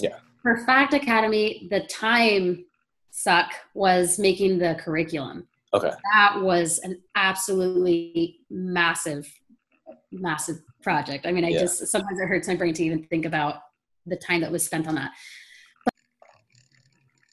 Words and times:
Yeah. 0.00 0.18
For 0.42 0.58
Fact 0.58 0.94
Academy, 0.94 1.68
the 1.70 1.80
time 1.86 2.64
suck 3.10 3.52
was 3.74 4.18
making 4.18 4.58
the 4.58 4.76
curriculum. 4.78 5.46
Okay. 5.74 5.90
That 6.14 6.40
was 6.42 6.78
an 6.80 7.02
absolutely 7.14 8.40
massive, 8.50 9.28
massive 10.12 10.56
project. 10.82 11.26
I 11.26 11.32
mean, 11.32 11.44
I 11.44 11.48
Yeah. 11.48 11.60
just 11.60 11.86
sometimes 11.88 12.20
it 12.20 12.28
hurts 12.28 12.48
my 12.48 12.56
brain 12.56 12.74
to 12.74 12.84
even 12.84 13.04
think 13.04 13.24
about 13.24 13.62
the 14.06 14.16
time 14.16 14.40
that 14.42 14.52
was 14.52 14.64
spent 14.64 14.86
on 14.86 14.94
that. 14.94 15.12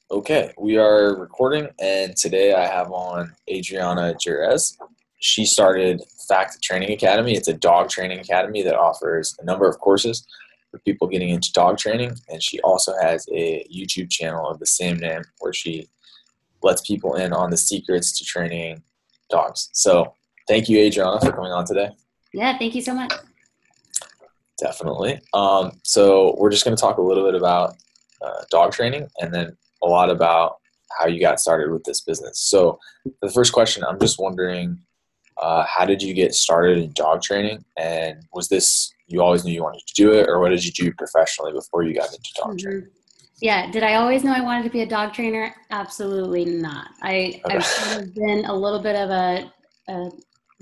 Okay, 0.09 0.54
we 0.59 0.77
are 0.77 1.16
recording, 1.16 1.68
and 1.80 2.16
today 2.16 2.54
I 2.54 2.68
have 2.68 2.91
on 2.91 3.36
Adriana 3.50 4.14
Jerez. 4.16 4.77
She 5.20 5.45
started 5.45 6.04
Fact 6.27 6.61
Training 6.61 6.91
Academy. 6.91 7.34
It's 7.34 7.48
a 7.48 7.54
dog 7.54 7.89
training 7.89 8.20
academy 8.20 8.61
that 8.64 8.75
offers 8.75 9.36
a 9.39 9.45
number 9.45 9.68
of 9.68 9.80
courses 9.80 10.27
for 10.74 10.80
people 10.80 11.08
getting 11.08 11.30
into 11.30 11.52
dog 11.52 11.78
training, 11.78 12.16
and 12.30 12.42
she 12.42 12.60
also 12.62 12.94
has 13.00 13.28
a 13.32 13.64
YouTube 13.71 14.10
channel 14.10 14.50
of 14.50 14.57
the 14.57 14.66
same 14.66 14.97
name 14.97 15.21
where 15.39 15.54
she 15.54 15.88
lets 16.64 16.82
people 16.82 17.14
in 17.14 17.32
on 17.32 17.52
the 17.52 17.57
secrets 17.57 18.18
to 18.18 18.25
training 18.25 18.82
dogs. 19.30 19.70
So, 19.74 20.16
thank 20.47 20.68
you, 20.70 20.80
Adriana, 20.80 21.21
for 21.21 21.32
coming 21.32 21.52
on 21.52 21.66
today. 21.66 21.92
Yeah, 22.33 22.57
thank 22.57 22.74
you 22.74 22.82
so 22.82 22.96
much. 22.96 23.14
Definitely. 24.60 25.21
Um, 25.36 25.74
so, 25.83 26.36
we're 26.39 26.50
just 26.50 26.66
going 26.66 26.75
to 26.75 26.82
talk 26.82 26.97
a 26.97 27.04
little 27.04 27.24
bit 27.24 27.36
about 27.36 27.75
uh, 28.24 28.42
dog 28.50 28.71
training 28.71 29.08
and 29.19 29.32
then 29.32 29.55
a 29.83 29.88
lot 29.88 30.10
about 30.10 30.58
how 30.97 31.05
you 31.05 31.19
got 31.19 31.39
started 31.39 31.71
with 31.71 31.83
this 31.83 32.02
business. 32.02 32.39
So, 32.39 32.80
the 33.22 33.30
first 33.30 33.53
question, 33.53 33.83
I'm 33.83 34.00
just 34.00 34.19
wondering, 34.19 34.80
uh, 35.39 35.66
how 35.67 35.86
did 35.86 36.02
you 36.02 36.16
get 36.16 36.33
started 36.33 36.80
in 36.80 36.94
dog 36.94 37.22
training, 37.22 37.64
and 37.78 38.23
was 38.33 38.50
this 38.50 38.92
you 39.08 39.22
always 39.22 39.44
knew 39.45 39.53
you 39.53 39.64
wanted 39.64 39.86
to 39.86 39.94
do 39.95 40.14
it, 40.14 40.28
or 40.30 40.39
what 40.39 40.50
did 40.50 40.64
you 40.66 40.72
do 40.72 40.92
professionally 40.94 41.52
before 41.52 41.84
you 41.84 41.94
got 41.94 42.08
into 42.14 42.34
dog 42.38 42.58
training? 42.58 42.81
Mhm. 42.81 42.89
Yeah, 43.42 43.70
did 43.72 43.84
I 43.84 43.95
always 43.95 44.23
know 44.23 44.31
I 44.31 44.42
wanted 44.42 44.64
to 44.64 44.70
be 44.70 44.81
a 44.81 44.86
dog 44.86 45.14
trainer? 45.14 45.53
Absolutely 45.72 46.45
not. 46.45 46.88
I, 47.02 47.42
Okay. 47.45 47.58
I've 47.58 47.66
sort 47.66 48.03
of 48.03 48.14
been 48.16 48.45
a 48.45 48.53
little 48.53 48.80
bit 48.80 48.95
of 48.95 49.09
a, 49.09 49.52
a 49.89 50.09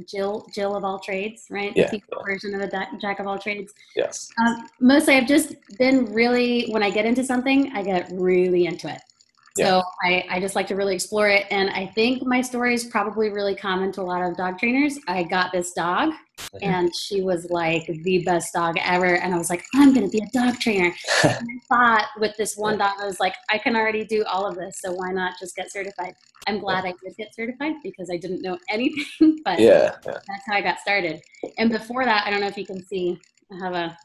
Jill, 0.10 0.48
Jill 0.56 0.76
of 0.76 0.84
all 0.84 0.98
trades, 0.98 1.46
right? 1.52 1.74
Yeah, 1.76 1.92
version 2.26 2.56
of 2.56 2.62
a 2.62 2.88
jack 3.00 3.20
of 3.20 3.28
all 3.28 3.38
trades. 3.38 3.72
Yes. 3.96 4.30
Um, 4.40 4.68
mostly, 4.80 5.16
I've 5.16 5.28
just 5.28 5.54
been 5.78 6.06
really, 6.12 6.70
when 6.72 6.82
I 6.82 6.90
get 6.90 7.06
into 7.06 7.24
something, 7.24 7.72
I 7.76 7.84
get 7.84 8.10
really 8.12 8.66
into 8.66 8.90
it. 8.92 9.02
So 9.58 9.84
I, 10.04 10.26
I 10.30 10.40
just 10.40 10.56
like 10.56 10.68
to 10.68 10.76
really 10.76 10.96
explore 10.96 11.28
it. 11.28 11.46
And 11.52 11.70
I 11.72 11.88
think 11.88 12.24
my 12.26 12.42
story 12.42 12.74
is 12.74 12.86
probably 12.86 13.30
really 13.30 13.56
common 13.56 13.92
to 13.94 14.02
a 14.02 14.04
lot 14.04 14.22
of 14.22 14.38
dog 14.38 14.58
trainers. 14.58 14.98
I 15.08 15.24
got 15.24 15.52
this 15.52 15.74
dog, 15.74 16.14
Mhm. 16.54 16.60
and 16.64 16.92
she 16.96 17.22
was 17.22 17.48
like 17.50 17.86
the 18.04 18.24
best 18.26 18.54
dog 18.54 18.78
ever. 18.84 19.16
And 19.16 19.34
I 19.34 19.38
was 19.38 19.50
like, 19.50 19.64
I'm 19.76 19.94
going 19.94 20.10
to 20.10 20.12
be 20.12 20.24
a 20.24 20.30
dog 20.34 20.60
trainer. 20.60 20.94
and 21.24 21.48
I 21.50 21.76
thought 21.76 22.08
with 22.20 22.36
this 22.38 22.56
one 22.56 22.78
dog, 22.78 22.96
I 23.02 23.06
was 23.06 23.20
like, 23.20 23.36
I 23.50 23.58
can 23.58 23.76
already 23.76 24.04
do 24.06 24.24
all 24.26 24.46
of 24.46 24.56
this. 24.56 24.80
So 24.84 24.92
why 24.94 25.12
not 25.12 25.34
just 25.40 25.56
get 25.56 25.72
certified? 25.72 26.14
I'm 26.48 26.60
glad 26.60 26.86
I 26.86 26.94
did 27.04 27.16
get 27.18 27.34
certified 27.36 27.74
because 27.84 28.10
I 28.12 28.18
didn't 28.18 28.42
know 28.42 28.58
anything, 28.70 29.40
but 29.46 29.60
Yeah. 29.60 29.96
yeah. 30.06 30.18
that's 30.28 30.44
how 30.48 30.56
I 30.56 30.62
got 30.62 30.80
started. 30.80 31.22
And 31.58 31.70
before 31.70 32.04
that, 32.06 32.26
I 32.26 32.32
don't 32.32 32.42
know 32.42 32.48
if 32.48 32.58
you 32.58 32.66
can 32.66 32.84
see, 32.88 33.18
I 33.52 33.64
have 33.66 33.74
a, 33.74 33.98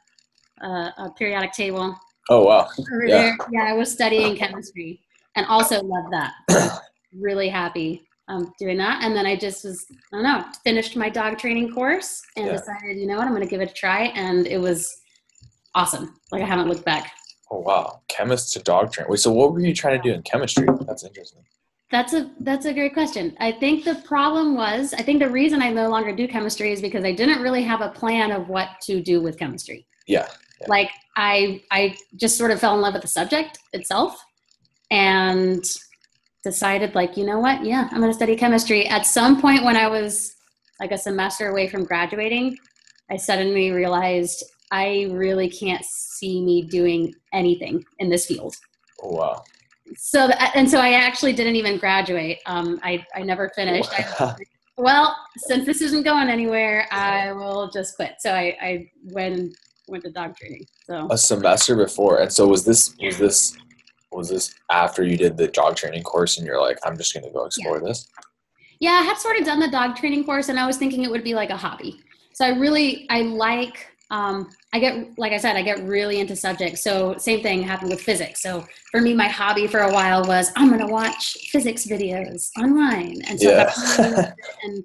a, 0.65 0.69
a 0.99 1.15
periodic 1.17 1.53
table 1.53 1.97
Oh 2.29 2.45
wow. 2.45 2.69
over 2.79 3.07
Yeah. 3.07 3.17
there. 3.17 3.39
Yeah, 3.51 3.63
I 3.65 3.73
was 3.73 3.91
studying 3.93 4.37
chemistry 4.37 5.01
and 5.37 5.47
also 5.47 5.83
love 5.83 6.05
that. 6.11 6.33
really 7.13 7.49
happy 7.49 8.07
um, 8.29 8.53
doing 8.59 8.77
that. 8.79 9.03
And 9.03 9.15
then 9.17 9.27
I 9.27 9.37
just 9.37 9.65
was, 9.65 9.87
I 10.13 10.17
don't 10.17 10.23
know, 10.25 10.45
finished 10.65 10.97
my 10.97 11.09
dog 11.09 11.39
training 11.39 11.73
course 11.73 12.21
and 12.37 12.47
Yeah. 12.47 12.53
decided, 12.53 12.99
you 12.99 13.07
know 13.07 13.17
what, 13.17 13.27
I'm 13.27 13.35
going 13.35 13.43
to 13.43 13.49
give 13.49 13.61
it 13.61 13.71
a 13.71 13.75
try. 13.75 14.05
And 14.15 14.47
it 14.47 14.59
was 14.59 14.93
awesome. 15.75 16.19
Like 16.33 16.43
I 16.43 16.47
haven't 16.47 16.69
looked 16.69 16.85
back. 16.85 17.13
Oh 17.51 17.61
wow. 17.61 18.01
Chemist 18.09 18.53
to 18.55 18.63
dog 18.63 18.93
train. 18.93 19.07
Wait. 19.09 19.21
So 19.21 19.31
what 19.31 19.53
were 19.53 19.61
you 19.61 19.73
trying 19.75 20.01
to 20.01 20.09
do 20.09 20.13
in 20.15 20.23
chemistry? 20.23 20.67
That's 20.87 21.05
interesting. 21.05 21.43
That's 21.93 22.13
a 22.15 22.29
that's 22.41 22.67
a 22.67 22.75
great 22.75 22.93
question. 22.95 23.37
I 23.39 23.53
think 23.53 23.85
the 23.85 23.95
problem 24.05 24.57
was 24.57 24.93
I 24.93 25.03
think 25.03 25.21
the 25.21 25.31
reason 25.31 25.63
I 25.63 25.71
no 25.71 25.89
longer 25.89 26.11
do 26.15 26.27
chemistry 26.27 26.73
is 26.73 26.81
because 26.83 27.05
I 27.05 27.13
didn't 27.13 27.41
really 27.41 27.63
have 27.63 27.81
a 27.81 27.91
plan 27.91 28.33
of 28.33 28.49
what 28.49 28.71
to 28.83 29.01
do 29.01 29.21
with 29.21 29.39
chemistry. 29.39 29.87
Yeah. 30.09 30.27
Like 30.67 30.91
I 31.17 31.63
I 31.71 31.95
just 32.17 32.37
sort 32.37 32.51
of 32.51 32.59
fell 32.59 32.75
in 32.75 32.81
love 32.81 32.95
with 32.95 33.03
the 33.03 33.09
subject 33.09 33.61
itself 33.73 34.21
and 34.91 35.65
decided 36.45 36.95
like, 36.95 37.17
you 37.17 37.25
know 37.27 37.39
what? 37.39 37.65
Yeah, 37.65 37.89
I'm 37.91 37.99
going 38.01 38.11
to 38.11 38.15
study 38.15 38.37
chemistry. 38.37 38.87
At 38.87 39.07
some 39.07 39.41
point 39.41 39.65
when 39.65 39.77
I 39.77 39.89
was 39.89 40.35
like 40.81 40.93
a 40.93 40.99
semester 40.99 41.49
away 41.49 41.69
from 41.69 41.85
graduating, 41.85 42.57
I 43.11 43.17
suddenly 43.17 43.71
realized 43.71 44.45
I 44.71 45.09
really 45.11 45.49
can't 45.49 45.85
see 45.85 46.43
me 46.45 46.67
doing 46.67 47.15
anything 47.33 47.85
in 47.99 48.09
this 48.09 48.27
field 48.27 48.55
Oh 49.03 49.13
wow. 49.13 49.45
so 49.97 50.29
and 50.55 50.69
so 50.69 50.81
i 50.81 50.93
actually 50.93 51.33
didn't 51.33 51.57
even 51.57 51.79
graduate 51.79 52.39
um, 52.47 52.81
I, 52.83 53.05
I 53.15 53.23
never 53.23 53.51
finished 53.55 53.91
I, 53.93 54.35
well 54.79 55.17
since 55.37 55.67
this 55.67 55.81
isn't 55.81 56.03
going 56.03 56.29
anywhere 56.29 56.89
i 56.91 57.33
will 57.33 57.71
just 57.71 57.97
quit 57.97 58.15
so 58.19 58.33
i, 58.33 58.57
I 58.61 58.91
went 59.05 59.57
went 59.89 60.03
to 60.05 60.11
dog 60.11 60.37
training 60.37 60.67
so 60.87 61.07
a 61.11 61.19
semester 61.19 61.77
before, 61.77 62.21
and 62.21 62.33
so 62.33 62.49
was 62.49 62.65
this 62.65 62.95
was 63.01 63.19
this 63.19 63.57
was 64.17 64.29
this 64.29 64.55
after 64.71 65.05
you 65.05 65.17
did 65.17 65.37
the 65.37 65.49
dog 65.49 65.77
training 65.77 66.03
course, 66.03 66.39
and 66.39 66.47
you're 66.47 66.61
like, 66.61 66.79
I'm 66.85 66.97
just 66.97 67.13
gonna 67.15 67.31
go 67.33 67.45
explore 67.45 67.81
this. 67.81 68.09
yeah 68.81 68.99
i 69.01 69.03
had 69.03 69.17
sort 69.19 69.39
of 69.39 69.45
done 69.47 69.61
the 69.61 69.69
dog 69.71 69.97
training 69.97 70.25
course 70.25 70.49
and 70.51 70.59
i 70.59 70.67
was 70.67 70.77
thinking 70.77 71.03
it 71.05 71.11
would 71.11 71.25
be 71.25 71.35
like 71.35 71.51
a 71.51 71.57
hobby. 71.57 71.93
So 72.33 72.45
i 72.45 72.51
really 72.65 73.07
i 73.11 73.23
like 73.23 73.77
um, 74.11 74.51
i 74.73 74.79
get 74.79 74.95
like 75.19 75.33
i 75.33 75.39
said 75.45 75.57
i 75.57 75.63
get 75.63 75.79
really 75.95 76.21
into 76.21 76.37
subjects. 76.37 76.81
So 76.83 77.17
same 77.19 77.41
thing 77.43 77.63
happened 77.63 77.91
with 77.91 78.01
physics. 78.01 78.41
So 78.47 78.65
for 78.93 79.01
me 79.01 79.13
my 79.15 79.29
hobby 79.29 79.67
for 79.67 79.81
a 79.81 79.93
while 79.93 80.23
was 80.25 80.53
i'm 80.57 80.69
going 80.69 80.85
to 80.87 80.93
watch 81.01 81.37
physics 81.53 81.87
videos 81.87 82.51
online. 82.63 83.17
And 83.29 83.41
so 83.41 83.51
I 83.53 83.65
got 83.65 83.77
really 83.77 84.09
into 84.09 84.21
Yeah. 84.23 84.33
and 84.65 84.85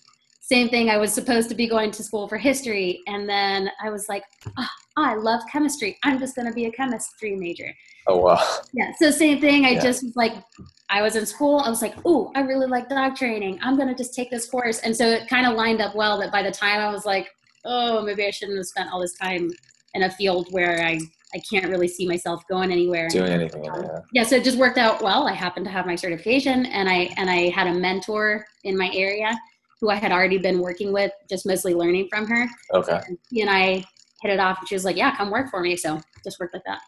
same 0.53 0.67
thing 0.73 0.89
i 0.89 0.97
was 0.97 1.11
supposed 1.19 1.47
to 1.49 1.55
be 1.55 1.67
going 1.75 1.91
to 1.91 2.01
school 2.03 2.27
for 2.27 2.37
history. 2.37 2.89
And 3.07 3.27
then 3.33 3.69
i 3.85 3.89
was 3.95 4.03
like 4.13 4.23
oh, 4.57 4.67
Oh, 4.97 5.03
i 5.03 5.15
love 5.15 5.41
chemistry 5.51 5.97
i'm 6.03 6.19
just 6.19 6.35
going 6.35 6.47
to 6.47 6.53
be 6.53 6.65
a 6.65 6.71
chemistry 6.71 7.35
major 7.35 7.73
oh 8.07 8.17
wow. 8.17 8.43
yeah 8.73 8.91
so 8.99 9.09
same 9.11 9.39
thing 9.39 9.65
i 9.65 9.69
Yeah. 9.71 9.81
just 9.81 10.03
was 10.03 10.15
like 10.15 10.33
i 10.89 11.01
was 11.01 11.15
in 11.15 11.25
school 11.25 11.59
i 11.59 11.69
was 11.69 11.81
like 11.81 11.95
oh 12.05 12.31
i 12.35 12.41
really 12.41 12.67
like 12.67 12.89
dog 12.89 13.15
training 13.15 13.57
i'm 13.61 13.75
going 13.77 13.87
to 13.87 13.95
just 13.95 14.13
take 14.13 14.29
this 14.29 14.49
course 14.49 14.79
and 14.79 14.95
so 14.95 15.05
it 15.07 15.29
kind 15.29 15.45
of 15.47 15.53
lined 15.55 15.81
up 15.81 15.95
well 15.95 16.19
that 16.19 16.31
by 16.31 16.43
the 16.43 16.51
time 16.51 16.79
i 16.81 16.91
was 16.91 17.05
like 17.05 17.29
oh 17.65 18.01
maybe 18.03 18.25
i 18.25 18.31
shouldn't 18.31 18.57
have 18.57 18.65
spent 18.65 18.91
all 18.91 18.99
this 18.99 19.17
time 19.17 19.49
in 19.93 20.03
a 20.03 20.11
field 20.11 20.47
where 20.51 20.83
i 20.83 20.99
i 21.33 21.41
can't 21.49 21.69
really 21.69 21.87
see 21.87 22.05
myself 22.07 22.43
going 22.49 22.71
anywhere 22.71 23.07
Doing 23.07 23.31
anything. 23.31 23.63
in 23.63 23.71
there. 23.71 24.03
yeah 24.13 24.23
so 24.23 24.35
it 24.35 24.43
just 24.43 24.57
worked 24.57 24.77
out 24.77 25.01
well 25.01 25.27
i 25.27 25.31
happened 25.33 25.65
to 25.65 25.71
have 25.71 25.85
my 25.85 25.95
certification 25.95 26.65
and 26.65 26.89
i 26.89 27.09
and 27.17 27.29
i 27.29 27.49
had 27.49 27.67
a 27.67 27.73
mentor 27.73 28.45
in 28.65 28.77
my 28.77 28.89
area 28.93 29.39
who 29.79 29.89
i 29.89 29.95
had 29.95 30.11
already 30.11 30.37
been 30.37 30.59
working 30.59 30.91
with 30.91 31.11
just 31.29 31.45
mostly 31.45 31.73
learning 31.73 32.07
from 32.11 32.27
her 32.27 32.45
Okay. 32.73 32.99
and 33.07 33.17
he 33.29 33.39
and 33.41 33.49
i 33.49 33.83
hit 34.21 34.31
it 34.31 34.39
off 34.39 34.59
and 34.59 34.67
she 34.67 34.75
was 34.75 34.85
like 34.85 34.95
yeah 34.95 35.15
come 35.15 35.29
work 35.31 35.49
for 35.49 35.61
me 35.61 35.75
so 35.75 35.99
just 36.23 36.39
worked 36.39 36.53
like 36.53 36.63
that 36.65 36.81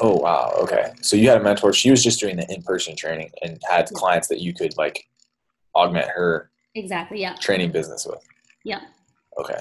Oh 0.00 0.14
wow. 0.18 0.52
Okay. 0.62 0.92
So 1.02 1.16
you 1.16 1.28
had 1.28 1.40
a 1.40 1.42
mentor. 1.42 1.72
She 1.72 1.90
was 1.90 2.00
just 2.00 2.20
doing 2.20 2.36
the 2.36 2.46
in-person 2.54 2.94
training 2.94 3.32
and 3.42 3.60
had 3.68 3.88
Yeah. 3.90 3.98
clients 3.98 4.28
that 4.28 4.40
you 4.40 4.54
could 4.54 4.76
like 4.78 5.04
augment 5.74 6.06
her 6.08 6.52
exactly 6.76 7.20
yeah 7.20 7.34
training 7.34 7.72
business 7.72 8.06
with. 8.08 8.24
yeah 8.64 8.82
Okay. 9.36 9.60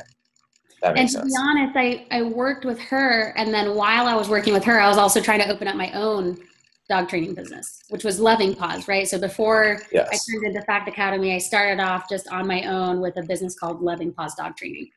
That 0.84 0.94
makes 0.94 1.16
and 1.16 1.24
to 1.26 1.30
sense. 1.30 1.34
be 1.34 1.38
honest 1.50 1.76
I, 1.76 2.06
I 2.16 2.22
worked 2.22 2.64
with 2.64 2.80
her 2.80 3.34
and 3.38 3.52
then 3.52 3.74
while 3.76 4.06
i 4.06 4.14
was 4.16 4.30
working 4.30 4.54
with 4.54 4.64
her 4.66 4.80
i 4.80 4.88
was 4.88 5.00
also 5.00 5.20
trying 5.20 5.40
to 5.40 5.50
open 5.50 5.68
up 5.68 5.76
my 5.76 5.92
own 5.94 6.38
dog 6.90 7.10
training 7.10 7.34
business 7.34 7.82
which 7.90 8.04
was 8.04 8.20
loving 8.20 8.54
paws 8.56 8.88
right 8.88 9.08
so 9.08 9.20
before 9.20 9.82
i 9.96 10.18
turned 10.32 10.46
into 10.46 10.62
fact 10.68 10.88
academy 10.88 11.34
i 11.34 11.38
started 11.40 11.82
off 11.82 12.08
just 12.08 12.28
on 12.30 12.46
my 12.48 12.64
own 12.66 13.02
with 13.02 13.18
a 13.18 13.24
business 13.24 13.58
called 13.58 13.82
loving 13.82 14.14
paws 14.14 14.36
dog 14.36 14.56
training 14.56 14.88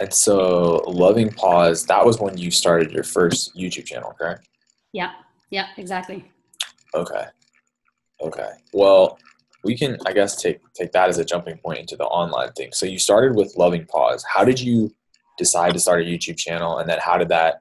And 0.00 0.12
so 0.12 0.82
Loving 0.86 1.30
Paws, 1.30 1.86
that 1.86 2.04
was 2.04 2.20
when 2.20 2.36
you 2.36 2.50
started 2.50 2.92
your 2.92 3.04
first 3.04 3.56
YouTube 3.56 3.86
channel, 3.86 4.14
correct? 4.18 4.48
yeah 4.92 5.12
yeah 5.50 5.66
exactly 5.76 6.24
Okay. 6.94 7.24
Okay. 8.22 8.50
Well, 8.72 9.18
we 9.62 9.76
can 9.76 9.98
I 10.06 10.12
guess 10.12 10.40
take 10.40 10.60
take 10.74 10.92
that 10.92 11.08
as 11.08 11.18
a 11.18 11.24
jumping 11.24 11.58
point 11.58 11.78
into 11.80 11.96
the 11.96 12.04
online 12.04 12.52
thing. 12.52 12.70
So 12.72 12.86
you 12.86 12.98
started 12.98 13.36
with 13.36 13.54
Loving 13.56 13.84
Paws. 13.86 14.24
How 14.32 14.44
did 14.44 14.58
you 14.58 14.94
decide 15.36 15.74
to 15.74 15.78
start 15.78 16.00
a 16.00 16.04
YouTube 16.04 16.38
channel 16.38 16.78
and 16.78 16.88
then 16.88 16.98
how 17.02 17.18
did 17.18 17.28
that 17.28 17.60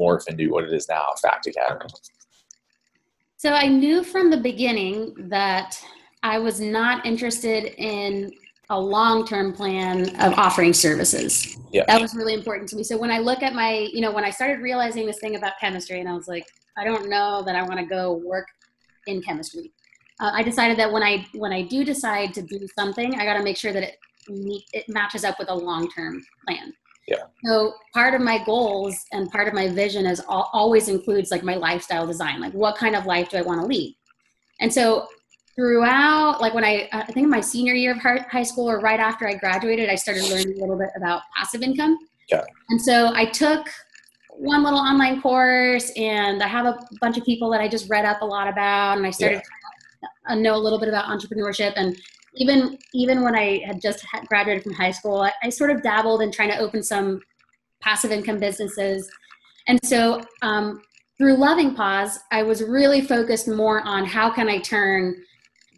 morph 0.00 0.26
into 0.28 0.50
what 0.50 0.64
it 0.64 0.72
is 0.72 0.88
now, 0.88 1.04
Fact 1.22 1.46
Academy? 1.46 1.86
So 3.36 3.50
I 3.52 3.68
knew 3.68 4.02
from 4.02 4.30
the 4.30 4.38
beginning 4.38 5.14
that 5.28 5.78
I 6.22 6.38
was 6.38 6.60
not 6.60 7.06
interested 7.06 7.74
in 7.76 8.32
a 8.70 8.80
long-term 8.80 9.52
plan 9.52 10.08
of 10.20 10.32
offering 10.38 10.72
services. 10.72 11.58
Yeah. 11.72 11.84
That 11.86 12.00
was 12.00 12.14
really 12.14 12.34
important 12.34 12.68
to 12.70 12.76
me. 12.76 12.84
So 12.84 12.96
when 12.96 13.10
I 13.10 13.18
look 13.18 13.42
at 13.42 13.54
my, 13.54 13.88
you 13.92 14.00
know, 14.00 14.12
when 14.12 14.24
I 14.24 14.30
started 14.30 14.60
realizing 14.60 15.06
this 15.06 15.18
thing 15.18 15.36
about 15.36 15.52
chemistry 15.60 16.00
and 16.00 16.08
I 16.08 16.14
was 16.14 16.28
like, 16.28 16.46
I 16.76 16.84
don't 16.84 17.08
know 17.08 17.42
that 17.44 17.54
I 17.54 17.62
want 17.62 17.78
to 17.78 17.86
go 17.86 18.12
work 18.12 18.46
in 19.06 19.22
chemistry. 19.22 19.72
Uh, 20.20 20.30
I 20.32 20.42
decided 20.42 20.78
that 20.78 20.90
when 20.90 21.02
I 21.02 21.26
when 21.34 21.52
I 21.52 21.62
do 21.62 21.84
decide 21.84 22.32
to 22.34 22.42
do 22.42 22.66
something, 22.78 23.14
I 23.16 23.24
got 23.24 23.34
to 23.34 23.42
make 23.42 23.56
sure 23.56 23.72
that 23.72 23.82
it 23.82 23.98
meet, 24.28 24.64
it 24.72 24.88
matches 24.88 25.24
up 25.24 25.38
with 25.38 25.50
a 25.50 25.54
long-term 25.54 26.22
plan. 26.46 26.72
Yeah. 27.06 27.24
So 27.44 27.74
part 27.92 28.14
of 28.14 28.22
my 28.22 28.42
goals 28.44 28.96
and 29.12 29.30
part 29.30 29.48
of 29.48 29.54
my 29.54 29.68
vision 29.68 30.06
is 30.06 30.20
al- 30.20 30.48
always 30.52 30.88
includes 30.88 31.30
like 31.30 31.42
my 31.42 31.56
lifestyle 31.56 32.06
design. 32.06 32.40
Like 32.40 32.54
what 32.54 32.76
kind 32.76 32.96
of 32.96 33.04
life 33.06 33.28
do 33.28 33.36
I 33.36 33.42
want 33.42 33.60
to 33.60 33.66
lead? 33.66 33.94
And 34.60 34.72
so 34.72 35.06
throughout, 35.54 36.40
like 36.40 36.54
when 36.54 36.64
I, 36.64 36.88
I 36.92 37.04
think 37.04 37.24
in 37.24 37.30
my 37.30 37.40
senior 37.40 37.74
year 37.74 37.92
of 37.92 37.98
high 37.98 38.42
school 38.42 38.68
or 38.68 38.80
right 38.80 39.00
after 39.00 39.28
I 39.28 39.34
graduated, 39.34 39.88
I 39.88 39.94
started 39.94 40.24
learning 40.24 40.56
a 40.56 40.60
little 40.60 40.76
bit 40.76 40.90
about 40.96 41.22
passive 41.36 41.62
income. 41.62 41.96
Yeah. 42.30 42.44
And 42.70 42.80
so 42.80 43.12
I 43.14 43.26
took 43.26 43.66
one 44.30 44.64
little 44.64 44.78
online 44.78 45.22
course 45.22 45.92
and 45.96 46.42
I 46.42 46.48
have 46.48 46.66
a 46.66 46.78
bunch 47.00 47.16
of 47.16 47.24
people 47.24 47.50
that 47.50 47.60
I 47.60 47.68
just 47.68 47.88
read 47.88 48.04
up 48.04 48.20
a 48.20 48.24
lot 48.24 48.48
about 48.48 48.96
and 48.96 49.06
I 49.06 49.10
started 49.10 49.42
to 50.28 50.36
know 50.36 50.56
a 50.56 50.58
little 50.58 50.80
bit 50.80 50.88
about 50.88 51.04
entrepreneurship 51.04 51.74
and 51.76 51.96
even 52.36 52.76
even 52.92 53.22
when 53.22 53.36
I 53.36 53.62
had 53.64 53.80
just 53.80 54.04
graduated 54.26 54.64
from 54.64 54.72
high 54.72 54.90
school, 54.90 55.22
I, 55.22 55.32
I 55.44 55.48
sort 55.50 55.70
of 55.70 55.82
dabbled 55.82 56.20
in 56.20 56.32
trying 56.32 56.50
to 56.50 56.58
open 56.58 56.82
some 56.82 57.20
passive 57.80 58.10
income 58.10 58.38
businesses. 58.38 59.08
And 59.68 59.78
so 59.84 60.20
um, 60.42 60.82
through 61.16 61.36
Loving 61.36 61.74
Paws, 61.74 62.18
I 62.32 62.42
was 62.42 62.62
really 62.62 63.00
focused 63.02 63.46
more 63.46 63.82
on 63.82 64.04
how 64.04 64.30
can 64.30 64.48
I 64.48 64.58
turn 64.58 65.14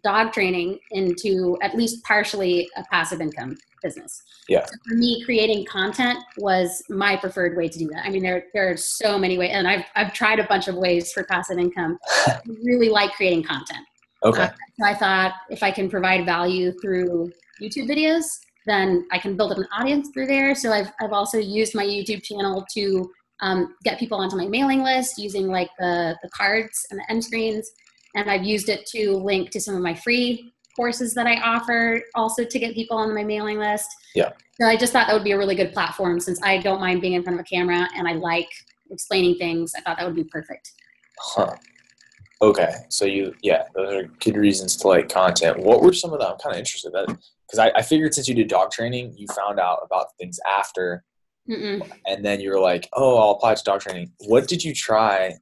dog 0.07 0.31
training 0.31 0.79
into 0.91 1.57
at 1.61 1.75
least 1.75 2.01
partially 2.05 2.69
a 2.77 2.83
passive 2.89 3.19
income 3.19 3.57
business. 3.83 4.21
Yeah. 4.47 4.65
So 4.65 4.75
for 4.87 4.95
me, 4.95 5.21
creating 5.25 5.65
content 5.65 6.19
was 6.37 6.81
my 6.89 7.17
preferred 7.17 7.57
way 7.57 7.67
to 7.67 7.77
do 7.77 7.87
that. 7.89 8.05
I 8.05 8.09
mean, 8.09 8.23
there 8.23 8.45
there 8.53 8.71
are 8.71 8.77
so 8.77 9.19
many 9.19 9.37
ways, 9.37 9.51
and 9.53 9.67
I've 9.67 9.83
I've 9.95 10.13
tried 10.13 10.39
a 10.39 10.47
bunch 10.47 10.69
of 10.69 10.75
ways 10.75 11.11
for 11.11 11.23
passive 11.25 11.57
income. 11.57 11.97
I 12.27 12.39
really 12.63 12.89
like 12.89 13.11
creating 13.13 13.43
content. 13.43 13.85
Okay. 14.23 14.43
Uh, 14.43 14.49
so 14.79 14.85
I 14.85 14.93
thought 14.93 15.33
if 15.49 15.61
I 15.61 15.71
can 15.71 15.89
provide 15.89 16.25
value 16.25 16.71
through 16.81 17.31
YouTube 17.61 17.89
videos, 17.89 18.25
then 18.65 19.05
I 19.11 19.19
can 19.19 19.35
build 19.35 19.51
up 19.51 19.57
an 19.57 19.67
audience 19.77 20.09
through 20.13 20.27
there. 20.27 20.55
So 20.55 20.71
I've 20.71 20.91
I've 21.01 21.13
also 21.19 21.37
used 21.37 21.75
my 21.75 21.83
YouTube 21.83 22.23
channel 22.23 22.65
to 22.75 23.11
um, 23.41 23.75
get 23.83 23.99
people 23.99 24.17
onto 24.17 24.37
my 24.37 24.47
mailing 24.47 24.81
list 24.83 25.17
using 25.17 25.47
like 25.47 25.69
the 25.79 26.17
the 26.23 26.29
cards 26.29 26.85
and 26.89 26.99
the 26.99 27.11
end 27.11 27.23
screens, 27.23 27.69
and 28.17 28.29
I've 28.29 28.43
used 28.43 28.67
it 28.67 28.85
to 28.87 29.11
link 29.11 29.51
to 29.51 29.61
some 29.61 29.75
of 29.75 29.81
my 29.81 29.93
free 29.93 30.53
courses 30.75 31.13
that 31.13 31.27
I 31.27 31.39
offer 31.41 32.01
also 32.15 32.43
to 32.43 32.59
get 32.59 32.73
people 32.73 32.97
on 32.97 33.13
my 33.13 33.23
mailing 33.23 33.59
list. 33.59 33.87
Yeah. 34.15 34.31
So 34.59 34.67
I 34.67 34.75
just 34.75 34.91
thought 34.91 35.07
that 35.07 35.13
would 35.13 35.23
be 35.23 35.31
a 35.31 35.37
really 35.37 35.55
good 35.55 35.71
platform 35.71 36.19
since 36.19 36.41
I 36.41 36.57
don't 36.57 36.79
mind 36.79 37.01
being 37.01 37.13
in 37.13 37.23
front 37.23 37.39
of 37.39 37.45
a 37.45 37.47
camera 37.47 37.87
and 37.95 38.07
I 38.07 38.13
like 38.13 38.49
explaining 38.89 39.35
things. 39.35 39.73
I 39.77 39.81
thought 39.81 39.97
that 39.97 40.05
would 40.05 40.15
be 40.15 40.23
perfect. 40.23 40.71
Huh. 41.19 41.55
Okay. 42.41 42.73
So 42.89 43.05
you, 43.05 43.33
yeah, 43.41 43.63
those 43.75 43.93
are 43.93 44.03
good 44.19 44.35
reasons 44.35 44.75
to 44.77 44.87
like 44.87 45.09
content. 45.09 45.59
What 45.59 45.81
were 45.81 45.93
some 45.93 46.13
of 46.13 46.19
them? 46.19 46.31
I'm 46.31 46.37
kind 46.37 46.55
of 46.55 46.59
interested 46.59 46.91
that 46.93 47.07
because 47.07 47.59
I, 47.59 47.71
I 47.75 47.81
figured 47.81 48.13
since 48.13 48.27
you 48.27 48.35
did 48.35 48.47
dog 48.47 48.71
training, 48.71 49.13
you 49.15 49.27
found 49.35 49.59
out 49.59 49.79
about 49.83 50.07
things 50.19 50.39
after, 50.47 51.03
Mm-mm. 51.49 51.87
and 52.05 52.23
then 52.25 52.39
you 52.39 52.51
were 52.51 52.59
like, 52.59 52.89
oh, 52.93 53.17
I'll 53.17 53.31
apply 53.31 53.55
to 53.55 53.63
dog 53.63 53.81
training. 53.81 54.11
What 54.25 54.47
did 54.47 54.63
you 54.63 54.73
try 54.73 55.33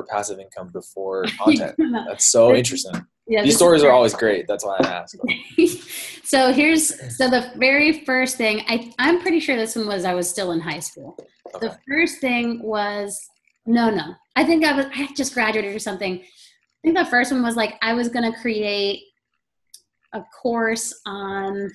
for 0.00 0.06
passive 0.06 0.38
income 0.38 0.68
before 0.72 1.24
content? 1.38 1.74
That's 2.08 2.30
so 2.32 2.54
interesting. 2.54 2.94
Yeah, 3.26 3.42
These 3.42 3.56
stories 3.56 3.84
are 3.84 3.90
always 3.92 4.14
great. 4.14 4.48
That's 4.48 4.64
why 4.64 4.76
I 4.80 4.86
asked. 4.88 5.16
so 6.24 6.52
here's 6.52 7.16
so 7.16 7.28
the 7.30 7.52
very 7.56 8.04
first 8.04 8.36
thing 8.36 8.62
I 8.68 8.92
I'm 8.98 9.20
pretty 9.20 9.38
sure 9.38 9.56
this 9.56 9.76
one 9.76 9.86
was 9.86 10.04
I 10.04 10.14
was 10.14 10.28
still 10.28 10.50
in 10.52 10.60
high 10.60 10.80
school. 10.80 11.16
Okay. 11.54 11.68
The 11.68 11.78
first 11.88 12.20
thing 12.20 12.60
was 12.62 13.20
no 13.66 13.88
no 13.90 14.14
I 14.34 14.42
think 14.44 14.64
I 14.64 14.72
was 14.72 14.86
I 14.92 15.08
just 15.16 15.32
graduated 15.34 15.74
or 15.74 15.78
something. 15.78 16.18
I 16.18 16.24
think 16.82 16.96
the 16.96 17.04
first 17.04 17.30
one 17.30 17.42
was 17.44 17.54
like 17.54 17.74
I 17.82 17.94
was 17.94 18.08
gonna 18.08 18.32
create 18.40 19.00
a 20.12 20.22
course 20.42 20.98
on 21.06 21.70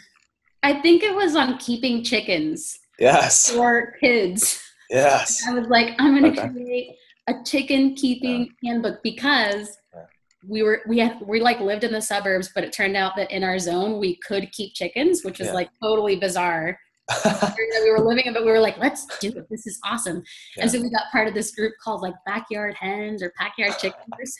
I 0.61 0.81
think 0.81 1.03
it 1.03 1.15
was 1.15 1.37
on 1.37 1.57
keeping 1.59 2.03
chickens 2.03 2.79
Yes. 2.99 3.51
for 3.51 3.93
kids. 4.01 4.61
Yes. 4.89 5.43
I 5.47 5.53
was 5.53 5.67
like, 5.67 5.95
I'm 5.99 6.15
gonna 6.15 6.29
Okay. 6.29 6.49
create 6.49 6.95
a 7.27 7.33
chicken 7.45 7.95
keeping 7.95 8.49
handbook 8.63 9.01
because 9.03 9.77
Yeah. 9.93 10.01
we 10.47 10.61
were 10.63 10.81
we 10.87 10.99
had 10.99 11.19
we 11.21 11.39
like 11.39 11.59
lived 11.59 11.83
in 11.83 11.91
the 11.91 12.01
suburbs, 12.01 12.51
but 12.53 12.63
it 12.63 12.71
turned 12.73 12.95
out 12.95 13.15
that 13.15 13.31
in 13.31 13.43
our 13.43 13.57
zone 13.59 13.99
we 13.99 14.17
could 14.17 14.51
keep 14.51 14.73
chickens, 14.73 15.23
which 15.23 15.39
was 15.39 15.47
Yeah. 15.47 15.53
like 15.53 15.69
totally 15.81 16.15
bizarre. 16.17 16.77
we 17.83 17.91
were 17.91 17.99
living 17.99 18.25
it, 18.25 18.33
but 18.33 18.43
we 18.43 18.49
were 18.51 18.59
like, 18.59 18.79
let's 18.79 19.05
do 19.19 19.27
it. 19.29 19.47
This 19.49 19.67
is 19.67 19.79
awesome. 19.85 20.23
Yeah. 20.57 20.63
And 20.63 20.71
so 20.71 20.81
we 20.81 20.89
got 20.89 21.03
part 21.11 21.27
of 21.27 21.35
this 21.35 21.53
group 21.53 21.73
called 21.83 22.01
like 22.01 22.15
backyard 22.25 22.73
hens 22.75 23.21
or 23.21 23.31
backyard 23.39 23.77
chickens. 23.79 24.35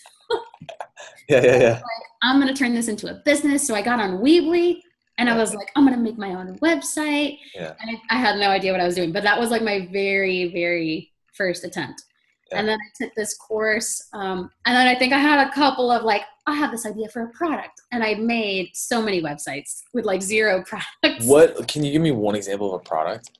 yeah, 1.29 1.43
yeah, 1.43 1.59
yeah. 1.59 1.81
I'm 2.23 2.39
gonna 2.39 2.55
turn 2.55 2.73
this 2.73 2.87
into 2.87 3.07
a 3.07 3.21
business. 3.25 3.65
So 3.67 3.75
I 3.75 3.81
got 3.81 3.99
on 3.99 4.17
Weebly 4.19 4.79
and 5.17 5.29
I 5.29 5.37
was 5.37 5.53
like, 5.53 5.69
I'm 5.75 5.85
gonna 5.85 5.97
make 6.01 6.17
my 6.17 6.33
own 6.33 6.57
website. 6.59 7.37
Yeah. 7.53 7.73
And 7.81 7.97
I, 8.09 8.15
I 8.15 8.19
had 8.19 8.37
no 8.39 8.49
idea 8.49 8.71
what 8.71 8.81
I 8.81 8.85
was 8.85 8.95
doing, 8.95 9.11
but 9.11 9.23
that 9.23 9.39
was 9.39 9.49
like 9.51 9.61
my 9.61 9.87
very, 9.91 10.51
very 10.51 11.11
first 11.33 11.63
attempt. 11.65 12.03
Yeah. 12.51 12.59
And 12.59 12.67
then 12.67 12.77
I 12.79 13.03
took 13.03 13.15
this 13.15 13.35
course, 13.37 14.07
um, 14.13 14.51
and 14.65 14.75
then 14.75 14.87
I 14.87 14.97
think 14.97 15.13
I 15.13 15.17
had 15.17 15.47
a 15.47 15.51
couple 15.51 15.89
of 15.89 16.03
like, 16.03 16.21
I 16.45 16.53
have 16.53 16.71
this 16.71 16.85
idea 16.85 17.07
for 17.09 17.23
a 17.23 17.29
product, 17.29 17.81
and 17.91 18.03
I 18.03 18.15
made 18.15 18.69
so 18.73 19.01
many 19.01 19.21
websites 19.21 19.81
with 19.93 20.05
like 20.05 20.21
zero 20.21 20.63
products. 20.67 21.25
What 21.25 21.67
can 21.67 21.83
you 21.83 21.91
give 21.91 22.01
me 22.01 22.11
one 22.11 22.35
example 22.35 22.73
of 22.73 22.81
a 22.81 22.83
product 22.83 23.31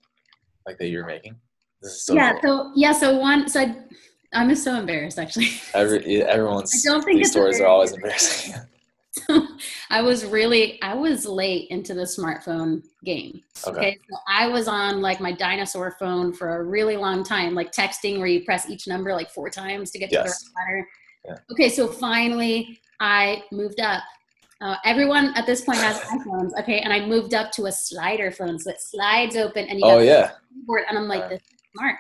like 0.66 0.78
that 0.80 0.88
you're 0.88 1.06
making? 1.06 1.36
This 1.81 1.94
is 1.94 2.06
so 2.06 2.16
yeah. 2.16 2.40
cool. 2.44 2.72
So 2.74 2.74
yeah. 2.75 2.94
So 2.94 3.18
one. 3.18 3.48
So 3.48 3.62
I, 3.62 3.75
I'm 4.34 4.50
just 4.50 4.63
so 4.63 4.75
embarrassed 4.75 5.19
actually. 5.19 5.50
Every 5.74 6.24
everyone's 6.24 6.86
I 6.86 6.92
don't 6.92 7.04
think 7.04 7.18
these 7.18 7.31
stories 7.31 7.62
are 7.62 7.68
always 7.68 7.92
embarrassing. 7.92 8.56
I 9.89 10.01
was 10.01 10.25
really 10.25 10.81
I 10.81 10.94
was 10.94 11.25
late 11.25 11.69
into 11.69 11.94
the 11.94 12.03
smartphone 12.03 12.83
game. 13.03 13.41
Okay. 13.65 13.97
so 14.09 14.17
I 14.27 14.47
was 14.47 14.67
on 14.67 15.01
like 15.01 15.19
my 15.19 15.31
dinosaur 15.31 15.95
phone 16.00 16.33
for 16.33 16.57
a 16.57 16.63
really 16.63 16.97
long 16.97 17.23
time, 17.23 17.53
like 17.53 17.71
texting 17.71 18.17
where 18.17 18.27
you 18.27 18.44
press 18.44 18.69
each 18.69 18.88
number 18.88 19.13
like 19.13 19.29
four 19.29 19.50
times 19.50 19.91
to 19.91 20.00
get 20.00 20.09
to 20.09 20.17
the 20.17 20.23
right 20.23 20.67
letter. 20.67 20.88
Yeah. 21.25 21.35
Okay, 21.51 21.69
so 21.69 21.88
finally 21.88 22.79
I 23.00 23.44
moved 23.51 23.79
up. 23.79 24.03
Uh, 24.62 24.75
everyone 24.85 25.33
at 25.35 25.45
this 25.45 25.61
point 25.61 25.79
has 25.79 26.00
iPhones, 26.01 26.51
okay, 26.59 26.79
and 26.79 26.94
I 26.94 27.06
moved 27.06 27.33
up 27.33 27.51
to 27.53 27.65
a 27.65 27.71
slider 27.71 28.31
phone, 28.31 28.57
so 28.57 28.71
it 28.71 28.81
slides 28.81 29.35
open 29.35 29.65
and 29.68 29.79
you 29.79 29.85
oh 29.85 30.00
yeah. 30.00 30.31
keyboard, 30.53 30.83
and 30.89 30.97
I'm 30.97 31.07
like, 31.07 31.21
Yeah. 31.21 31.29
this 31.29 31.41
is 31.41 31.71
smart. 31.77 31.95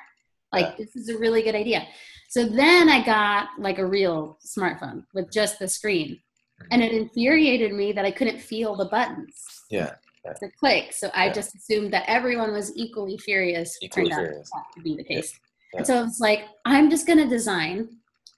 Like 0.53 0.65
Yeah. 0.67 0.85
this 0.85 0.95
is 0.95 1.09
a 1.09 1.17
really 1.17 1.41
good 1.41 1.55
idea. 1.55 1.85
So 2.29 2.45
then 2.45 2.89
I 2.89 3.03
got 3.05 3.49
like 3.59 3.77
a 3.77 3.85
real 3.85 4.37
smartphone 4.45 5.05
with 5.13 5.31
just 5.31 5.59
the 5.59 5.67
screen. 5.67 6.19
And 6.71 6.81
it 6.83 6.91
infuriated 6.93 7.73
me 7.73 7.91
that 7.93 8.05
I 8.05 8.11
couldn't 8.11 8.39
feel 8.39 8.75
the 8.75 8.85
buttons 8.85 9.63
Yeah. 9.69 9.95
the 10.41 10.49
click. 10.59 10.91
So 10.93 11.11
I 11.13 11.25
Yeah. 11.27 11.33
just 11.33 11.55
assumed 11.55 11.93
that 11.93 12.03
everyone 12.07 12.51
was 12.53 12.75
equally 12.75 13.17
furious. 13.17 13.77
Equally 13.81 14.09
Turned 14.09 14.19
out 14.19 14.25
furious. 14.27 14.49
to 14.75 14.81
be 14.81 14.95
the 14.95 15.03
case. 15.03 15.39
Yeah. 15.73 15.77
And 15.79 15.87
so 15.87 16.03
it's 16.03 16.19
like, 16.19 16.45
I'm 16.65 16.89
just 16.89 17.05
going 17.05 17.19
to 17.19 17.27
design 17.27 17.89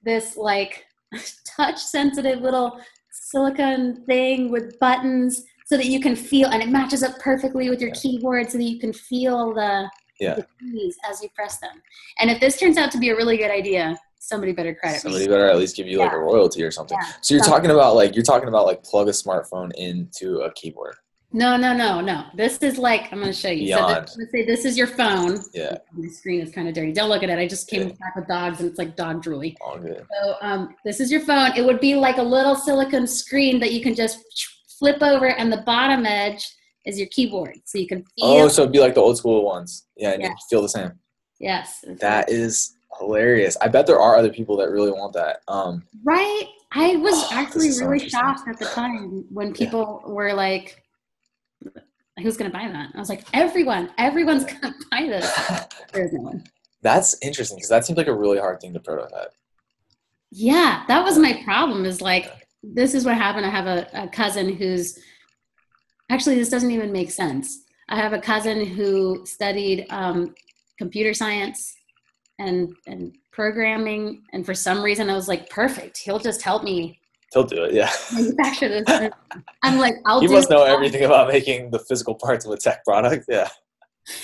this 0.04 0.36
like 0.36 0.86
touch 1.46 1.78
sensitive 1.80 2.42
little 2.42 2.80
silicone 3.12 4.04
thing 4.06 4.52
with 4.52 4.78
buttons 4.80 5.44
so 5.66 5.76
that 5.78 5.86
you 5.88 6.00
can 6.00 6.16
feel, 6.16 6.50
and 6.50 6.62
it 6.64 6.70
matches 6.70 7.04
up 7.04 7.18
perfectly 7.20 7.70
with 7.70 7.80
your 7.82 7.90
Yeah. 7.90 8.00
keyboard 8.02 8.50
so 8.52 8.58
that 8.58 8.64
you 8.64 8.80
can 8.80 8.94
feel 8.94 9.54
the, 9.54 9.90
Yeah. 10.20 10.36
the 10.36 10.48
keys 10.60 10.98
as 11.10 11.22
you 11.22 11.30
press 11.30 11.58
them. 11.60 11.82
And 12.20 12.30
if 12.32 12.40
this 12.40 12.58
turns 12.60 12.78
out 12.78 12.92
to 12.92 12.98
be 12.98 13.10
a 13.10 13.16
really 13.16 13.38
good 13.38 13.52
idea, 13.52 13.98
somebody 14.28 14.52
better 14.52 14.76
credit 14.76 15.02
Somebody 15.02 15.24
me. 15.26 15.30
better 15.30 15.48
at 15.48 15.58
least 15.58 15.76
give 15.76 15.88
you 15.88 15.98
like 16.00 16.12
a 16.12 16.18
royalty 16.20 16.62
or 16.64 16.70
something. 16.72 16.98
Yeah. 17.02 17.08
So 17.22 17.34
you're 17.34 17.44
talking 17.44 17.72
about 17.72 17.96
like 17.96 18.14
you're 18.16 18.24
talking 18.26 18.50
about 18.50 18.66
like 18.66 18.84
plug 18.84 19.08
a 19.08 19.12
smartphone 19.12 19.72
into 19.76 20.40
a 20.42 20.52
keyboard. 20.54 20.96
No, 21.34 21.58
no, 21.58 21.74
no, 21.74 22.00
no. 22.02 22.26
This 22.36 22.58
is 22.60 22.78
like 22.78 23.04
I'm 23.12 23.20
going 23.20 23.32
to 23.32 23.38
show 23.38 23.50
you. 23.50 23.74
So 23.74 23.88
this, 23.88 24.18
let's 24.18 24.32
say 24.32 24.46
this 24.46 24.66
is 24.66 24.78
your 24.78 24.88
phone. 24.88 25.40
Yeah. 25.54 25.78
Screen 26.10 26.42
is 26.42 26.52
kind 26.54 26.68
of 26.68 26.74
dirty. 26.74 26.92
Don't 26.94 27.10
look 27.10 27.24
at 27.24 27.30
it. 27.30 27.38
I 27.40 27.48
just 27.48 27.70
came 27.70 27.88
Yeah. 27.90 27.94
back 28.00 28.16
with 28.16 28.28
dogs, 28.28 28.60
and 28.60 28.70
it's 28.70 28.78
like 28.78 28.96
dog 28.96 29.24
drooly. 29.24 29.56
All 29.62 29.78
good. 29.78 30.06
So 30.22 30.36
um, 30.42 30.76
this 30.86 31.00
is 31.00 31.12
your 31.12 31.22
phone. 31.22 31.52
It 31.58 31.66
would 31.66 31.80
be 31.80 31.96
like 31.96 32.18
a 32.18 32.24
little 32.24 32.56
silicone 32.56 33.08
screen 33.08 33.60
that 33.60 33.72
you 33.74 33.82
can 33.82 33.94
just 33.96 34.20
flip 34.80 35.02
over, 35.02 35.28
and 35.28 35.52
the 35.52 35.64
bottom 35.66 36.06
edge 36.06 36.46
is 36.86 36.98
your 36.98 37.08
keyboard, 37.12 37.56
so 37.66 37.78
you 37.78 37.88
can 37.88 38.00
feel. 38.04 38.26
Oh, 38.26 38.48
so 38.48 38.62
it'd 38.62 38.72
be 38.72 38.80
like 38.80 38.96
the 38.96 39.02
old 39.02 39.18
school 39.18 39.44
ones. 39.46 39.86
Yeah, 39.98 40.12
and 40.12 40.22
Yeah. 40.22 40.30
you 40.30 40.36
feel 40.50 40.62
the 40.62 40.70
same. 40.70 40.92
yes, 41.40 41.84
That 42.00 42.30
is 42.32 42.77
hilarious. 43.00 43.58
I 43.62 43.68
bet 43.68 43.88
there 43.88 44.00
are 44.00 44.16
other 44.18 44.32
people 44.32 44.58
that 44.58 44.70
really 44.70 44.92
want 44.92 45.14
that. 45.14 45.42
Um, 45.48 45.84
right. 46.04 46.46
I 46.72 46.96
was 46.98 47.14
Oh, 47.18 47.30
actually 47.32 47.68
is 47.68 47.80
so 47.80 47.86
really 47.86 48.08
shocked 48.08 48.48
at 48.48 48.60
the 48.60 48.66
time 48.66 49.26
when 49.30 49.54
people 49.54 50.04
were 50.06 50.34
like, 50.34 50.84
"Who's 52.22 52.38
going 52.38 52.52
to 52.52 52.58
buy 52.58 52.68
that?" 52.68 52.90
I 52.94 53.00
was 53.00 53.10
like, 53.10 53.24
"Everyone, 53.34 53.92
everyone's 53.98 54.44
going 54.52 54.62
to 54.62 54.74
buy 54.92 55.06
this." 55.08 55.32
There's 55.94 56.14
no 56.14 56.22
one. 56.22 56.44
that's 56.82 57.16
interesting 57.22 57.58
because 57.58 57.70
that 57.70 57.86
seems 57.86 57.98
like 57.98 58.08
a 58.08 58.16
really 58.16 58.40
hard 58.40 58.60
thing 58.60 58.74
to 58.74 58.80
prototype. 58.80 59.34
Yeah, 60.32 60.84
that 60.88 61.04
was 61.04 61.18
my 61.18 61.42
problem. 61.44 61.86
Is 61.86 62.02
like 62.02 62.32
this 62.64 62.94
is 62.94 63.06
what 63.06 63.16
happened. 63.16 63.46
I 63.46 63.50
have 63.50 63.68
a, 63.68 63.88
a 63.94 64.08
cousin 64.10 64.56
who's 64.56 65.00
actually 66.10 66.36
this 66.36 66.50
doesn't 66.50 66.72
even 66.72 66.92
make 66.92 67.12
sense. 67.12 67.64
I 67.90 67.96
have 67.96 68.12
a 68.12 68.20
cousin 68.20 68.66
who 68.66 69.26
studied 69.26 69.86
um, 69.90 70.36
computer 70.78 71.14
science 71.14 71.78
and 72.40 72.74
and 72.88 73.16
programming, 73.32 74.24
and 74.34 74.46
for 74.46 74.54
some 74.54 74.82
reason 74.82 75.10
I 75.10 75.16
was 75.16 75.28
like, 75.28 75.50
perfect. 75.50 75.98
He'll 75.98 76.20
just 76.20 76.42
help 76.42 76.64
me 76.64 77.00
He'll 77.34 77.44
do 77.44 77.66
it. 77.66 77.74
Yeah. 77.74 77.92
manufacture 78.14 78.70
this. 78.70 79.12
I'm 79.64 79.80
like, 79.80 79.96
I'll 80.06 80.22
he 80.22 80.28
must 80.28 80.50
know 80.50 80.64
everything 80.64 81.04
about 81.04 81.28
making 81.28 81.72
the 81.72 81.80
physical 81.80 82.16
parts 82.16 82.46
of 82.46 82.52
a 82.52 82.58
tech 82.58 82.86
product. 82.86 83.26
Yeah. 83.28 83.50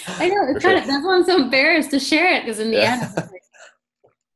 I 0.07 0.29
know 0.29 0.35
it's 0.49 0.53
For 0.63 0.69
kind 0.69 0.79
of 0.79 0.87
that's 0.87 1.05
why 1.05 1.15
I'm 1.15 1.25
so 1.25 1.41
embarrassed 1.41 1.91
to 1.91 1.99
share 1.99 2.33
it 2.33 2.43
because 2.43 2.59
in 2.59 2.71
the 2.71 2.77
Yeah. 2.77 3.01
end, 3.01 3.15
like, 3.17 3.41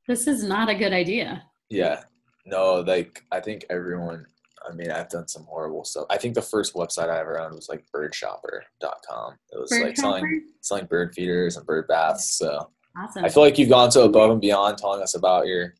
this 0.08 0.28
is 0.28 0.44
not 0.44 0.70
a 0.70 0.76
good 0.76 0.92
idea. 0.92 1.44
Yeah. 1.70 2.04
No, 2.46 2.82
like 2.82 3.24
I 3.32 3.40
think 3.40 3.66
everyone 3.70 4.26
I 4.70 4.74
mean, 4.74 4.92
I've 4.92 5.08
done 5.08 5.30
some 5.30 5.44
horrible 5.44 5.86
stuff. 5.86 6.08
I 6.10 6.18
think 6.18 6.36
the 6.36 6.42
first 6.42 6.74
website 6.74 7.10
I 7.10 7.20
ever 7.20 7.40
owned 7.40 7.56
was 7.56 7.70
like 7.70 7.86
birdshopper.com. 7.96 9.36
It 9.52 9.60
was 9.60 9.70
Bird 9.70 9.84
like 9.84 9.96
selling 9.98 10.44
selling 10.60 10.86
bird 10.88 11.14
feeders 11.16 11.56
and 11.56 11.66
bird 11.66 11.88
baths. 11.88 12.38
So 12.38 12.70
Awesome. 12.98 13.26
I 13.26 13.30
feel 13.30 13.44
like 13.44 13.58
you've 13.58 13.70
gone 13.70 13.92
so 13.92 14.06
above 14.06 14.32
and 14.32 14.42
beyond 14.42 14.78
telling 14.78 15.02
us 15.02 15.16
about 15.16 15.48
your 15.48 15.74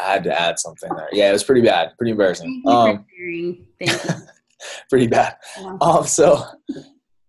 I 0.00 0.12
had 0.12 0.24
to 0.24 0.40
add 0.40 0.58
something 0.58 0.90
there. 0.96 1.08
Yeah, 1.12 1.30
it 1.30 1.32
was 1.32 1.44
pretty 1.44 1.62
bad, 1.62 1.92
pretty 1.96 2.10
embarrassing. 2.10 2.62
Thank 2.66 3.00
you 3.16 3.56
for 3.80 3.90
Um. 3.90 3.96
Thank 3.96 4.08
you. 4.10 4.26
pretty 4.90 5.06
bad. 5.06 5.36
Um 5.80 6.04
so 6.04 6.44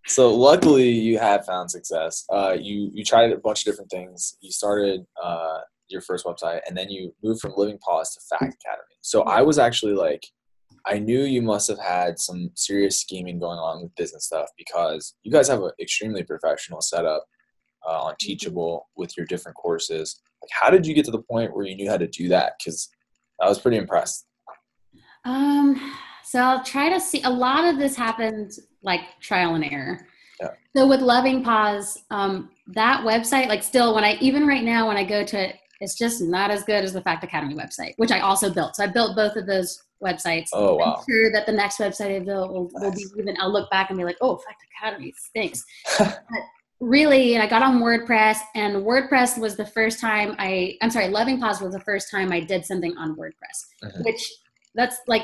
so 0.08 0.34
luckily 0.34 0.90
you 0.90 1.20
had 1.20 1.46
found 1.46 1.70
success. 1.70 2.26
Uh 2.32 2.56
you 2.60 2.92
you 2.94 3.04
tried 3.04 3.32
a 3.32 3.38
bunch 3.38 3.62
of 3.62 3.66
different 3.66 3.92
things. 3.92 4.38
You 4.42 4.52
started 4.52 5.06
uh 5.22 5.60
your 5.90 6.02
first 6.02 6.26
website 6.26 6.62
and 6.68 6.78
then 6.78 6.90
you 6.90 7.14
moved 7.24 7.42
from 7.42 7.54
Loving 7.56 7.80
Paws 7.80 8.14
to 8.14 8.22
Fact 8.30 8.56
Academy. 8.62 8.96
So 9.02 9.24
I 9.24 9.42
was 9.42 9.58
actually 9.60 9.94
like 9.94 10.26
I 10.86 10.98
knew 10.98 11.22
you 11.24 11.42
must 11.42 11.68
have 11.68 11.80
had 11.80 12.20
some 12.20 12.52
serious 12.56 13.00
scheming 13.00 13.40
going 13.40 13.60
on 13.60 13.84
with 13.84 13.96
business 13.96 14.26
stuff 14.26 14.50
because 14.58 15.14
you 15.24 15.32
guys 15.32 15.48
have 15.48 15.62
an 15.62 15.72
extremely 15.80 16.24
professional 16.24 16.82
setup 16.82 17.26
uh, 17.88 18.04
on 18.04 18.16
Teachable 18.20 18.88
with 18.96 19.16
your 19.18 19.26
different 19.26 19.56
courses. 19.56 20.22
Like, 20.42 20.50
how 20.52 20.70
did 20.70 20.86
you 20.86 20.94
get 20.94 21.06
to 21.06 21.12
the 21.12 21.22
point 21.22 21.56
where 21.56 21.66
you 21.66 21.76
knew 21.76 21.90
how 21.90 21.98
to 21.98 22.08
do 22.08 22.30
that? 22.30 22.54
Because 22.60 22.90
I 23.42 23.48
was 23.48 23.60
pretty 23.60 23.78
impressed. 23.78 24.26
Um, 25.26 25.94
so 26.24 26.40
I'll 26.40 26.64
try 26.64 26.90
to 26.90 27.00
see. 27.00 27.22
A 27.24 27.30
lot 27.30 27.66
of 27.66 27.78
this 27.78 27.96
happened 27.96 28.52
like 28.84 29.02
trial 29.20 29.56
and 29.56 29.66
error. 29.66 30.08
Yeah. 30.40 30.50
So 30.76 30.88
with 30.88 31.02
Loving 31.02 31.44
Paws, 31.44 31.98
um, 32.12 32.52
that 32.68 33.04
website, 33.04 33.48
like 33.48 33.64
still 33.64 33.96
when 33.96 34.04
I 34.04 34.14
even 34.22 34.48
right 34.48 34.64
now 34.64 34.88
when 34.88 34.98
I 34.98 35.04
go 35.04 35.26
to 35.26 35.50
it, 35.50 35.56
it's 35.82 35.98
just 35.98 36.22
not 36.22 36.52
as 36.52 36.64
good 36.64 36.84
as 36.84 36.94
the 36.94 37.02
Fact 37.02 37.24
Academy 37.24 37.56
website, 37.56 37.94
which 37.98 38.12
I 38.12 38.20
also 38.20 38.52
built. 38.54 38.76
So 38.76 38.84
I 38.84 38.88
built 38.88 39.16
both 39.16 39.36
of 39.36 39.48
those 39.48 39.82
websites. 40.04 40.50
Oh 40.54 40.74
I'm 40.74 40.92
wow! 40.92 41.04
sure 41.10 41.32
that 41.32 41.46
the 41.46 41.52
next 41.52 41.78
website 41.78 42.16
I 42.16 42.20
build 42.20 42.52
will, 42.52 42.70
will 42.74 42.92
be 42.92 43.06
even. 43.18 43.36
I'll 43.40 43.52
look 43.52 43.70
back 43.70 43.90
and 43.90 43.98
be 43.98 44.04
like, 44.04 44.18
"Oh, 44.22 44.38
Fact 44.38 44.64
Academy 44.78 45.14
stinks." 45.18 45.64
but 45.98 46.20
really, 46.80 47.38
I 47.38 47.48
got 47.48 47.62
on 47.62 47.80
WordPress, 47.80 48.38
and 48.56 48.78
WordPress 48.78 49.38
was 49.38 49.56
the 49.56 49.66
first 49.66 50.00
time 50.00 50.36
I. 50.40 50.78
I'm 50.82 50.90
sorry, 50.92 51.10
Loving 51.10 51.40
Paws 51.40 51.62
was 51.62 51.74
the 51.74 51.80
first 51.82 52.10
time 52.12 52.32
I 52.32 52.40
did 52.40 52.66
something 52.66 52.96
on 52.98 53.16
WordPress, 53.16 53.66
Mhm. 53.84 54.06
which 54.06 54.32
that's 54.76 54.98
like 55.08 55.24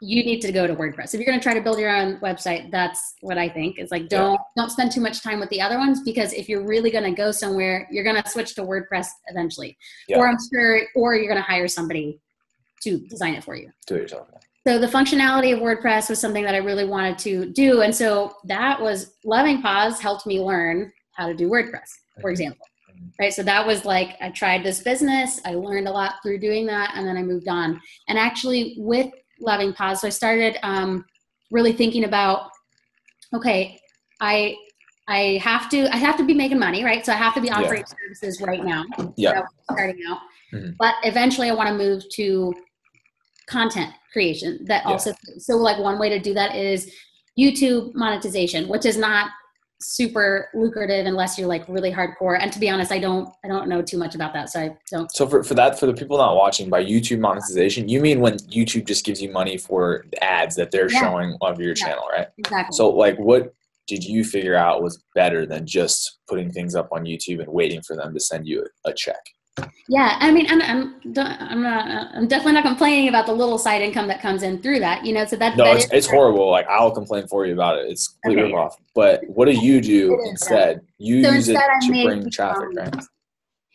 you 0.00 0.22
need 0.24 0.40
to 0.40 0.52
go 0.52 0.66
to 0.66 0.74
WordPress 0.74 1.14
if 1.14 1.20
you're 1.20 1.24
going 1.26 1.38
to 1.38 1.42
try 1.42 1.54
to 1.54 1.60
build 1.62 1.78
your 1.78 1.88
own 1.94 2.18
website. 2.20 2.70
That's 2.70 3.14
what 3.20 3.38
I 3.38 3.48
think. 3.48 3.78
It's 3.78 3.90
like 3.92 4.08
don't 4.08 4.40
don't 4.56 4.70
spend 4.70 4.92
too 4.92 5.00
much 5.00 5.22
time 5.22 5.40
with 5.40 5.48
the 5.50 5.60
other 5.60 5.78
ones 5.78 6.02
because 6.02 6.32
if 6.32 6.48
you're 6.48 6.64
really 6.66 6.90
going 6.90 7.04
to 7.04 7.12
go 7.12 7.30
somewhere, 7.30 7.86
you're 7.90 8.04
going 8.04 8.20
to 8.20 8.28
switch 8.28 8.54
to 8.56 8.62
WordPress 8.62 9.06
eventually, 9.28 9.76
Yeah. 10.08 10.18
or 10.18 10.28
I'm 10.28 10.36
sure, 10.52 10.80
or 10.94 11.14
you're 11.14 11.28
going 11.28 11.36
to 11.42 11.42
hire 11.42 11.68
somebody 11.68 12.20
to 12.82 12.98
design 13.06 13.34
it 13.34 13.44
for 13.44 13.56
you. 13.56 13.70
Do 13.86 13.94
it 13.96 14.02
yourself. 14.02 14.28
So 14.66 14.78
the 14.78 14.86
functionality 14.86 15.52
of 15.52 15.58
WordPress 15.60 16.08
was 16.08 16.18
something 16.18 16.42
that 16.44 16.54
I 16.54 16.58
really 16.58 16.86
wanted 16.86 17.18
to 17.18 17.52
do, 17.52 17.82
and 17.82 17.94
so 17.94 18.34
that 18.44 18.80
was 18.80 19.14
Loving 19.22 19.60
Paws 19.60 20.00
helped 20.00 20.26
me 20.26 20.40
learn 20.40 20.90
how 21.12 21.28
to 21.28 21.34
do 21.34 21.50
WordPress, 21.50 21.90
for 22.20 22.30
example. 22.30 22.66
Right, 23.20 23.32
so 23.34 23.42
that 23.42 23.66
was 23.66 23.84
like 23.84 24.16
I 24.22 24.30
tried 24.30 24.64
this 24.64 24.80
business, 24.80 25.40
I 25.44 25.54
learned 25.54 25.86
a 25.86 25.90
lot 25.90 26.14
through 26.22 26.38
doing 26.38 26.64
that, 26.66 26.92
and 26.94 27.06
then 27.06 27.16
I 27.18 27.22
moved 27.22 27.48
on. 27.48 27.78
And 28.08 28.18
actually, 28.18 28.74
with 28.78 29.10
Loving 29.38 29.74
Paws, 29.74 30.00
so 30.00 30.06
I 30.06 30.10
started 30.10 30.56
um, 30.62 31.04
really 31.50 31.72
thinking 31.72 32.04
about, 32.04 32.48
okay, 33.34 33.78
I 34.20 34.56
I 35.08 35.38
have 35.42 35.68
to 35.70 35.92
I 35.94 35.98
have 35.98 36.16
to 36.16 36.24
be 36.24 36.32
making 36.32 36.58
money, 36.58 36.82
right? 36.84 37.04
So 37.04 37.12
I 37.12 37.16
have 37.16 37.34
to 37.34 37.40
be 37.42 37.48
Yeah. 37.48 37.60
offering 37.60 37.84
services 37.84 38.40
right 38.40 38.64
now 38.64 38.84
Yeah. 39.16 39.42
starting 39.70 40.00
out. 40.08 40.20
Mhm. 40.54 40.74
But 40.78 40.94
eventually, 41.04 41.50
I 41.50 41.54
want 41.54 41.68
to 41.68 41.74
move 41.74 42.02
to 42.14 42.54
content 43.46 43.92
creation. 44.14 44.64
That 44.64 44.82
Yeah. 44.84 44.92
also, 44.92 45.12
so 45.38 45.56
like 45.56 45.78
one 45.78 45.98
way 45.98 46.08
to 46.08 46.18
do 46.18 46.32
that 46.34 46.56
is 46.56 46.90
YouTube 47.38 47.94
monetization, 47.94 48.68
which 48.68 48.86
is 48.86 48.96
not 48.96 49.30
super 49.82 50.48
lucrative 50.54 51.04
unless 51.04 51.36
you're 51.36 51.48
like 51.48 51.68
really 51.68 51.92
hardcore. 51.92 52.38
And 52.40 52.50
to 52.52 52.58
be 52.60 52.70
honest, 52.70 52.90
I 52.92 53.00
don't, 53.00 53.28
I 53.44 53.48
don't 53.48 53.68
know 53.68 53.82
too 53.82 53.98
much 53.98 54.14
about 54.14 54.32
that, 54.32 54.48
so 54.48 54.60
I 54.60 54.76
don't. 54.90 55.10
So 55.12 55.26
for, 55.26 55.42
for 55.42 55.54
that, 55.54 55.78
for 55.78 55.86
the 55.86 55.92
people 55.92 56.16
not 56.16 56.36
watching, 56.36 56.70
by 56.70 56.82
YouTube 56.82 57.18
monetization, 57.18 57.88
you 57.88 58.00
mean 58.00 58.20
when 58.20 58.38
YouTube 58.58 58.86
just 58.86 59.04
gives 59.04 59.20
you 59.20 59.30
money 59.32 59.58
for 59.58 60.06
ads 60.22 60.54
that 60.56 60.70
they're 60.70 60.90
Yeah. 60.90 61.00
showing 61.00 61.36
on 61.42 61.58
your 61.60 61.70
Yeah. 61.70 61.74
channel, 61.74 62.04
right? 62.10 62.28
Exactly. 62.38 62.74
So 62.74 62.88
like, 62.88 63.18
what 63.18 63.52
did 63.88 64.02
you 64.04 64.24
figure 64.24 64.54
out 64.54 64.82
was 64.82 65.02
better 65.14 65.44
than 65.44 65.66
just 65.66 66.18
putting 66.28 66.50
things 66.50 66.74
up 66.74 66.88
on 66.92 67.04
YouTube 67.04 67.40
and 67.40 67.48
waiting 67.48 67.82
for 67.82 67.94
them 67.96 68.14
to 68.14 68.20
send 68.20 68.46
you 68.46 68.64
a, 68.86 68.90
a 68.90 68.94
check? 68.94 69.20
Yeah, 69.88 70.16
I 70.18 70.30
mean, 70.30 70.46
I'm, 70.48 70.62
I'm, 70.62 70.94
I'm 71.16 71.62
not, 71.62 72.08
I'm 72.14 72.26
definitely 72.26 72.54
not 72.54 72.64
complaining 72.64 73.08
about 73.08 73.26
the 73.26 73.32
little 73.34 73.58
side 73.58 73.82
income 73.82 74.08
that 74.08 74.20
comes 74.20 74.42
in 74.42 74.60
through 74.62 74.80
that, 74.80 75.04
you 75.04 75.12
know. 75.12 75.26
So 75.26 75.36
that 75.36 75.56
No, 75.56 75.64
that 75.64 75.76
it's, 75.76 75.92
it's 75.92 76.06
horrible. 76.06 76.50
Like 76.50 76.66
I'll 76.68 76.90
complain 76.90 77.26
for 77.28 77.44
you 77.46 77.52
about 77.52 77.78
it. 77.78 77.90
It's 77.90 78.08
complete 78.22 78.42
Okay. 78.42 78.52
ripoff. 78.52 78.72
But 78.94 79.22
what 79.28 79.44
do 79.44 79.52
you 79.52 79.80
do 79.80 80.14
It 80.14 80.30
instead? 80.30 80.80
You 80.98 81.22
So 81.22 81.30
use 81.32 81.48
it 81.48 81.52
instead 81.52 81.70
I 81.70 81.86
to 81.86 81.92
made, 81.92 82.04
bring 82.04 82.30
traffic, 82.30 82.68
um, 82.68 82.74
right? 82.76 82.94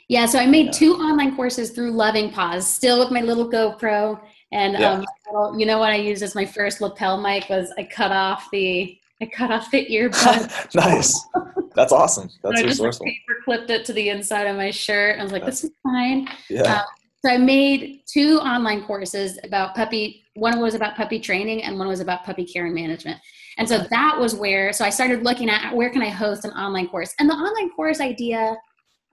Yeah, 0.07 0.25
so 0.25 0.39
I 0.39 0.47
made 0.47 0.67
Yeah. 0.67 0.71
two 0.71 0.93
online 0.95 1.35
courses 1.35 1.69
through 1.69 1.91
Loving 1.91 2.31
Paws, 2.31 2.67
still 2.67 2.97
with 2.99 3.11
my 3.11 3.21
little 3.21 3.49
GoPro, 3.49 4.19
and 4.51 4.73
Yeah. 4.73 5.03
um, 5.35 5.59
you 5.59 5.67
know 5.67 5.77
what 5.77 5.91
I 5.91 5.97
used 5.97 6.23
as 6.23 6.33
my 6.33 6.45
first 6.45 6.81
lapel 6.81 7.21
mic 7.21 7.47
was 7.49 7.71
I 7.77 7.83
cut 7.83 8.11
off 8.11 8.49
the 8.51 8.97
I 9.21 9.25
cut 9.25 9.51
off 9.51 9.69
the 9.69 9.85
earbud. 9.85 10.73
nice. 10.75 11.27
That's 11.75 11.91
awesome. 11.91 12.29
That's 12.43 12.59
I 12.59 12.63
just 12.63 12.79
resourceful. 12.79 13.05
paper 13.05 13.41
clipped 13.43 13.69
it 13.69 13.85
to 13.85 13.93
the 13.93 14.09
inside 14.09 14.43
of 14.43 14.55
my 14.55 14.71
shirt. 14.71 15.19
I 15.19 15.23
was 15.23 15.31
like, 15.31 15.45
this 15.45 15.63
is 15.63 15.71
fine. 15.83 16.27
Yeah. 16.49 16.83
So 17.25 17.31
I 17.31 17.37
made 17.37 18.01
two 18.05 18.39
online 18.39 18.83
courses 18.83 19.39
about 19.43 19.75
puppy. 19.75 20.23
One 20.35 20.59
was 20.61 20.73
about 20.73 20.95
puppy 20.95 21.19
training, 21.19 21.63
and 21.63 21.77
one 21.77 21.87
was 21.87 21.99
about 21.99 22.23
puppy 22.23 22.45
care 22.45 22.65
and 22.65 22.73
management. 22.73 23.19
And 23.57 23.67
so 23.67 23.79
that 23.89 24.17
was 24.17 24.35
where. 24.35 24.71
So 24.71 24.85
I 24.85 24.89
started 24.89 25.23
looking 25.23 25.49
at 25.49 25.75
where 25.75 25.89
can 25.89 26.01
I 26.01 26.09
host 26.09 26.45
an 26.45 26.51
online 26.51 26.87
course. 26.87 27.13
And 27.19 27.29
the 27.29 27.33
online 27.33 27.71
course 27.71 27.99
idea, 27.99 28.55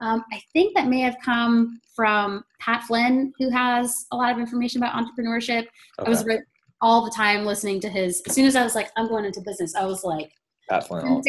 um, 0.00 0.24
I 0.32 0.40
think 0.52 0.76
that 0.76 0.86
may 0.86 1.00
have 1.00 1.16
come 1.24 1.80
from 1.96 2.44
Pat 2.60 2.84
Flynn, 2.84 3.32
who 3.38 3.50
has 3.50 4.06
a 4.12 4.16
lot 4.16 4.30
of 4.30 4.38
information 4.38 4.80
about 4.80 4.94
entrepreneurship. 4.94 5.66
I 5.98 6.08
was 6.08 6.24
re- 6.24 6.42
all 6.80 7.04
the 7.04 7.10
time 7.10 7.44
listening 7.44 7.80
to 7.80 7.88
his. 7.88 8.22
As 8.28 8.34
soon 8.34 8.46
as 8.46 8.54
I 8.54 8.62
was 8.62 8.76
like, 8.76 8.90
I'm 8.96 9.08
going 9.08 9.24
into 9.24 9.40
business, 9.40 9.74
I 9.74 9.84
was 9.84 10.04
like, 10.04 10.30
Pat 10.68 10.86
Flynn 10.86 11.02
time. 11.02 11.22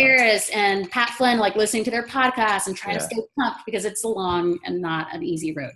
And 0.53 0.89
Pat 0.91 1.11
Flynn, 1.11 1.37
like 1.37 1.55
listening 1.55 1.83
to 1.83 1.91
their 1.91 2.05
podcast 2.05 2.67
and 2.67 2.75
trying 2.75 2.95
Yeah. 2.95 3.01
to 3.01 3.05
stay 3.05 3.21
pumped 3.39 3.61
because 3.65 3.85
it's 3.85 4.03
a 4.03 4.07
long 4.07 4.57
and 4.65 4.81
not 4.81 5.13
an 5.13 5.23
easy 5.23 5.53
road. 5.53 5.73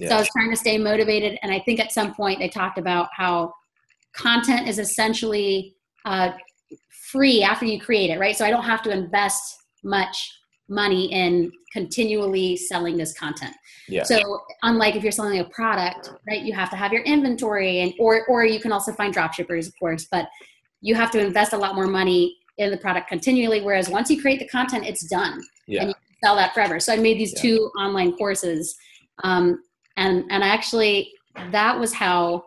So 0.00 0.16
I 0.16 0.18
was 0.18 0.28
trying 0.30 0.50
to 0.50 0.56
stay 0.56 0.78
motivated, 0.78 1.38
and 1.42 1.52
I 1.52 1.60
think 1.60 1.78
at 1.78 1.92
some 1.92 2.12
point 2.14 2.40
they 2.40 2.48
talked 2.48 2.76
about 2.76 3.08
how 3.16 3.52
content 4.14 4.66
is 4.66 4.78
essentially 4.80 5.76
uh, 6.04 6.32
free 7.10 7.42
after 7.42 7.66
you 7.66 7.78
create 7.80 8.10
it, 8.10 8.18
right? 8.18 8.36
So 8.36 8.44
I 8.44 8.50
don't 8.50 8.64
have 8.64 8.82
to 8.82 8.90
invest 8.90 9.40
much 9.84 10.30
money 10.68 11.12
in 11.12 11.52
continually 11.72 12.56
selling 12.56 12.96
this 12.96 13.12
content. 13.14 13.54
Yeah. 13.88 14.02
So 14.02 14.40
unlike 14.62 14.96
if 14.96 15.02
you're 15.02 15.12
selling 15.12 15.38
a 15.38 15.44
product, 15.44 16.10
right, 16.26 16.42
you 16.42 16.52
have 16.52 16.70
to 16.70 16.76
have 16.76 16.92
your 16.92 17.02
inventory, 17.02 17.80
and 17.80 17.92
or 18.00 18.26
or 18.26 18.44
you 18.44 18.58
can 18.58 18.72
also 18.72 18.92
find 18.92 19.12
drop 19.12 19.34
shippers, 19.34 19.68
of 19.68 19.74
course, 19.78 20.08
but 20.10 20.28
you 20.80 20.94
have 20.96 21.10
to 21.12 21.20
invest 21.20 21.52
a 21.52 21.56
lot 21.56 21.76
more 21.76 21.86
money 21.86 22.36
in 22.62 22.70
the 22.70 22.76
product 22.76 23.08
continually. 23.08 23.60
Whereas 23.60 23.88
once 23.88 24.10
you 24.10 24.20
create 24.20 24.38
the 24.38 24.48
content, 24.48 24.86
it's 24.86 25.04
done 25.08 25.42
Yeah. 25.66 25.80
and 25.80 25.88
you 25.90 25.94
can 25.94 26.16
sell 26.24 26.36
that 26.36 26.54
forever. 26.54 26.80
So 26.80 26.92
I 26.92 26.96
made 26.96 27.18
these 27.18 27.34
Yeah. 27.34 27.42
two 27.42 27.70
online 27.78 28.12
courses, 28.16 28.76
um, 29.24 29.62
and 29.96 30.24
and 30.30 30.42
I 30.44 30.48
actually 30.48 31.12
that 31.50 31.78
was 31.78 31.94
how 31.94 32.44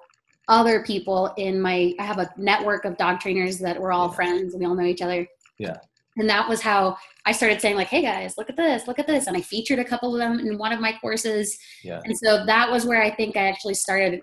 other 0.48 0.84
people 0.84 1.34
in 1.38 1.60
my 1.60 1.94
I 2.00 2.04
have 2.04 2.20
a 2.20 2.30
network 2.38 2.86
of 2.86 2.98
dog 2.98 3.20
trainers 3.20 3.58
that 3.60 3.80
we're 3.80 3.92
all 3.92 4.10
Yeah. 4.10 4.16
friends 4.16 4.54
and 4.54 4.62
we 4.62 4.68
all 4.68 4.76
know 4.76 4.84
each 4.86 5.02
other. 5.02 5.28
Yeah. 5.58 5.78
And 6.18 6.30
that 6.30 6.48
was 6.48 6.62
how 6.62 6.96
I 7.26 7.32
started 7.34 7.60
saying 7.60 7.76
like, 7.76 7.88
"Hey 7.88 8.02
guys, 8.02 8.38
look 8.38 8.50
at 8.50 8.56
this, 8.56 8.88
look 8.88 9.00
at 9.00 9.08
this," 9.08 9.28
and 9.28 9.36
I 9.36 9.42
featured 9.42 9.80
a 9.80 9.84
couple 9.84 10.14
of 10.14 10.20
them 10.20 10.40
in 10.40 10.58
one 10.58 10.72
of 10.72 10.80
my 10.80 10.94
courses. 11.02 11.58
Yeah. 11.84 12.00
And 12.06 12.18
so 12.18 12.46
that 12.46 12.72
was 12.72 12.86
where 12.86 13.02
I 13.02 13.10
think 13.10 13.36
I 13.36 13.48
actually 13.48 13.74
started 13.74 14.22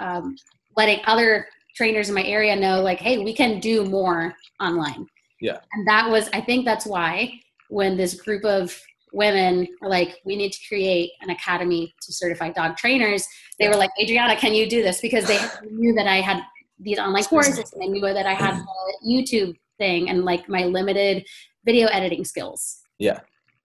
um, 0.00 0.34
letting 0.76 1.00
other 1.06 1.46
trainers 1.76 2.08
in 2.08 2.14
my 2.14 2.24
area 2.24 2.56
know, 2.56 2.80
like, 2.82 2.98
hey, 2.98 3.18
we 3.18 3.32
can 3.34 3.60
do 3.60 3.84
more 3.84 4.34
online. 4.60 5.06
Yeah. 5.40 5.58
And 5.72 5.86
that 5.86 6.08
was, 6.08 6.28
I 6.32 6.40
think 6.40 6.64
that's 6.64 6.86
why 6.86 7.40
when 7.68 7.96
this 7.96 8.20
group 8.20 8.44
of 8.44 8.78
women 9.12 9.66
were 9.80 9.88
like, 9.88 10.18
we 10.24 10.36
need 10.36 10.52
to 10.52 10.68
create 10.68 11.12
an 11.20 11.30
academy 11.30 11.94
to 12.02 12.12
certify 12.12 12.50
dog 12.50 12.76
trainers, 12.76 13.26
they 13.58 13.68
were 13.68 13.76
like, 13.76 13.90
Adriana, 14.00 14.36
can 14.36 14.54
you 14.54 14.68
do 14.68 14.82
this? 14.82 15.00
Because 15.00 15.26
they 15.26 15.38
knew 15.70 15.94
that 15.94 16.06
I 16.06 16.20
had 16.20 16.42
these 16.78 16.98
online 16.98 17.24
courses 17.24 17.72
and 17.72 17.82
they 17.82 17.88
knew 17.88 18.00
that 18.00 18.26
I 18.26 18.34
had 18.34 18.56
the 18.56 18.94
YouTube 19.06 19.56
thing 19.78 20.10
and 20.10 20.24
like 20.24 20.48
my 20.48 20.64
limited 20.64 21.26
video 21.64 21.88
editing 21.88 22.24
skills. 22.24 22.80
Yeah. 22.98 23.20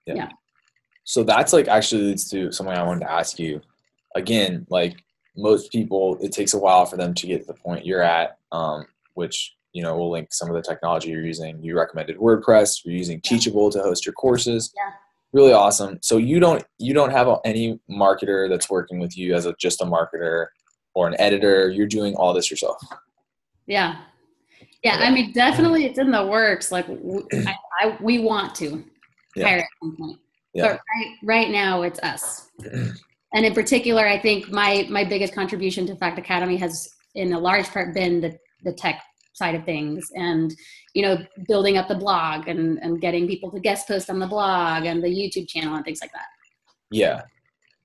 Yeah. 0.06 0.16
Yeah. 0.16 0.30
So 1.04 1.24
that's 1.24 1.54
like 1.54 1.68
actually 1.68 2.04
leads 2.04 2.30
to 2.32 2.52
something 2.52 2.76
I 2.76 2.84
wanted 2.84 3.02
to 3.02 3.12
ask 3.12 3.40
you. 3.40 3.62
Again, 4.16 4.66
like 4.70 4.96
most 5.36 5.72
people, 5.72 6.18
it 6.22 6.32
takes 6.32 6.54
a 6.54 6.60
while 6.60 6.86
for 6.86 6.98
them 6.98 7.14
to 7.14 7.28
get 7.28 7.42
to 7.42 7.48
the 7.48 7.54
point 7.54 7.86
you're 7.86 8.02
at, 8.02 8.38
um, 8.52 8.86
which 9.14 9.56
you 9.76 9.82
know, 9.82 9.98
we'll 9.98 10.10
link 10.10 10.34
some 10.34 10.48
of 10.50 10.56
the 10.56 10.62
technology 10.62 11.10
you're 11.10 11.26
using. 11.26 11.62
You 11.62 11.78
recommended 11.78 12.18
WordPress. 12.18 12.86
You're 12.86 12.96
using 12.96 13.20
Teachable 13.20 13.70
to 13.72 13.82
host 13.82 14.06
your 14.06 14.14
courses. 14.14 14.72
Yeah. 14.74 14.92
Really 15.34 15.52
awesome. 15.52 16.00
So 16.02 16.16
you 16.16 16.40
don't 16.40 16.64
you 16.78 16.94
don't 16.94 17.10
have 17.10 17.28
any 17.44 17.78
marketer 17.92 18.48
that's 18.50 18.70
working 18.70 19.00
with 19.00 19.18
you 19.18 19.36
as 19.36 19.46
a 19.46 19.54
just 19.60 19.82
a 19.82 19.86
marketer 19.86 20.46
or 20.94 21.10
an 21.10 21.16
editor. 21.20 21.70
You're 21.70 21.88
doing 21.88 22.16
all 22.16 22.34
this 22.34 22.50
yourself. 22.50 22.78
Yeah. 23.68 23.98
Yeah, 24.82 24.98
I 25.02 25.12
mean, 25.12 25.34
definitely 25.34 25.86
it's 25.86 26.00
in 26.00 26.10
the 26.12 26.26
works. 26.26 26.72
Like, 26.72 26.88
I, 27.34 27.56
I, 27.82 27.98
we 28.00 28.20
want 28.20 28.56
to 28.56 28.82
Yeah. 29.36 29.48
hire 29.48 29.58
at 29.58 29.66
some 29.84 29.98
point. 29.98 30.20
Yeah. 30.54 30.68
But 30.68 30.72
right, 30.72 31.16
right 31.24 31.50
now, 31.50 31.82
it's 31.82 32.00
us. 32.00 32.48
and 32.64 33.46
in 33.46 33.54
particular, 33.54 34.08
I 34.08 34.18
think 34.22 34.50
my 34.52 34.88
my 34.90 35.04
biggest 35.04 35.34
contribution 35.36 35.86
to 35.88 35.98
Fact 35.98 36.18
Academy 36.18 36.56
has, 36.58 36.88
in 37.16 37.34
a 37.34 37.40
large 37.40 37.68
part, 37.68 37.94
been 37.94 38.22
the 38.22 38.38
the 38.64 38.72
tech 38.72 39.02
side 39.36 39.56
of 39.56 39.64
things, 39.66 40.10
and 40.16 40.54
you 40.94 41.02
know, 41.04 41.18
building 41.48 41.78
up 41.78 41.88
the 41.88 41.96
blog 41.96 42.48
and 42.48 42.80
and 42.80 43.02
getting 43.02 43.28
people 43.28 43.52
to 43.52 43.60
guest 43.60 43.88
post 43.88 44.10
on 44.10 44.20
the 44.20 44.28
blog 44.28 44.86
and 44.86 45.04
the 45.04 45.08
YouTube 45.08 45.48
channel 45.48 45.76
and 45.76 45.86
things 45.86 46.00
like 46.02 46.12
that. 46.12 46.28
Yeah. 46.92 47.22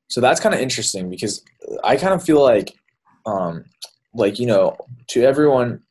So 0.09 0.21
that's 0.21 0.41
kind 0.41 0.55
of 0.55 0.61
interesting 0.61 1.09
because 1.09 1.45
I 1.85 1.97
kind 1.97 2.13
of 2.13 2.23
feel 2.23 2.43
like, 2.43 2.75
um, 3.27 3.65
like 4.15 4.39
you 4.39 4.47
know, 4.47 4.77
to 5.09 5.23
everyone 5.23 5.83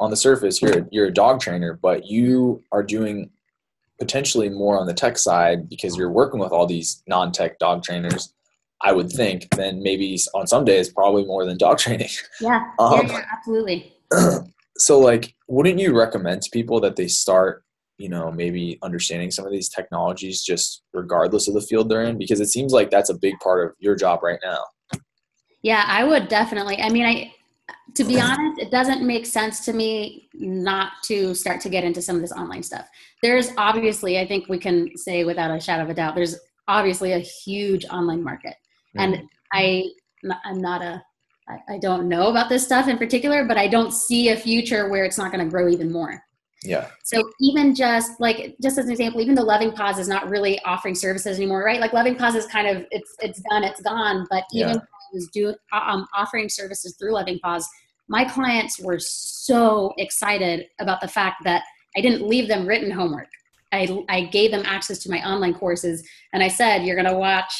on 0.00 0.10
the 0.10 0.16
surface, 0.16 0.60
you're 0.60 0.86
you're 0.90 1.06
a 1.06 1.12
dog 1.12 1.40
trainer, 1.40 1.78
but 1.80 2.06
you 2.06 2.62
are 2.72 2.82
doing 2.82 3.30
potentially 3.98 4.48
more 4.48 4.78
on 4.78 4.86
the 4.86 4.94
tech 4.94 5.18
side 5.18 5.68
because 5.68 5.96
you're 5.96 6.10
working 6.10 6.38
with 6.38 6.52
all 6.52 6.66
these 6.66 7.02
non-tech 7.08 7.58
dog 7.58 7.82
trainers. 7.82 8.32
I 8.80 8.92
would 8.92 9.10
think 9.10 9.48
then 9.56 9.82
maybe 9.82 10.16
on 10.34 10.46
some 10.46 10.64
days 10.64 10.88
probably 10.88 11.24
more 11.24 11.44
than 11.44 11.58
dog 11.58 11.78
training. 11.78 12.10
Yeah, 12.40 12.70
Um, 12.78 13.06
yeah, 13.08 13.12
yeah, 13.12 13.24
absolutely. 13.32 13.92
so 14.78 14.98
like, 14.98 15.34
wouldn't 15.48 15.78
you 15.78 15.96
recommend 15.96 16.42
to 16.42 16.50
people 16.50 16.80
that 16.80 16.96
they 16.96 17.08
start? 17.08 17.64
you 18.00 18.08
know 18.08 18.30
maybe 18.30 18.78
understanding 18.82 19.28
some 19.28 19.44
of 19.44 19.50
these 19.50 19.68
technologies 19.68 20.44
just 20.44 20.84
regardless 20.92 21.48
of 21.48 21.54
the 21.54 21.60
field 21.60 21.88
they're 21.88 22.04
in 22.04 22.16
because 22.16 22.38
it 22.38 22.46
seems 22.46 22.72
like 22.72 22.90
that's 22.90 23.10
a 23.10 23.18
big 23.18 23.34
part 23.40 23.66
of 23.66 23.74
your 23.80 23.96
job 23.96 24.22
right 24.22 24.38
now 24.44 24.60
Yeah, 25.62 25.84
I 25.86 26.04
would 26.04 26.28
definitely. 26.28 26.78
I 26.80 26.88
mean, 26.88 27.04
I 27.04 27.34
to 27.94 28.04
be 28.04 28.20
honest, 28.20 28.60
it 28.60 28.70
doesn't 28.70 29.06
make 29.06 29.26
sense 29.26 29.64
to 29.64 29.72
me 29.72 30.28
not 30.34 30.92
to 31.04 31.34
start 31.34 31.60
to 31.62 31.68
get 31.68 31.84
into 31.84 32.00
some 32.00 32.16
of 32.16 32.22
this 32.22 32.32
online 32.32 32.62
stuff. 32.62 32.88
There's 33.22 33.50
obviously, 33.56 34.18
I 34.18 34.26
think 34.26 34.48
we 34.48 34.58
can 34.58 34.96
say 34.96 35.24
without 35.24 35.50
a 35.50 35.60
shadow 35.60 35.82
of 35.82 35.90
a 35.90 35.94
doubt, 35.94 36.14
there's 36.14 36.36
obviously 36.68 37.12
a 37.12 37.18
huge 37.18 37.84
online 37.86 38.22
market, 38.22 38.54
and 38.96 39.14
mm-hmm. 39.14 39.26
I 39.52 39.84
I'm 40.44 40.60
not 40.60 40.82
a 40.82 41.02
I, 41.48 41.74
I 41.74 41.78
don't 41.78 42.08
know 42.08 42.28
about 42.28 42.48
this 42.48 42.64
stuff 42.64 42.88
in 42.88 42.98
particular, 42.98 43.44
but 43.44 43.56
I 43.56 43.66
don't 43.68 43.92
see 43.92 44.28
a 44.30 44.36
future 44.36 44.88
where 44.88 45.04
it's 45.04 45.18
not 45.18 45.32
going 45.32 45.44
to 45.44 45.50
grow 45.50 45.68
even 45.68 45.90
more. 45.90 46.22
yeah 46.62 46.88
So 47.04 47.22
even 47.40 47.74
just 47.74 48.20
like 48.20 48.56
just 48.62 48.78
as 48.78 48.86
an 48.86 48.90
example, 48.92 49.20
even 49.20 49.34
the 49.34 49.42
Loving 49.42 49.72
Paws 49.72 49.98
is 49.98 50.08
not 50.08 50.28
really 50.28 50.60
offering 50.64 50.94
services 50.94 51.36
anymore, 51.38 51.64
right? 51.64 51.80
Like 51.80 51.92
Loving 51.92 52.16
Paws 52.16 52.34
is 52.34 52.46
kind 52.46 52.66
of 52.68 52.84
it's 52.90 53.14
it's 53.20 53.40
done, 53.50 53.64
it's 53.64 53.80
gone. 53.80 54.26
But 54.30 54.44
even 54.52 54.74
Yeah. 54.76 54.76
I 54.76 55.08
was 55.14 55.28
doing 55.32 55.54
um, 55.72 56.06
offering 56.14 56.48
services 56.48 56.96
through 56.98 57.12
Loving 57.14 57.38
Paws, 57.42 57.66
my 58.08 58.24
clients 58.24 58.78
were 58.80 58.98
so 58.98 59.94
excited 59.98 60.66
about 60.80 61.00
the 61.00 61.08
fact 61.08 61.36
that 61.44 61.62
I 61.96 62.00
didn't 62.02 62.26
leave 62.28 62.46
them 62.48 62.66
written 62.66 62.90
homework. 62.90 63.28
I 63.72 63.86
I 64.08 64.22
gave 64.24 64.50
them 64.50 64.62
access 64.66 64.98
to 65.04 65.10
my 65.10 65.20
online 65.30 65.54
courses, 65.54 66.06
and 66.32 66.42
I 66.42 66.48
said, 66.48 66.84
"You're 66.84 66.96
going 66.96 67.12
to 67.14 67.18
watch." 67.28 67.52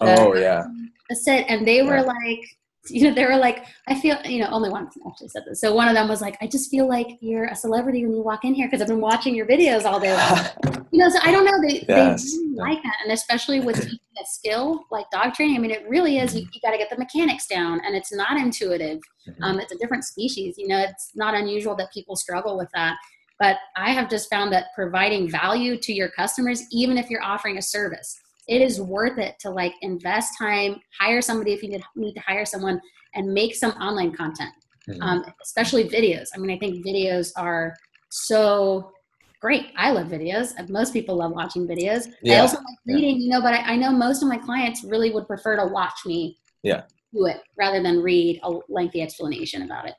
the- 0.00 0.16
oh 0.18 0.34
yeah 0.34 0.62
That's 1.08 1.26
it. 1.28 1.44
And 1.48 1.66
they 1.66 1.82
were 1.82 1.96
Yeah. 1.96 2.02
like, 2.02 2.40
you 2.88 3.02
know, 3.08 3.14
they 3.14 3.24
were 3.24 3.36
like, 3.36 3.66
I 3.88 3.98
feel, 4.00 4.16
you 4.24 4.38
know, 4.40 4.48
only 4.50 4.70
one 4.70 4.88
actually 5.06 5.28
said 5.28 5.42
this. 5.46 5.60
So 5.60 5.74
one 5.74 5.88
of 5.88 5.94
them 5.94 6.08
was 6.08 6.20
like, 6.20 6.36
I 6.40 6.46
just 6.46 6.70
feel 6.70 6.88
like 6.88 7.06
you're 7.20 7.44
a 7.46 7.54
celebrity 7.54 8.04
when 8.06 8.14
you 8.14 8.22
walk 8.22 8.44
in 8.44 8.54
here 8.54 8.66
because 8.68 8.80
I've 8.80 8.88
been 8.88 9.00
watching 9.00 9.34
your 9.34 9.46
videos 9.46 9.84
all 9.84 10.00
day 10.00 10.14
long. 10.16 10.76
You 10.92 10.98
know, 10.98 11.08
so 11.08 11.20
I 11.22 11.30
don't 11.30 11.44
know. 11.44 11.60
They, 11.60 11.84
Yes. 11.88 12.32
they 12.32 12.38
really 12.38 12.56
like 12.56 12.82
that. 12.82 12.96
And 13.04 13.12
especially 13.12 13.60
with 13.60 13.76
teaching 13.80 13.98
a 14.20 14.24
skill 14.26 14.86
like 14.90 15.06
dog 15.12 15.34
training, 15.34 15.54
I 15.54 15.60
mean, 15.60 15.70
it 15.70 15.88
really 15.88 16.18
is, 16.18 16.34
you, 16.34 16.40
you 16.52 16.60
got 16.64 16.72
to 16.72 16.78
get 16.78 16.90
the 16.90 16.98
mechanics 16.98 17.46
down 17.46 17.80
and 17.86 17.94
it's 17.94 18.12
not 18.12 18.36
intuitive. 18.36 18.98
Mhm. 19.28 19.34
Um, 19.40 19.60
it's 19.60 19.70
a 19.70 19.78
different 19.78 20.02
species. 20.04 20.56
You 20.58 20.66
know, 20.66 20.78
it's 20.80 21.12
not 21.14 21.36
unusual 21.36 21.76
that 21.76 21.92
people 21.94 22.16
struggle 22.16 22.58
with 22.58 22.68
that. 22.74 22.96
But 23.38 23.58
I 23.76 23.92
have 23.92 24.10
just 24.10 24.28
found 24.28 24.52
that 24.52 24.66
providing 24.74 25.30
value 25.30 25.78
to 25.78 25.92
your 25.92 26.08
customers, 26.10 26.64
even 26.72 26.98
if 26.98 27.08
you're 27.08 27.22
offering 27.22 27.56
a 27.56 27.62
service, 27.62 28.18
it 28.48 28.60
is 28.62 28.80
worth 28.80 29.18
it 29.18 29.38
to 29.40 29.50
like 29.50 29.74
invest 29.82 30.34
time, 30.38 30.80
hire 30.98 31.20
somebody 31.22 31.52
if 31.52 31.62
you 31.62 31.68
need, 31.70 31.82
need 31.96 32.14
to 32.14 32.20
hire 32.20 32.44
someone, 32.44 32.80
and 33.14 33.32
make 33.32 33.54
some 33.54 33.72
online 33.72 34.12
content, 34.12 34.50
Mhm. 34.88 35.02
um, 35.02 35.24
especially 35.42 35.84
videos. 35.88 36.28
I 36.34 36.38
mean, 36.38 36.50
I 36.50 36.58
think 36.58 36.84
videos 36.84 37.32
are 37.36 37.74
so 38.10 38.92
great. 39.40 39.66
I 39.76 39.90
love 39.90 40.08
videos. 40.08 40.52
Most 40.68 40.92
people 40.92 41.16
love 41.16 41.32
watching 41.32 41.66
videos. 41.66 42.08
Yeah. 42.22 42.36
I 42.36 42.40
also 42.40 42.58
like 42.58 42.66
yeah. 42.84 42.94
reading, 42.96 43.20
you 43.20 43.30
know, 43.30 43.40
but 43.40 43.54
I, 43.54 43.72
I 43.72 43.76
know 43.76 43.90
most 43.90 44.22
of 44.22 44.28
my 44.28 44.36
clients 44.38 44.84
really 44.84 45.10
would 45.10 45.26
prefer 45.26 45.56
to 45.56 45.66
watch 45.66 46.00
me 46.06 46.38
Yeah. 46.62 46.82
do 47.14 47.26
it 47.26 47.40
rather 47.56 47.82
than 47.82 48.00
read 48.02 48.40
a 48.42 48.52
lengthy 48.68 49.00
explanation 49.02 49.62
about 49.62 49.88
it. 49.88 49.94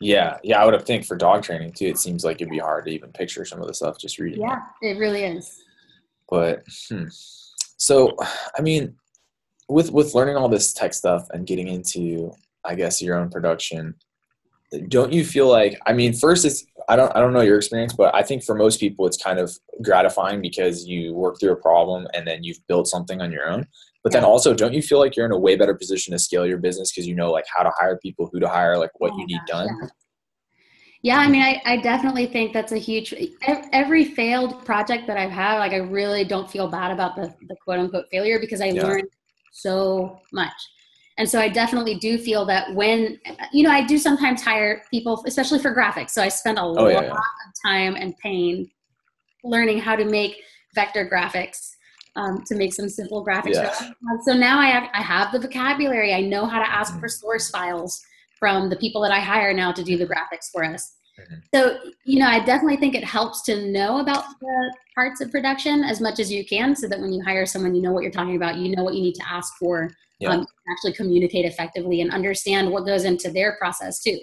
yeah 0.00 0.38
yeah 0.42 0.60
i 0.60 0.64
would 0.64 0.74
have 0.74 0.84
think 0.84 1.04
for 1.04 1.16
dog 1.16 1.40
training 1.42 1.72
too 1.72 1.86
it 1.86 1.98
seems 1.98 2.24
like 2.24 2.36
it'd 2.40 2.50
be 2.50 2.58
hard 2.58 2.84
to 2.84 2.90
even 2.90 3.12
picture 3.12 3.44
some 3.44 3.60
of 3.60 3.66
the 3.68 3.74
stuff 3.74 3.96
just 3.98 4.18
reading 4.18 4.40
it. 4.40 4.46
Yeah, 4.48 4.60
it 4.82 4.98
really 4.98 5.22
is. 5.24 5.62
but 6.28 6.64
hmm. 6.88 7.04
So 7.76 8.14
i 8.56 8.62
mean 8.62 8.94
with 9.68 9.90
with 9.92 10.14
learning 10.14 10.36
all 10.36 10.48
this 10.48 10.72
tech 10.72 10.94
stuff 10.94 11.26
and 11.30 11.46
getting 11.46 11.68
into 11.68 12.32
i 12.64 12.74
guess 12.74 13.00
your 13.02 13.16
own 13.16 13.30
production 13.30 13.94
don't 14.88 15.12
you 15.12 15.24
feel 15.24 15.48
like 15.48 15.78
i 15.86 15.92
mean 15.92 16.12
first 16.12 16.44
it's 16.44 16.64
i 16.88 16.96
don't 16.96 17.14
i 17.14 17.20
don't 17.20 17.32
know 17.32 17.40
your 17.40 17.56
experience 17.56 17.92
but 17.92 18.14
i 18.14 18.22
think 18.22 18.42
for 18.42 18.54
most 18.54 18.80
people 18.80 19.06
it's 19.06 19.22
kind 19.22 19.38
of 19.38 19.56
gratifying 19.82 20.40
because 20.40 20.86
you 20.86 21.12
work 21.14 21.38
through 21.38 21.52
a 21.52 21.56
problem 21.56 22.06
and 22.14 22.26
then 22.26 22.44
you've 22.44 22.64
built 22.68 22.86
something 22.86 23.20
on 23.20 23.32
your 23.32 23.48
own. 23.48 23.66
But 24.02 24.12
then 24.12 24.24
also 24.24 24.54
don't 24.54 24.74
you 24.74 24.82
feel 24.82 24.98
like 24.98 25.16
you're 25.16 25.26
in 25.26 25.32
a 25.32 25.38
way 25.38 25.56
better 25.56 25.74
position 25.74 26.12
to 26.12 26.18
scale 26.18 26.46
your 26.46 26.58
business 26.58 26.92
because 26.92 27.06
you 27.06 27.14
know 27.14 27.32
like 27.32 27.46
how 27.54 27.62
to 27.62 27.72
hire 27.78 27.98
people 27.98 28.28
who 28.30 28.38
to 28.40 28.48
hire 28.48 28.76
like 28.76 28.90
what 29.00 29.12
Oh 29.12 29.18
you 29.18 29.26
need 29.26 29.40
gosh, 29.48 29.66
done? 29.66 29.78
Yeah. 29.80 29.88
Yeah, 31.04 31.18
I 31.18 31.28
mean, 31.28 31.42
I, 31.42 31.60
I 31.66 31.76
definitely 31.76 32.24
think 32.24 32.54
that's 32.54 32.72
a 32.72 32.78
huge. 32.78 33.12
Every 33.74 34.06
failed 34.06 34.64
project 34.64 35.06
that 35.06 35.18
I've 35.18 35.30
had, 35.30 35.58
like, 35.58 35.72
I 35.72 35.76
really 35.76 36.24
don't 36.24 36.50
feel 36.50 36.66
bad 36.66 36.90
about 36.90 37.14
the, 37.14 37.30
the 37.46 37.56
quote 37.62 37.78
unquote 37.78 38.06
failure 38.10 38.38
because 38.40 38.62
I 38.62 38.70
Yeah. 38.70 38.86
learned 38.86 39.08
so 39.52 40.18
much. 40.32 40.54
And 41.18 41.28
so 41.28 41.38
I 41.38 41.50
definitely 41.50 41.96
do 41.96 42.16
feel 42.16 42.46
that 42.46 42.74
when, 42.74 43.18
you 43.52 43.64
know, 43.64 43.70
I 43.70 43.84
do 43.84 43.98
sometimes 43.98 44.40
hire 44.42 44.82
people, 44.90 45.22
especially 45.26 45.58
for 45.58 45.74
graphics. 45.74 46.10
So 46.10 46.22
I 46.22 46.28
spend 46.28 46.56
a 46.58 46.62
Oh, 46.62 46.72
lot 46.72 46.90
yeah, 46.90 47.02
yeah. 47.02 47.10
of 47.10 47.18
time 47.62 47.96
and 47.96 48.16
pain 48.16 48.70
learning 49.44 49.80
how 49.80 49.96
to 49.96 50.06
make 50.06 50.40
vector 50.74 51.06
graphics. 51.06 51.72
Um, 52.16 52.44
to 52.46 52.54
make 52.54 52.72
some 52.72 52.88
simple 52.88 53.26
graphics. 53.26 53.56
Yeah. 53.56 53.74
So 54.24 54.34
now 54.34 54.60
I 54.60 54.66
have, 54.66 54.88
I 54.94 55.02
have 55.02 55.32
the 55.32 55.40
vocabulary. 55.40 56.14
I 56.14 56.20
know 56.20 56.46
how 56.46 56.60
to 56.60 56.70
ask 56.70 56.98
for 57.00 57.08
source 57.08 57.50
files 57.50 58.00
from 58.44 58.68
the 58.68 58.76
people 58.76 59.00
that 59.00 59.10
I 59.10 59.20
hire 59.20 59.54
now 59.54 59.72
to 59.72 59.82
do 59.82 59.96
the 59.96 60.04
graphics 60.04 60.50
for 60.52 60.62
us. 60.62 60.92
Mhm. 61.18 61.40
So, 61.54 61.78
you 62.04 62.18
know, 62.18 62.26
I 62.26 62.40
definitely 62.44 62.76
think 62.76 62.94
it 62.94 63.02
helps 63.02 63.40
to 63.44 63.70
know 63.70 64.00
about 64.00 64.24
the 64.38 64.74
parts 64.94 65.22
of 65.22 65.30
production 65.30 65.82
as 65.82 65.98
much 65.98 66.20
as 66.20 66.30
you 66.30 66.44
can 66.44 66.76
so 66.76 66.86
that 66.88 67.00
when 67.00 67.10
you 67.10 67.22
hire 67.24 67.46
someone, 67.46 67.74
you 67.74 67.80
know 67.80 67.90
what 67.92 68.02
you're 68.02 68.12
talking 68.12 68.36
about, 68.36 68.56
you 68.56 68.76
know 68.76 68.84
what 68.84 68.94
you 68.94 69.00
need 69.00 69.14
to 69.14 69.26
ask 69.26 69.50
for, 69.58 69.88
Yeah. 70.20 70.32
um, 70.32 70.46
actually 70.70 70.92
communicate 70.92 71.46
effectively 71.46 72.02
and 72.02 72.10
understand 72.12 72.70
what 72.70 72.84
goes 72.84 73.04
into 73.04 73.30
their 73.30 73.56
process 73.56 74.02
too. 74.02 74.18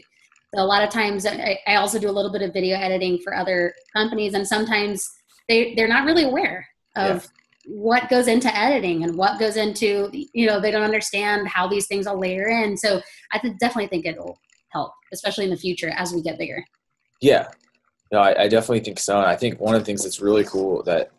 So 0.53 0.61
a 0.61 0.69
lot 0.73 0.83
of 0.83 0.91
times 0.91 1.25
I, 1.25 1.57
I 1.65 1.75
also 1.77 1.97
do 1.97 2.07
a 2.07 2.15
little 2.17 2.31
bit 2.31 2.43
of 2.43 2.53
video 2.53 2.77
editing 2.77 3.17
for 3.23 3.35
other 3.35 3.73
companies 3.95 4.35
and 4.35 4.47
sometimes 4.47 5.09
they, 5.49 5.73
they're 5.73 5.87
not 5.87 6.05
really 6.05 6.25
aware 6.25 6.67
of 6.95 7.27
what 7.65 8.09
goes 8.09 8.27
into 8.27 8.55
editing 8.57 9.03
and 9.03 9.15
what 9.15 9.39
goes 9.39 9.57
into, 9.57 10.09
you 10.33 10.47
know, 10.47 10.59
they 10.59 10.71
don't 10.71 10.83
understand 10.83 11.47
how 11.47 11.67
these 11.67 11.87
things 11.87 12.07
all 12.07 12.19
layer 12.19 12.47
in. 12.47 12.75
So 12.77 13.01
I 13.31 13.37
th- 13.37 13.57
definitely 13.59 13.87
think 13.87 14.05
it'll 14.05 14.39
help, 14.69 14.93
especially 15.13 15.45
in 15.45 15.51
the 15.51 15.57
future 15.57 15.89
as 15.89 16.13
we 16.13 16.21
get 16.21 16.37
bigger. 16.37 16.63
Yeah, 17.21 17.49
no, 18.11 18.19
I, 18.19 18.43
I 18.43 18.47
definitely 18.47 18.79
think 18.81 18.99
so. 18.99 19.17
And 19.17 19.27
I 19.27 19.35
think 19.35 19.59
one 19.59 19.75
of 19.75 19.81
the 19.81 19.85
things 19.85 20.03
that's 20.03 20.21
really 20.21 20.43
cool 20.43 20.83
that 20.83 21.11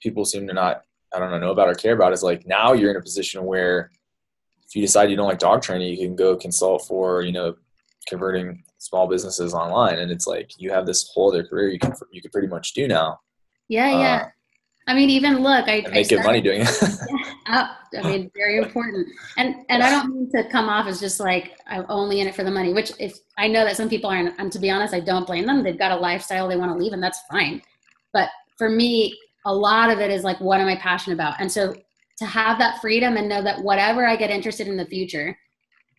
people 0.00 0.24
seem 0.24 0.46
to 0.46 0.54
not, 0.54 0.82
I 1.14 1.18
don't 1.18 1.30
know, 1.30 1.38
know 1.38 1.50
about 1.50 1.68
or 1.68 1.74
care 1.74 1.94
about 1.94 2.12
is 2.12 2.22
like 2.22 2.46
now 2.46 2.72
you're 2.72 2.90
in 2.90 2.96
a 2.96 3.02
position 3.02 3.44
where 3.44 3.90
if 4.66 4.74
you 4.74 4.82
decide 4.82 5.10
you 5.10 5.16
don't 5.16 5.28
like 5.28 5.38
dog 5.38 5.62
training, 5.62 5.88
you 5.88 5.98
can 5.98 6.16
go 6.16 6.36
consult 6.36 6.86
for, 6.86 7.22
you 7.22 7.32
know, 7.32 7.56
converting 8.08 8.62
small 8.78 9.06
businesses 9.06 9.52
online. 9.52 9.98
And 9.98 10.10
it's 10.10 10.26
like 10.26 10.52
you 10.58 10.70
have 10.70 10.86
this 10.86 11.10
whole 11.12 11.28
other 11.28 11.44
career 11.44 11.68
you 11.68 11.78
can, 11.78 11.92
you 12.12 12.22
could 12.22 12.32
pretty 12.32 12.48
much 12.48 12.72
do 12.72 12.88
now 12.88 13.18
Yeah, 13.68 13.86
Uh, 13.86 13.98
yeah. 14.00 14.28
I 14.86 14.94
mean, 14.94 15.10
even 15.10 15.38
look, 15.42 15.68
I, 15.68 15.84
I 15.86 15.90
make 15.90 16.08
good 16.08 16.24
money 16.24 16.40
doing 16.40 16.62
it. 16.62 16.68
I 17.46 17.76
mean, 18.02 18.30
very 18.34 18.58
important. 18.58 19.06
And 19.36 19.56
and 19.68 19.82
I 19.82 19.90
don't 19.90 20.12
mean 20.14 20.30
to 20.32 20.48
come 20.48 20.68
off 20.68 20.86
as 20.86 21.00
just 21.00 21.20
like 21.20 21.58
I'm 21.66 21.84
only 21.88 22.20
in 22.20 22.26
it 22.26 22.34
for 22.34 22.44
the 22.44 22.50
money. 22.50 22.72
Which, 22.72 22.92
if 22.98 23.18
I 23.38 23.46
know 23.48 23.64
that 23.64 23.76
some 23.76 23.88
people 23.88 24.10
aren't, 24.10 24.38
and 24.38 24.50
to 24.52 24.58
be 24.58 24.70
honest, 24.70 24.94
I 24.94 25.00
don't 25.00 25.26
blame 25.26 25.46
them. 25.46 25.62
They've 25.62 25.78
got 25.78 25.92
a 25.92 25.96
lifestyle 25.96 26.48
they 26.48 26.56
want 26.56 26.72
to 26.72 26.78
leave, 26.82 26.92
and 26.92 27.02
that's 27.02 27.20
fine. 27.30 27.62
But 28.12 28.30
for 28.58 28.68
me, 28.68 29.16
a 29.46 29.54
lot 29.54 29.90
of 29.90 30.00
it 30.00 30.10
is 30.10 30.24
like, 30.24 30.40
what 30.40 30.60
am 30.60 30.68
I 30.68 30.76
passionate 30.76 31.14
about? 31.14 31.34
And 31.40 31.50
so 31.50 31.74
to 32.18 32.26
have 32.26 32.58
that 32.58 32.80
freedom 32.80 33.16
and 33.16 33.28
know 33.28 33.42
that 33.42 33.62
whatever 33.62 34.06
I 34.06 34.16
get 34.16 34.30
interested 34.30 34.68
in 34.68 34.76
the 34.76 34.86
future, 34.86 35.36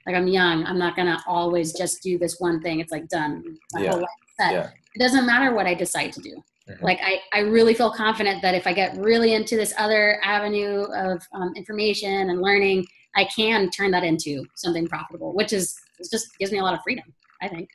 like 0.05 0.15
I'm 0.15 0.27
young, 0.27 0.65
I'm 0.65 0.77
not 0.77 0.95
gonna 0.95 1.21
always 1.27 1.73
just 1.73 2.01
do 2.03 2.17
this 2.17 2.39
one 2.39 2.61
thing. 2.61 2.79
It's 2.79 2.91
like 2.91 3.07
done. 3.07 3.43
My 3.73 3.81
Yeah. 3.81 3.91
whole 3.91 3.99
life 4.01 4.09
set. 4.39 4.53
Yeah. 4.53 4.69
it 4.95 4.99
doesn't 4.99 5.25
matter 5.25 5.53
what 5.55 5.65
I 5.65 5.73
decide 5.73 6.11
to 6.13 6.21
do. 6.21 6.41
Mhm. 6.71 6.81
Like 6.81 6.99
I, 7.03 7.19
I 7.33 7.39
really 7.39 7.73
feel 7.73 7.91
confident 7.91 8.41
that 8.41 8.55
if 8.55 8.67
I 8.67 8.73
get 8.73 8.95
really 8.97 9.33
into 9.33 9.55
this 9.55 9.73
other 9.77 10.19
avenue 10.23 10.83
of 10.95 11.21
um, 11.33 11.53
information 11.55 12.29
and 12.29 12.41
learning, 12.41 12.85
I 13.15 13.25
can 13.25 13.69
turn 13.69 13.91
that 13.91 14.03
into 14.03 14.45
something 14.55 14.87
profitable, 14.87 15.33
which 15.33 15.53
is 15.53 15.75
just 16.11 16.27
gives 16.39 16.51
me 16.51 16.59
a 16.59 16.63
lot 16.63 16.73
of 16.73 16.81
freedom. 16.83 17.05
I 17.41 17.47
think. 17.47 17.69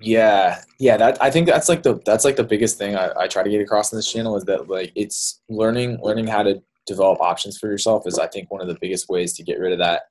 Yeah, 0.00 0.60
yeah. 0.80 0.96
That 0.96 1.22
I 1.22 1.30
think 1.30 1.46
that's 1.46 1.68
like 1.68 1.82
the 1.82 2.00
that's 2.04 2.24
like 2.24 2.36
the 2.36 2.44
biggest 2.44 2.76
thing 2.76 2.96
I, 2.96 3.10
I 3.16 3.28
try 3.28 3.42
to 3.42 3.50
get 3.50 3.60
across 3.60 3.92
in 3.92 3.98
this 3.98 4.10
channel 4.10 4.36
is 4.36 4.44
that 4.44 4.68
like 4.68 4.92
it's 4.94 5.40
learning 5.48 5.98
learning 6.02 6.26
how 6.26 6.42
to 6.42 6.60
develop 6.86 7.20
options 7.20 7.58
for 7.58 7.68
yourself 7.68 8.06
is 8.06 8.18
I 8.18 8.26
think 8.26 8.50
one 8.50 8.60
of 8.60 8.66
the 8.66 8.76
biggest 8.80 9.08
ways 9.08 9.32
to 9.34 9.44
get 9.44 9.60
rid 9.60 9.72
of 9.72 9.78
that 9.78 10.02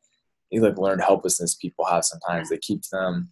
like 0.53 0.77
learned 0.77 1.01
helplessness 1.01 1.55
people 1.55 1.85
have 1.85 2.03
sometimes 2.03 2.49
that 2.49 2.61
keeps 2.61 2.89
them 2.89 3.31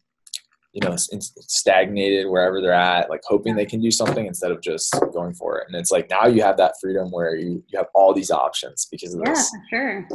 you 0.82 0.88
know 0.90 0.96
stagnated 0.98 2.28
wherever 2.28 2.62
they're 2.62 2.72
at 2.74 3.10
like 3.10 3.22
hoping 3.26 3.56
they 3.56 3.66
can 3.66 3.82
do 3.82 3.92
something 3.92 4.26
instead 4.26 4.52
of 4.52 4.62
just 4.62 4.94
going 5.14 5.34
for 5.34 5.58
it 5.60 5.66
and 5.68 5.76
it's 5.76 5.92
like 5.92 6.10
now 6.10 6.26
you 6.26 6.42
have 6.42 6.58
that 6.58 6.74
freedom 6.82 7.10
where 7.12 7.36
you 7.36 7.64
you 7.68 7.78
have 7.78 7.88
all 7.94 8.14
these 8.14 8.32
options 8.32 8.88
because 8.92 9.14
of 9.14 9.22
Yeah, 9.26 9.34
this 9.34 9.50
for 9.50 9.62
sure. 9.70 10.08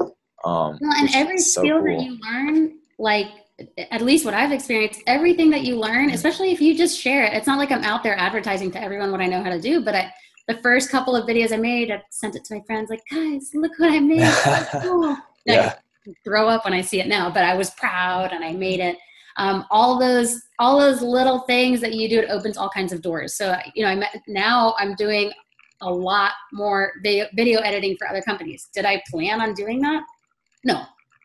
um 0.44 0.78
Well, 0.80 0.92
and 0.98 1.08
every 1.14 1.38
so 1.38 1.60
skill 1.62 1.80
cool. 1.82 1.96
that 1.98 2.04
you 2.04 2.18
learn, 2.20 2.78
like 2.98 3.26
at 3.90 4.00
least 4.02 4.24
what 4.24 4.34
I've 4.34 4.50
experienced, 4.52 5.00
everything 5.06 5.50
that 5.50 5.62
you 5.62 5.78
learn, 5.78 6.10
especially 6.10 6.50
if 6.50 6.60
you 6.60 6.76
just 6.76 6.98
share 6.98 7.24
it, 7.24 7.34
it's 7.34 7.46
not 7.46 7.58
like 7.58 7.70
I'm 7.70 7.84
out 7.84 8.02
there 8.02 8.16
advertising 8.18 8.70
to 8.72 8.82
everyone 8.82 9.12
what 9.12 9.20
I 9.20 9.26
know 9.26 9.42
how 9.42 9.50
to 9.50 9.60
do, 9.60 9.80
but 9.84 9.94
I, 9.94 10.12
the 10.48 10.56
first 10.58 10.90
couple 10.90 11.14
of 11.14 11.26
videos 11.28 11.52
I 11.52 11.56
made, 11.56 11.90
I 11.92 12.02
sent 12.10 12.34
it 12.34 12.44
to 12.46 12.54
my 12.56 12.60
friends, 12.66 12.90
like, 12.90 13.02
guys, 13.10 13.50
look 13.54 13.70
what 13.78 13.92
I 13.92 14.00
made. 14.00 14.20
Cool. 14.82 15.16
yeah 15.46 15.74
I 16.06 16.12
throw 16.24 16.48
up 16.48 16.64
when 16.64 16.74
I 16.74 16.80
see 16.80 17.00
it 17.00 17.06
now, 17.06 17.30
but 17.30 17.44
I 17.44 17.54
was 17.56 17.70
proud 17.70 18.32
and 18.32 18.44
I 18.44 18.52
made 18.52 18.80
it. 18.80 18.96
Um, 19.36 19.64
all 19.70 19.98
those, 19.98 20.40
all 20.58 20.78
those 20.78 21.02
little 21.02 21.40
things 21.40 21.80
that 21.80 21.94
you 21.94 22.08
do, 22.08 22.20
it 22.20 22.30
opens 22.30 22.56
all 22.56 22.70
kinds 22.70 22.92
of 22.92 23.02
doors. 23.02 23.36
So, 23.36 23.56
you 23.74 23.84
know, 23.84 23.90
I'm 23.90 24.02
now 24.28 24.74
I'm 24.78 24.94
doing 24.94 25.32
a 25.80 25.92
lot 25.92 26.32
more 26.52 26.92
video, 27.02 27.26
video 27.34 27.60
editing 27.60 27.96
for 27.98 28.08
other 28.08 28.22
companies. 28.22 28.68
Did 28.74 28.84
I 28.84 29.02
plan 29.10 29.40
on 29.40 29.54
doing 29.54 29.80
that? 29.80 30.04
No. 30.64 30.84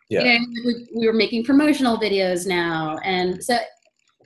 Yeah. 0.10 0.24
You 0.24 0.40
know, 0.40 0.46
we, 0.66 0.88
we 0.96 1.08
were 1.08 1.14
making 1.14 1.44
promotional 1.44 1.98
videos 1.98 2.48
now. 2.48 2.98
And 3.04 3.44
so, 3.44 3.58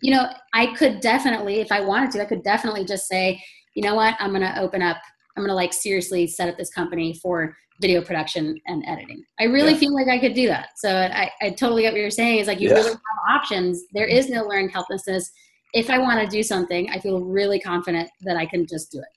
you 0.01 0.13
know, 0.13 0.29
I 0.53 0.67
could 0.75 1.01
definitely, 1.01 1.59
if 1.59 1.71
I 1.71 1.81
wanted 1.81 2.11
to, 2.11 2.21
I 2.21 2.25
could 2.25 2.43
definitely 2.43 2.85
just 2.85 3.07
say, 3.07 3.43
you 3.75 3.83
know 3.83 3.95
what, 3.95 4.15
I'm 4.19 4.29
going 4.29 4.41
to 4.41 4.59
open 4.59 4.81
up, 4.81 4.97
I'm 5.35 5.43
going 5.43 5.49
to 5.49 5.55
like 5.55 5.73
seriously 5.73 6.27
set 6.27 6.47
up 6.47 6.57
this 6.57 6.71
company 6.71 7.19
for 7.21 7.55
video 7.83 8.01
production 8.01 8.59
and 8.67 8.83
editing. 8.87 9.21
I 9.39 9.43
really 9.45 9.73
Yeah. 9.73 9.79
feel 9.83 9.93
like 9.93 10.07
I 10.07 10.17
could 10.17 10.33
do 10.33 10.47
that. 10.47 10.69
So 10.77 10.89
I, 10.89 11.29
I 11.41 11.49
totally 11.51 11.81
get 11.83 11.91
what 11.93 11.99
you're 11.99 12.09
saying. 12.21 12.39
Is 12.39 12.47
like 12.47 12.61
you 12.61 12.69
Yeah. 12.69 12.75
really 12.75 12.91
have 12.91 13.21
options. 13.37 13.83
There 13.93 14.07
is 14.07 14.29
no 14.29 14.43
learned 14.45 14.71
helplessness. 14.71 15.29
If 15.73 15.89
I 15.89 15.97
want 15.97 16.19
to 16.21 16.27
do 16.27 16.41
something, 16.43 16.89
I 16.91 16.99
feel 16.99 17.19
really 17.21 17.59
confident 17.59 18.09
that 18.21 18.37
I 18.37 18.45
can 18.45 18.65
just 18.65 18.91
do 18.91 18.99
it. 18.99 19.13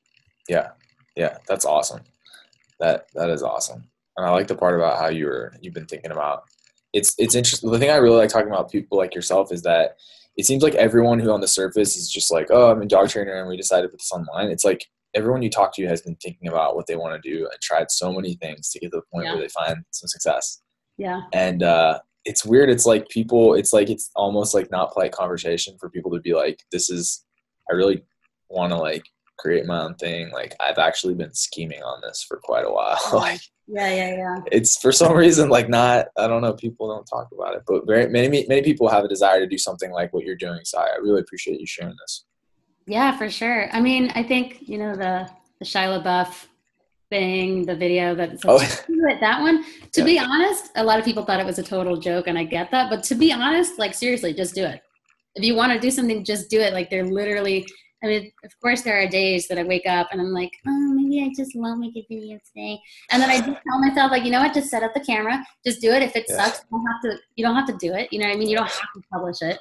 Yeah, 0.49 0.69
yeah, 1.15 1.37
that's 1.49 1.65
awesome. 1.65 2.03
That 2.81 3.07
that 3.15 3.31
is 3.31 3.43
awesome, 3.43 3.83
and 4.17 4.27
I 4.27 4.31
like 4.31 4.49
the 4.49 4.55
part 4.57 4.75
about 4.75 4.99
how 4.99 5.09
you 5.09 5.27
were 5.27 5.53
you've 5.63 5.75
been 5.75 5.87
thinking 5.87 6.11
about. 6.11 6.43
It's 6.93 7.15
it's 7.19 7.35
interesting. 7.35 7.71
The 7.71 7.79
thing 7.79 7.91
I 7.91 7.97
really 7.97 8.17
like 8.23 8.31
talking 8.31 8.49
about 8.55 8.71
people 8.71 8.99
like 8.99 9.15
yourself 9.15 9.53
is 9.53 9.63
that 9.63 9.97
it 10.37 10.45
seems 10.47 10.63
like 10.63 10.75
everyone 10.75 11.19
who 11.21 11.31
on 11.31 11.41
the 11.41 11.49
surface 11.49 11.97
is 11.97 12.11
just 12.11 12.31
like, 12.33 12.49
oh, 12.51 12.71
I'm 12.71 12.83
a 12.83 12.87
dog 12.87 13.09
trainer 13.09 13.35
and 13.41 13.49
we 13.49 13.57
decided 13.57 13.83
to 13.87 13.89
put 13.89 14.01
this 14.01 14.13
online. 14.13 14.51
It's 14.51 14.65
like 14.65 14.83
everyone 15.17 15.43
you 15.43 15.51
talk 15.51 15.75
to 15.75 15.87
has 15.87 16.03
been 16.03 16.17
thinking 16.17 16.49
about 16.49 16.77
what 16.77 16.87
they 16.87 16.95
want 16.95 17.21
to 17.21 17.31
do 17.31 17.39
and 17.51 17.61
tried 17.61 17.91
so 17.91 18.13
many 18.13 18.35
things 18.35 18.71
to 18.71 18.79
get 18.79 18.93
to 18.93 18.99
the 18.99 19.03
point 19.13 19.25
Yeah. 19.27 19.33
where 19.33 19.43
they 19.43 19.49
find 19.49 19.79
some 19.91 20.09
success. 20.09 20.61
Yeah. 20.99 21.23
And 21.33 21.63
uh, 21.63 21.99
it's 22.25 22.45
weird. 22.45 22.71
It's 22.71 22.87
like 22.87 23.09
people. 23.09 23.55
It's 23.55 23.73
like 23.73 23.91
it's 23.91 24.11
almost 24.15 24.55
like 24.55 24.71
not 24.71 24.93
polite 24.93 25.13
conversation 25.13 25.77
for 25.81 25.91
people 25.91 26.11
to 26.13 26.21
be 26.21 26.35
like, 26.35 26.63
this 26.71 26.91
is. 26.91 27.25
I 27.71 27.75
really 27.75 28.05
want 28.49 28.71
to 28.73 28.77
like 28.77 29.03
create 29.39 29.67
my 29.67 29.81
own 29.83 29.95
thing. 29.97 30.31
Like 30.31 30.55
I've 30.61 30.79
actually 30.79 31.15
been 31.15 31.35
scheming 31.35 31.83
on 31.83 32.01
this 32.03 32.25
for 32.29 32.39
quite 32.43 32.65
a 32.65 32.71
while. 32.71 32.99
like 33.13 33.41
Yeah. 33.67 33.93
Yeah. 33.95 34.17
Yeah. 34.17 34.37
it's 34.53 34.79
for 34.79 34.93
some 34.93 35.13
reason 35.15 35.49
like 35.49 35.69
not. 35.69 36.07
I 36.17 36.27
don't 36.29 36.43
know. 36.43 36.53
People 36.55 36.89
don't 36.89 37.05
talk 37.07 37.29
about 37.33 37.55
it, 37.57 37.63
but 37.67 37.87
very 37.87 38.09
many 38.09 38.47
many 38.49 38.63
people 38.63 38.89
have 38.89 39.05
a 39.05 39.09
desire 39.09 39.41
to 39.41 39.47
do 39.47 39.59
something 39.59 39.91
like 39.91 40.13
what 40.13 40.25
you're 40.25 40.37
doing. 40.37 40.61
So 40.65 40.79
I 40.79 40.85
I 40.95 40.97
really 41.03 41.21
appreciate 41.21 41.61
you 41.61 41.67
sharing 41.67 41.97
this. 42.01 42.25
Yeah, 42.87 43.17
for 43.17 43.29
sure. 43.29 43.69
I 43.73 43.81
mean, 43.81 44.13
I 44.15 44.23
think 44.23 44.59
you 44.69 44.79
know 44.79 44.95
the 44.95 45.29
the 45.59 45.65
Shia 45.65 46.03
LaBeouf 46.03 46.47
thing, 47.11 47.65
the 47.67 47.75
video 47.75 48.15
that 48.15 48.39
Oh. 48.47 48.59
that 49.21 49.41
one. 49.41 49.65
To 49.93 50.01
Yeah. 50.01 50.05
be 50.05 50.19
honest, 50.19 50.71
a 50.77 50.85
lot 50.85 50.99
of 50.99 51.05
people 51.05 51.25
thought 51.25 51.41
it 51.41 51.47
was 51.47 51.59
a 51.59 51.63
total 51.63 51.97
joke, 51.97 52.27
and 52.29 52.39
I 52.39 52.45
get 52.45 52.71
that. 52.71 52.91
But 52.91 53.03
to 53.05 53.15
be 53.15 53.33
honest, 53.33 53.79
like 53.79 53.95
seriously, 53.95 54.33
just 54.35 54.55
do 54.55 54.65
it. 54.65 54.81
If 55.35 55.45
you 55.45 55.55
want 55.55 55.73
to 55.73 55.79
do 55.81 55.91
something, 55.91 56.25
just 56.25 56.49
do 56.51 56.61
it. 56.61 56.73
Like 56.73 56.91
they're 56.91 57.07
literally. 57.07 57.67
I 58.05 58.09
mean, 58.09 58.31
of 58.45 58.53
course, 58.61 58.83
there 58.83 59.01
are 59.03 59.07
days 59.09 59.49
that 59.49 59.57
I 59.59 59.63
wake 59.63 59.87
up 59.87 60.09
and 60.13 60.21
I'm 60.21 60.31
like, 60.33 60.51
oh, 60.69 60.93
maybe 60.95 61.25
I 61.25 61.31
just 61.35 61.53
won't 61.57 61.81
make 61.81 61.97
a 61.97 62.05
video 62.09 62.39
today. 62.47 62.79
And 63.11 63.23
then 63.23 63.31
I 63.31 63.39
just 63.39 63.59
tell 63.67 63.79
myself, 63.81 64.11
like, 64.11 64.23
you 64.23 64.31
know 64.31 64.41
what? 64.43 64.53
Just 64.53 64.69
set 64.69 64.83
up 64.83 64.93
the 64.93 65.01
camera. 65.01 65.43
Just 65.65 65.81
do 65.81 65.91
it. 65.93 66.03
If 66.03 66.15
it 66.15 66.27
Yeah. 66.29 66.45
sucks, 66.45 66.61
you 66.71 66.77
don't 66.77 66.87
have 66.87 67.01
to. 67.05 67.19
You 67.37 67.45
don't 67.47 67.57
have 67.57 67.67
to 67.69 67.77
do 67.79 67.95
it. 67.95 68.13
You 68.13 68.19
know 68.21 68.27
what 68.29 68.35
I 68.35 68.39
mean? 68.39 68.49
You 68.51 68.57
don't 68.59 68.67
have 68.69 68.93
to 68.97 69.01
publish 69.11 69.41
it. 69.41 69.59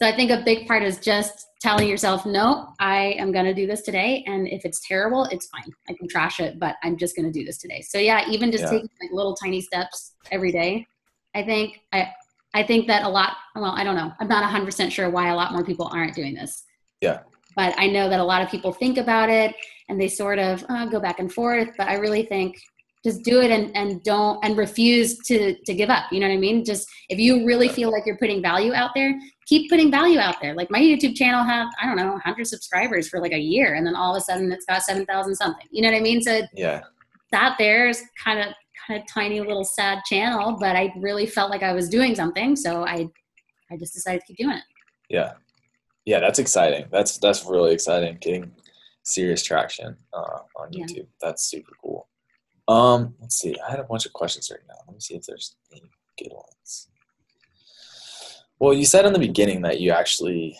So 0.00 0.08
I 0.08 0.16
think 0.16 0.30
a 0.30 0.42
big 0.42 0.66
part 0.66 0.82
is 0.82 0.98
just 0.98 1.46
telling 1.60 1.86
yourself, 1.86 2.24
no, 2.24 2.72
I 2.78 3.16
am 3.18 3.32
going 3.32 3.44
to 3.44 3.52
do 3.52 3.66
this 3.66 3.82
today. 3.82 4.24
And 4.26 4.48
if 4.48 4.64
it's 4.64 4.80
terrible, 4.88 5.24
it's 5.26 5.46
fine. 5.48 5.70
I 5.90 5.92
can 5.92 6.08
trash 6.08 6.40
it, 6.40 6.58
but 6.58 6.76
I'm 6.82 6.96
just 6.96 7.14
going 7.14 7.30
to 7.30 7.38
do 7.38 7.44
this 7.44 7.58
today. 7.58 7.82
So 7.82 7.98
yeah, 7.98 8.26
even 8.30 8.50
just 8.50 8.64
Yeah. 8.64 8.70
taking 8.70 8.88
like 9.02 9.10
little 9.12 9.36
tiny 9.36 9.60
steps 9.60 10.14
every 10.32 10.52
day, 10.52 10.86
I 11.34 11.42
think 11.42 11.80
I, 11.92 12.12
I 12.54 12.62
think 12.62 12.86
that 12.86 13.04
a 13.04 13.08
lot, 13.08 13.36
well, 13.54 13.72
I 13.76 13.84
don't 13.84 13.94
know. 13.94 14.10
I'm 14.18 14.28
not 14.28 14.42
100% 14.42 14.90
sure 14.90 15.10
why 15.10 15.28
a 15.28 15.36
lot 15.36 15.52
more 15.52 15.64
people 15.64 15.90
aren't 15.92 16.14
doing 16.14 16.34
this. 16.34 16.64
Yeah. 17.02 17.20
But 17.54 17.74
I 17.76 17.86
know 17.88 18.08
that 18.08 18.20
a 18.20 18.24
lot 18.24 18.40
of 18.40 18.48
people 18.48 18.72
think 18.72 18.96
about 18.96 19.28
it 19.28 19.54
and 19.90 20.00
they 20.00 20.08
sort 20.08 20.38
of 20.38 20.64
uh, 20.70 20.86
go 20.86 20.98
back 20.98 21.18
and 21.18 21.30
forth. 21.30 21.68
But 21.76 21.88
I 21.88 21.96
really 21.96 22.22
think 22.24 22.56
just 23.04 23.22
do 23.22 23.40
it 23.40 23.50
and, 23.50 23.74
and 23.76 24.02
don't 24.02 24.38
and 24.44 24.56
refuse 24.56 25.16
to 25.18 25.54
to 25.64 25.74
give 25.74 25.88
up 25.88 26.04
you 26.12 26.20
know 26.20 26.28
what 26.28 26.34
i 26.34 26.38
mean 26.38 26.64
just 26.64 26.86
if 27.08 27.18
you 27.18 27.46
really 27.46 27.68
feel 27.68 27.90
like 27.90 28.04
you're 28.04 28.18
putting 28.18 28.42
value 28.42 28.72
out 28.74 28.90
there 28.94 29.18
keep 29.46 29.70
putting 29.70 29.90
value 29.90 30.18
out 30.18 30.36
there 30.42 30.54
like 30.54 30.70
my 30.70 30.80
youtube 30.80 31.14
channel 31.14 31.42
had 31.42 31.66
i 31.80 31.86
don't 31.86 31.96
know 31.96 32.10
100 32.12 32.46
subscribers 32.46 33.08
for 33.08 33.20
like 33.20 33.32
a 33.32 33.38
year 33.38 33.74
and 33.74 33.86
then 33.86 33.94
all 33.96 34.14
of 34.14 34.20
a 34.20 34.24
sudden 34.24 34.52
it's 34.52 34.66
got 34.66 34.82
7000 34.82 35.34
something 35.34 35.66
you 35.70 35.82
know 35.82 35.88
what 35.88 35.96
i 35.96 36.00
mean 36.00 36.20
so 36.20 36.42
Yeah, 36.54 36.82
that 37.32 37.56
there 37.58 37.88
is 37.88 38.02
kind 38.22 38.38
of 38.38 38.46
kind 38.86 39.00
of 39.00 39.06
tiny 39.08 39.40
little 39.40 39.64
sad 39.64 40.00
channel 40.04 40.56
but 40.60 40.76
i 40.76 40.92
really 40.98 41.26
felt 41.26 41.50
like 41.50 41.62
i 41.62 41.72
was 41.72 41.88
doing 41.88 42.14
something 42.14 42.54
so 42.56 42.84
i 42.84 43.06
i 43.70 43.76
just 43.78 43.94
decided 43.94 44.20
to 44.20 44.26
keep 44.26 44.36
doing 44.36 44.56
it 44.56 44.62
yeah, 45.10 45.32
yeah. 46.04 46.20
That's 46.20 46.38
exciting. 46.38 46.86
That's 46.90 47.18
that's 47.18 47.44
really 47.44 47.74
exciting. 47.74 48.16
Getting 48.20 48.52
serious 49.02 49.42
traction 49.42 49.96
uh, 50.14 50.38
on 50.56 50.68
Yeah. 50.72 50.84
YouTube. 50.86 51.08
That's 51.20 51.50
super 51.50 51.72
cool. 51.82 52.08
Um, 52.70 53.14
let's 53.20 53.36
see. 53.36 53.56
I 53.66 53.70
had 53.70 53.80
a 53.80 53.84
bunch 53.84 54.06
of 54.06 54.12
questions 54.12 54.48
right 54.50 54.60
now. 54.68 54.76
Let 54.86 54.94
me 54.94 55.00
see 55.00 55.16
if 55.16 55.26
there's 55.26 55.56
any 55.72 55.90
good 56.16 56.32
ones. 56.32 56.88
Well, 58.60 58.72
you 58.72 58.84
said 58.84 59.06
in 59.06 59.12
the 59.12 59.18
beginning 59.18 59.62
that 59.62 59.80
you 59.80 59.90
actually 59.90 60.56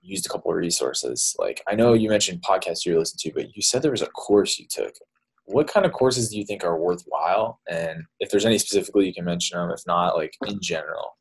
used 0.00 0.24
a 0.24 0.30
couple 0.30 0.50
of 0.50 0.56
resources. 0.56 1.36
Like 1.38 1.62
I 1.68 1.74
know 1.74 1.92
you 1.92 2.08
mentioned 2.08 2.42
podcasts 2.42 2.86
you 2.86 2.98
listen 2.98 3.18
to, 3.20 3.32
but 3.34 3.54
you 3.54 3.60
said 3.60 3.82
there 3.82 3.90
was 3.90 4.00
a 4.00 4.06
course 4.06 4.58
you 4.58 4.66
took. 4.70 4.94
What 5.44 5.68
kind 5.68 5.84
of 5.84 5.92
courses 5.92 6.30
do 6.30 6.38
you 6.38 6.46
think 6.46 6.64
are 6.64 6.78
worthwhile? 6.78 7.60
And 7.68 8.04
if 8.20 8.30
there's 8.30 8.46
any 8.46 8.56
specifically, 8.56 9.06
you 9.06 9.12
can 9.12 9.24
mention 9.26 9.58
them. 9.58 9.70
If 9.70 9.80
not, 9.86 10.16
like 10.16 10.34
in 10.46 10.60
general. 10.62 11.18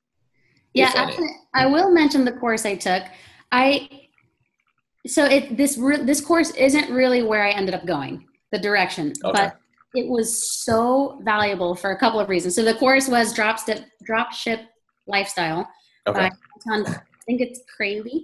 Yeah, 0.74 0.92
actually, 0.96 1.32
I 1.54 1.66
will 1.66 1.92
mention 1.92 2.24
the 2.24 2.32
course 2.32 2.66
I 2.66 2.76
took. 2.76 3.04
I 3.52 3.90
so 5.06 5.26
it 5.26 5.58
this 5.58 5.78
re- 5.78 6.04
this 6.04 6.22
course 6.22 6.52
isn't 6.52 6.94
really 6.94 7.24
where 7.24 7.44
I 7.44 7.50
ended 7.50 7.74
up 7.74 7.86
going, 7.86 8.26
the 8.52 8.60
direction, 8.60 9.14
Okay. 9.26 9.32
but 9.34 9.59
it 9.94 10.08
was 10.08 10.64
so 10.64 11.20
valuable 11.24 11.76
for 11.76 11.92
a 11.92 11.98
couple 11.98 12.20
of 12.20 12.30
reasons. 12.30 12.56
So 12.56 12.64
the 12.64 12.76
course 12.76 13.08
was 13.08 13.34
drop 13.34 13.60
step 13.60 13.86
drop 14.04 14.32
ship 14.34 14.62
lifestyle. 15.08 15.68
Okay. 16.08 16.30
by 16.68 16.76
I 16.76 16.84
think 17.26 17.42
it's 17.42 17.62
Kraly. 17.76 18.24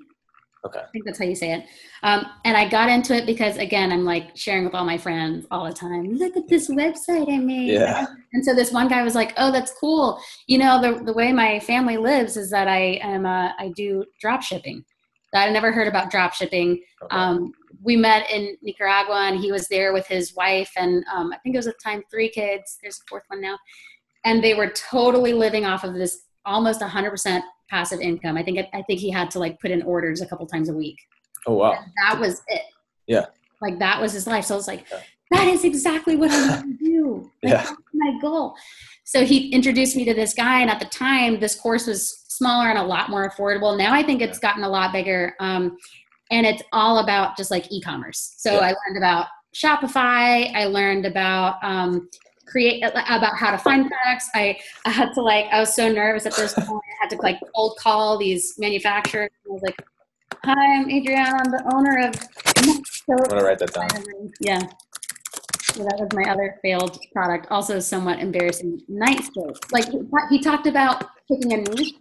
Okay. 0.65 0.79
I 0.79 0.87
think 0.91 1.05
that's 1.05 1.19
how 1.19 1.25
you 1.25 1.35
say 1.35 1.53
it. 1.53 1.65
Um, 2.01 2.25
and 2.43 2.57
I 2.57 2.67
got 2.67 2.89
into 2.89 3.15
it 3.15 3.27
because 3.27 3.57
again, 3.57 3.91
I'm 3.91 4.03
like 4.03 4.35
sharing 4.35 4.65
with 4.65 4.73
all 4.73 4.85
my 4.85 4.97
friends 4.97 5.45
all 5.51 5.65
the 5.65 5.73
time. 5.73 6.15
Look 6.15 6.35
at 6.35 6.47
this 6.47 6.69
website 6.69 7.31
I 7.31 7.37
made. 7.37 7.69
Yeah. 7.69 8.05
And 8.33 8.43
so 8.43 8.55
this 8.55 8.71
one 8.71 8.87
guy 8.87 9.03
was 9.03 9.13
like, 9.13 9.33
"Oh, 9.37 9.51
that's 9.51 9.73
cool. 9.79 10.19
You 10.47 10.57
know, 10.57 10.81
the 10.81 11.03
the 11.03 11.13
way 11.13 11.31
my 11.31 11.59
family 11.59 11.97
lives 11.97 12.35
is 12.35 12.49
that 12.49 12.67
I 12.67 12.99
am 13.03 13.25
uh, 13.25 13.51
I 13.59 13.71
do 13.75 14.05
drop 14.19 14.41
shipping. 14.41 14.83
I 15.37 15.49
never 15.49 15.71
heard 15.71 15.87
about 15.87 16.11
drop 16.11 16.33
shipping. 16.33 16.81
Okay. 17.03 17.15
Um, 17.15 17.51
we 17.81 17.95
met 17.95 18.29
in 18.31 18.57
Nicaragua, 18.61 19.27
and 19.27 19.39
he 19.39 19.51
was 19.51 19.67
there 19.67 19.93
with 19.93 20.07
his 20.07 20.35
wife, 20.35 20.71
and 20.77 21.03
um, 21.13 21.31
I 21.33 21.37
think 21.39 21.55
it 21.55 21.59
was 21.59 21.67
at 21.67 21.75
the 21.77 21.89
time 21.89 22.03
three 22.11 22.29
kids. 22.29 22.77
There's 22.81 22.97
a 22.97 23.03
fourth 23.09 23.23
one 23.27 23.41
now, 23.41 23.57
and 24.23 24.43
they 24.43 24.53
were 24.53 24.69
totally 24.69 25.33
living 25.33 25.65
off 25.65 25.83
of 25.83 25.93
this 25.93 26.23
almost 26.45 26.81
100% 26.81 27.41
passive 27.69 27.99
income. 27.99 28.37
I 28.37 28.43
think 28.43 28.59
I 28.73 28.81
think 28.83 28.99
he 28.99 29.09
had 29.11 29.29
to 29.31 29.39
like 29.39 29.59
put 29.59 29.71
in 29.71 29.81
orders 29.83 30.21
a 30.21 30.27
couple 30.27 30.45
times 30.47 30.69
a 30.69 30.73
week. 30.73 30.97
oh 31.47 31.53
wow. 31.53 31.71
And 31.73 31.91
that 32.03 32.19
was 32.19 32.41
it. 32.47 32.61
Yeah. 33.07 33.25
Like 33.61 33.79
that 33.79 33.99
was 34.01 34.13
his 34.13 34.27
life. 34.27 34.45
So 34.45 34.53
I 34.55 34.57
was 34.57 34.67
like, 34.67 34.85
Yeah. 34.91 34.99
that 35.31 35.47
is 35.47 35.63
exactly 35.65 36.15
what 36.15 36.29
I 36.31 36.47
want 36.49 36.79
to 36.79 36.85
do. 36.85 37.31
Like, 37.43 37.51
Yeah. 37.51 37.63
That's 37.63 37.73
my 37.93 38.17
goal. 38.21 38.55
So 39.05 39.23
he 39.23 39.49
introduced 39.49 39.95
me 39.95 40.03
to 40.05 40.13
this 40.13 40.33
guy, 40.33 40.59
and 40.61 40.69
at 40.69 40.79
the 40.79 40.85
time, 40.85 41.39
this 41.39 41.55
course 41.55 41.87
was 41.87 42.25
smaller 42.27 42.69
and 42.69 42.77
a 42.77 42.83
lot 42.83 43.09
more 43.09 43.29
affordable. 43.29 43.77
Now 43.77 43.93
I 43.93 44.03
think 44.03 44.21
it's 44.21 44.39
gotten 44.39 44.63
a 44.63 44.69
lot 44.69 44.91
bigger. 44.91 45.35
Um, 45.39 45.77
and 46.31 46.45
it's 46.45 46.63
all 46.73 46.99
about 46.99 47.37
just 47.37 47.51
like 47.51 47.71
e-commerce. 47.71 48.33
So 48.37 48.53
Yeah. 48.53 48.59
I 48.59 48.67
learned 48.67 48.97
about 48.97 49.27
Shopify. 49.53 50.53
I 50.53 50.65
learned 50.65 51.05
about 51.05 51.63
um, 51.63 52.09
create 52.47 52.83
about 52.83 53.37
how 53.37 53.51
to 53.51 53.57
find 53.57 53.87
products. 53.87 54.29
I, 54.35 54.57
I 54.85 54.89
had 54.89 55.13
to 55.13 55.21
like 55.21 55.45
I 55.51 55.59
was 55.59 55.73
so 55.73 55.89
nervous 55.89 56.25
at 56.25 56.35
this 56.35 56.53
point. 56.57 56.69
I 56.69 57.03
had 57.03 57.09
to 57.11 57.17
like 57.17 57.37
cold 57.55 57.77
call 57.79 58.17
these 58.17 58.55
manufacturers. 58.57 59.29
I 59.45 59.49
was 59.53 59.61
like, 59.61 59.79
"Hi, 60.43 60.75
I'm 60.77 60.89
Adriana. 60.89 61.37
I'm 61.45 61.51
the 61.51 61.71
owner 61.73 62.07
of." 62.07 62.15
I'm 63.07 63.23
gonna 63.29 63.43
write 63.43 63.59
that 63.59 63.73
down. 63.73 64.31
Yeah. 64.41 64.61
So 65.75 65.83
that 65.83 65.97
was 65.99 66.07
my 66.13 66.31
other 66.31 66.57
failed 66.61 66.97
product. 67.11 67.47
Also, 67.51 67.81
somewhat 67.81 68.19
embarrassing. 68.19 68.81
Nightscape. 68.89 69.57
Like 69.73 69.89
he, 70.29 70.39
talked 70.41 70.67
about 70.67 71.03
picking 71.27 71.51
a 71.51 71.57
niche. 71.57 71.93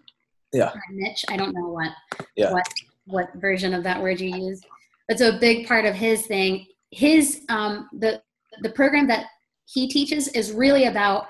Yeah. 0.53 0.73
Niche. 0.93 1.25
I 1.29 1.37
don't 1.37 1.53
know 1.53 1.67
what. 1.69 1.91
Yeah. 2.37 2.53
What 2.53 2.67
what 3.07 3.35
version 3.35 3.75
of 3.75 3.83
that 3.83 4.01
word 4.01 4.21
you 4.21 4.37
use. 4.37 4.61
But 5.09 5.19
so 5.19 5.31
a 5.31 5.39
big 5.41 5.67
part 5.67 5.87
of 5.87 5.95
his 5.97 6.25
thing, 6.25 6.67
his 6.93 7.45
um 7.49 7.89
the 7.93 8.23
the 8.63 8.71
program 8.71 9.09
that 9.09 9.27
he 9.67 9.89
teaches 9.89 10.29
is 10.29 10.53
really 10.53 10.85
about 10.85 11.27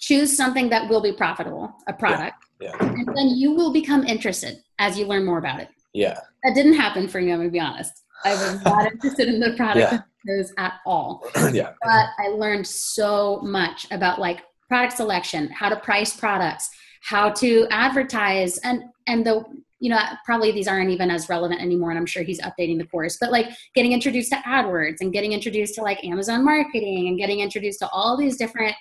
choose 0.00 0.34
something 0.34 0.70
that 0.70 0.88
will 0.88 1.02
be 1.02 1.12
profitable, 1.12 1.70
a 1.86 1.92
product, 1.92 2.36
Yeah. 2.60 2.72
and 2.80 3.06
then 3.14 3.28
you 3.28 3.52
will 3.52 3.74
become 3.74 4.04
interested 4.04 4.56
as 4.78 4.98
you 4.98 5.04
learn 5.06 5.26
more 5.26 5.38
about 5.38 5.60
it. 5.60 5.68
Yeah. 5.92 6.18
That 6.44 6.54
didn't 6.54 6.74
happen 6.74 7.08
for 7.08 7.20
me. 7.20 7.30
I'm 7.30 7.40
gonna 7.40 7.50
be 7.50 7.60
honest. 7.60 7.92
I 8.24 8.30
was 8.32 8.64
not 8.64 8.90
interested 8.92 9.28
in 9.28 9.38
the 9.38 9.52
product 9.54 9.92
Yeah. 9.92 10.00
Those 10.26 10.52
at 10.58 10.74
all. 10.86 11.24
yeah. 11.52 11.72
But 11.82 12.06
I 12.18 12.28
learned 12.28 12.66
so 12.66 13.40
much 13.42 13.86
about 13.90 14.18
like 14.18 14.42
product 14.68 14.96
selection, 14.96 15.48
how 15.50 15.68
to 15.68 15.76
price 15.76 16.16
products, 16.16 16.70
how 17.02 17.30
to 17.30 17.66
advertise, 17.70 18.58
and 18.58 18.84
and 19.06 19.26
the 19.26 19.44
you 19.80 19.90
know 19.90 19.98
probably 20.24 20.52
these 20.52 20.68
aren't 20.68 20.90
even 20.90 21.10
as 21.10 21.28
relevant 21.28 21.60
anymore. 21.60 21.90
And 21.90 21.98
I'm 21.98 22.06
sure 22.06 22.22
he's 22.22 22.40
updating 22.40 22.78
the 22.78 22.86
course. 22.86 23.18
But 23.20 23.32
like 23.32 23.48
getting 23.74 23.92
introduced 23.92 24.30
to 24.32 24.38
AdWords 24.38 25.00
and 25.00 25.12
getting 25.12 25.32
introduced 25.32 25.74
to 25.74 25.82
like 25.82 26.02
Amazon 26.04 26.44
marketing 26.44 27.08
and 27.08 27.18
getting 27.18 27.40
introduced 27.40 27.80
to 27.80 27.88
all 27.90 28.16
these 28.16 28.36
different 28.36 28.74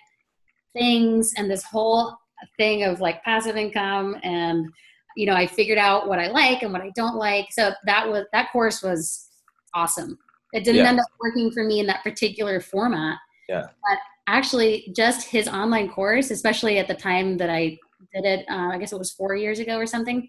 things 0.73 1.33
and 1.37 1.49
this 1.49 1.63
whole 1.63 2.15
thing 2.57 2.83
of 2.83 2.99
like 3.01 3.23
passive 3.23 3.55
income 3.55 4.15
and 4.23 4.67
you 5.15 5.25
know 5.25 5.33
i 5.33 5.45
figured 5.45 5.77
out 5.77 6.07
what 6.07 6.19
i 6.19 6.27
like 6.27 6.63
and 6.63 6.71
what 6.71 6.81
i 6.81 6.91
don't 6.95 7.15
like 7.15 7.47
so 7.51 7.71
that 7.85 8.07
was 8.07 8.25
that 8.31 8.51
course 8.51 8.81
was 8.81 9.27
awesome 9.73 10.17
it 10.53 10.63
didn't 10.63 10.81
Yeah. 10.83 10.89
end 10.89 10.99
up 10.99 11.05
working 11.21 11.51
for 11.51 11.63
me 11.63 11.79
in 11.79 11.87
that 11.87 12.03
particular 12.03 12.59
format 12.59 13.17
Yeah. 13.49 13.63
but 13.87 13.97
actually 14.27 14.91
just 14.95 15.27
his 15.27 15.47
online 15.47 15.89
course 15.89 16.31
especially 16.31 16.77
at 16.77 16.87
the 16.87 16.93
time 16.93 17.37
that 17.37 17.49
i 17.49 17.77
did 18.13 18.25
it 18.25 18.45
uh, 18.49 18.69
i 18.73 18.77
guess 18.77 18.91
it 18.93 18.97
was 18.99 19.11
four 19.11 19.35
years 19.35 19.59
ago 19.59 19.77
or 19.77 19.85
something 19.85 20.27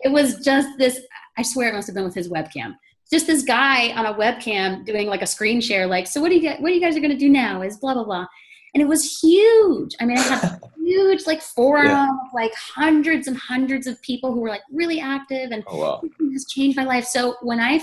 it 0.00 0.10
was 0.10 0.42
just 0.44 0.68
this 0.78 1.00
i 1.38 1.42
swear 1.42 1.68
it 1.68 1.74
must 1.74 1.86
have 1.86 1.94
been 1.94 2.04
with 2.04 2.14
his 2.14 2.28
webcam 2.28 2.74
just 3.12 3.26
this 3.26 3.42
guy 3.42 3.90
on 3.92 4.06
a 4.06 4.14
webcam 4.14 4.84
doing 4.86 5.06
like 5.08 5.22
a 5.22 5.26
screen 5.26 5.60
share 5.60 5.86
like 5.86 6.06
so 6.06 6.20
what 6.20 6.28
do 6.30 6.34
you 6.36 6.40
get 6.40 6.60
what 6.60 6.72
you 6.72 6.80
guys 6.80 6.96
are 6.96 7.00
going 7.00 7.10
to 7.10 7.16
do 7.16 7.28
now 7.28 7.62
is 7.62 7.76
blah 7.78 7.94
blah 7.94 8.04
blah 8.04 8.26
and 8.74 8.80
it 8.82 8.86
was 8.86 9.18
huge 9.20 9.94
i 10.00 10.04
mean 10.04 10.16
i 10.18 10.22
had 10.22 10.60
huge 10.84 11.26
like 11.26 11.40
forum 11.42 11.86
Yeah. 11.86 12.08
like 12.34 12.52
hundreds 12.54 13.28
and 13.28 13.36
hundreds 13.36 13.86
of 13.86 14.00
people 14.02 14.32
who 14.32 14.40
were 14.40 14.48
like 14.48 14.62
really 14.72 15.00
active 15.00 15.50
and 15.52 15.62
Oh 15.66 15.78
wow. 15.78 16.02
has 16.32 16.46
changed 16.46 16.76
my 16.76 16.84
life 16.84 17.04
so 17.04 17.36
when 17.42 17.60
i 17.60 17.80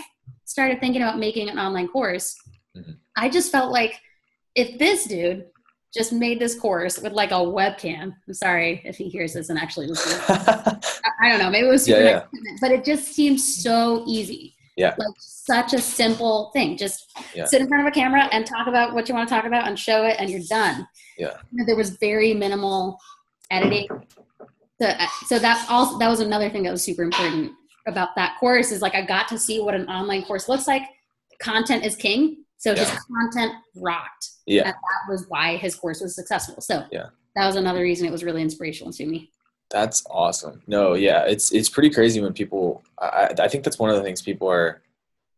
started 0.58 0.80
thinking 0.80 1.04
about 1.04 1.20
making 1.20 1.50
an 1.50 1.60
online 1.60 1.88
course 1.88 2.36
Mhm. 2.76 2.96
i 3.16 3.30
just 3.30 3.52
felt 3.52 3.72
like 3.72 3.94
if 4.56 4.80
this 4.80 5.06
dude 5.06 5.46
just 5.98 6.12
made 6.12 6.40
this 6.40 6.56
course 6.60 6.96
with 7.04 7.14
like 7.22 7.30
a 7.30 7.42
webcam 7.58 8.06
i'm 8.28 8.34
sorry 8.34 8.82
if 8.84 8.96
he 8.98 9.08
hears 9.16 9.34
this 9.36 9.50
and 9.50 9.60
actually 9.60 9.86
listens 9.86 10.16
I, 10.30 11.12
I 11.22 11.30
don't 11.30 11.38
know 11.44 11.52
maybe 11.52 11.68
it 11.68 11.76
was 11.78 11.88
Yeah, 11.88 12.00
yeah. 12.00 12.24
but 12.60 12.72
it 12.72 12.84
just 12.92 13.06
seems 13.18 13.42
so 13.68 14.04
easy 14.08 14.56
Yeah. 14.84 14.96
like 14.98 15.16
such 15.20 15.74
a 15.74 15.82
simple 16.02 16.50
thing 16.56 16.70
just 16.76 17.00
Yeah. 17.36 17.46
sit 17.46 17.62
in 17.62 17.68
front 17.68 17.82
of 17.86 17.88
a 17.92 17.96
camera 18.02 18.24
and 18.32 18.44
talk 18.56 18.66
about 18.74 18.96
what 18.96 19.08
you 19.08 19.14
want 19.16 19.30
to 19.30 19.36
talk 19.36 19.46
about 19.46 19.68
and 19.68 19.78
show 19.78 20.00
it 20.10 20.16
and 20.20 20.28
you're 20.32 20.48
done 20.62 20.88
Yeah. 21.24 21.36
There 21.68 21.76
was 21.84 21.92
very 22.10 22.32
minimal 22.34 22.98
editing 23.58 23.88
so, 24.82 24.88
uh, 24.88 25.08
so 25.30 25.36
that 25.46 25.58
also 25.70 25.94
that 26.02 26.10
was 26.10 26.20
another 26.30 26.50
thing 26.50 26.64
that 26.64 26.72
was 26.78 26.84
super 26.90 27.04
important 27.10 27.52
about 27.88 28.10
that 28.16 28.38
course 28.40 28.72
is 28.72 28.82
like 28.82 28.96
i 28.96 29.02
got 29.02 29.28
to 29.28 29.38
see 29.40 29.60
what 29.60 29.74
an 29.74 29.88
online 29.90 30.24
course 30.24 30.48
looks 30.50 30.68
like 30.68 30.84
content 31.40 31.84
is 31.86 31.96
king 31.96 32.44
so 32.58 32.74
his 32.76 32.90
content 32.90 33.54
rocked 33.76 34.30
Yeah. 34.46 34.64
and 34.64 34.74
that 34.74 35.12
was 35.12 35.26
why 35.30 35.58
his 35.58 35.76
course 35.76 36.02
was 36.02 36.16
successful 36.16 36.60
so 36.62 36.84
Yeah. 36.92 37.08
that 37.36 37.46
was 37.48 37.56
another 37.56 37.82
reason 37.82 38.06
it 38.08 38.12
was 38.12 38.24
really 38.24 38.42
inspirational 38.42 38.92
to 38.94 39.06
me 39.06 39.32
That's 39.70 40.04
awesome. 40.10 40.62
No, 40.66 40.94
yeah, 40.96 41.26
it's 41.28 41.52
it's 41.52 41.68
pretty 41.70 41.90
crazy 41.90 42.22
when 42.22 42.32
people. 42.34 42.82
I, 43.00 43.34
I 43.46 43.48
think 43.50 43.66
that's 43.66 43.78
one 43.78 43.90
of 43.92 43.98
the 43.98 44.04
things 44.04 44.22
people 44.22 44.48
are 44.50 44.82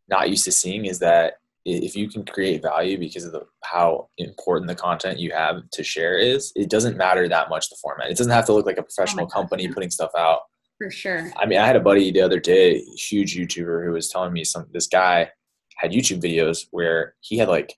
not 0.07 0.29
used 0.29 0.45
to 0.45 0.51
seeing 0.51 0.85
is 0.85 0.99
that 0.99 1.39
if 1.65 1.95
you 1.95 2.07
can 2.13 2.23
create 2.25 2.61
value 2.61 2.97
because 2.99 3.25
of 3.25 3.31
the, 3.31 3.41
how 3.63 4.07
important 4.19 4.67
the 4.69 4.75
content 4.75 5.17
you 5.19 5.31
have 5.31 5.67
to 5.71 5.83
share 5.83 6.15
is, 6.17 6.51
it 6.55 6.69
doesn't 6.69 6.95
matter 6.95 7.27
that 7.27 7.49
much 7.49 7.69
the 7.69 7.75
format. 7.81 8.11
It 8.11 8.17
doesn't 8.17 8.31
have 8.31 8.45
to 8.45 8.53
look 8.53 8.67
like 8.67 8.77
a 8.77 8.81
oh 8.81 8.89
professional 8.89 9.25
God, 9.25 9.33
company 9.33 9.67
putting 9.67 9.89
stuff 9.91 10.11
out. 10.15 10.41
For 10.79 10.89
sure 10.89 11.31
I 11.37 11.45
mean, 11.45 11.59
I 11.59 11.67
had 11.67 11.75
a 11.75 11.79
buddy 11.81 12.11
the 12.11 12.21
other 12.21 12.39
day, 12.39 12.79
huge 12.79 13.35
YouTuber, 13.37 13.85
who 13.85 13.91
was 13.91 14.09
telling 14.09 14.33
me 14.33 14.43
some. 14.43 14.65
This 14.73 14.87
guy 14.87 15.29
had 15.77 15.91
YouTube 15.91 16.21
videos 16.21 16.65
where 16.71 17.13
he 17.21 17.37
had 17.37 17.49
like 17.49 17.77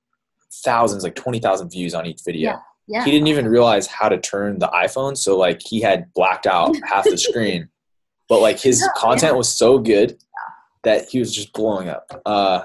thousands, 0.64 1.04
like 1.04 1.16
twenty 1.16 1.40
thousand 1.40 1.70
views 1.72 1.94
on 1.94 2.06
each 2.06 2.22
video. 2.26 2.60
yeah 2.88 3.04
He 3.04 3.12
didn't 3.12 3.28
even 3.28 3.48
realize 3.48 3.88
how 3.88 4.08
to 4.08 4.18
turn 4.20 4.60
the 4.60 4.68
iPhone, 4.68 5.18
so 5.18 5.38
like 5.38 5.62
he 5.62 5.82
had 5.82 6.14
blacked 6.14 6.48
out 6.48 6.76
half 6.86 7.04
the 7.10 7.18
screen. 7.18 7.68
But 8.30 8.40
like 8.40 8.60
his 8.62 8.80
Yeah, 8.80 8.88
content 8.96 9.36
was 9.36 9.50
so 9.54 9.78
good 9.78 10.18
that 10.84 11.10
he 11.10 11.20
was 11.20 11.36
just 11.36 11.52
blowing 11.52 11.90
up. 11.90 12.06
Uh, 12.26 12.62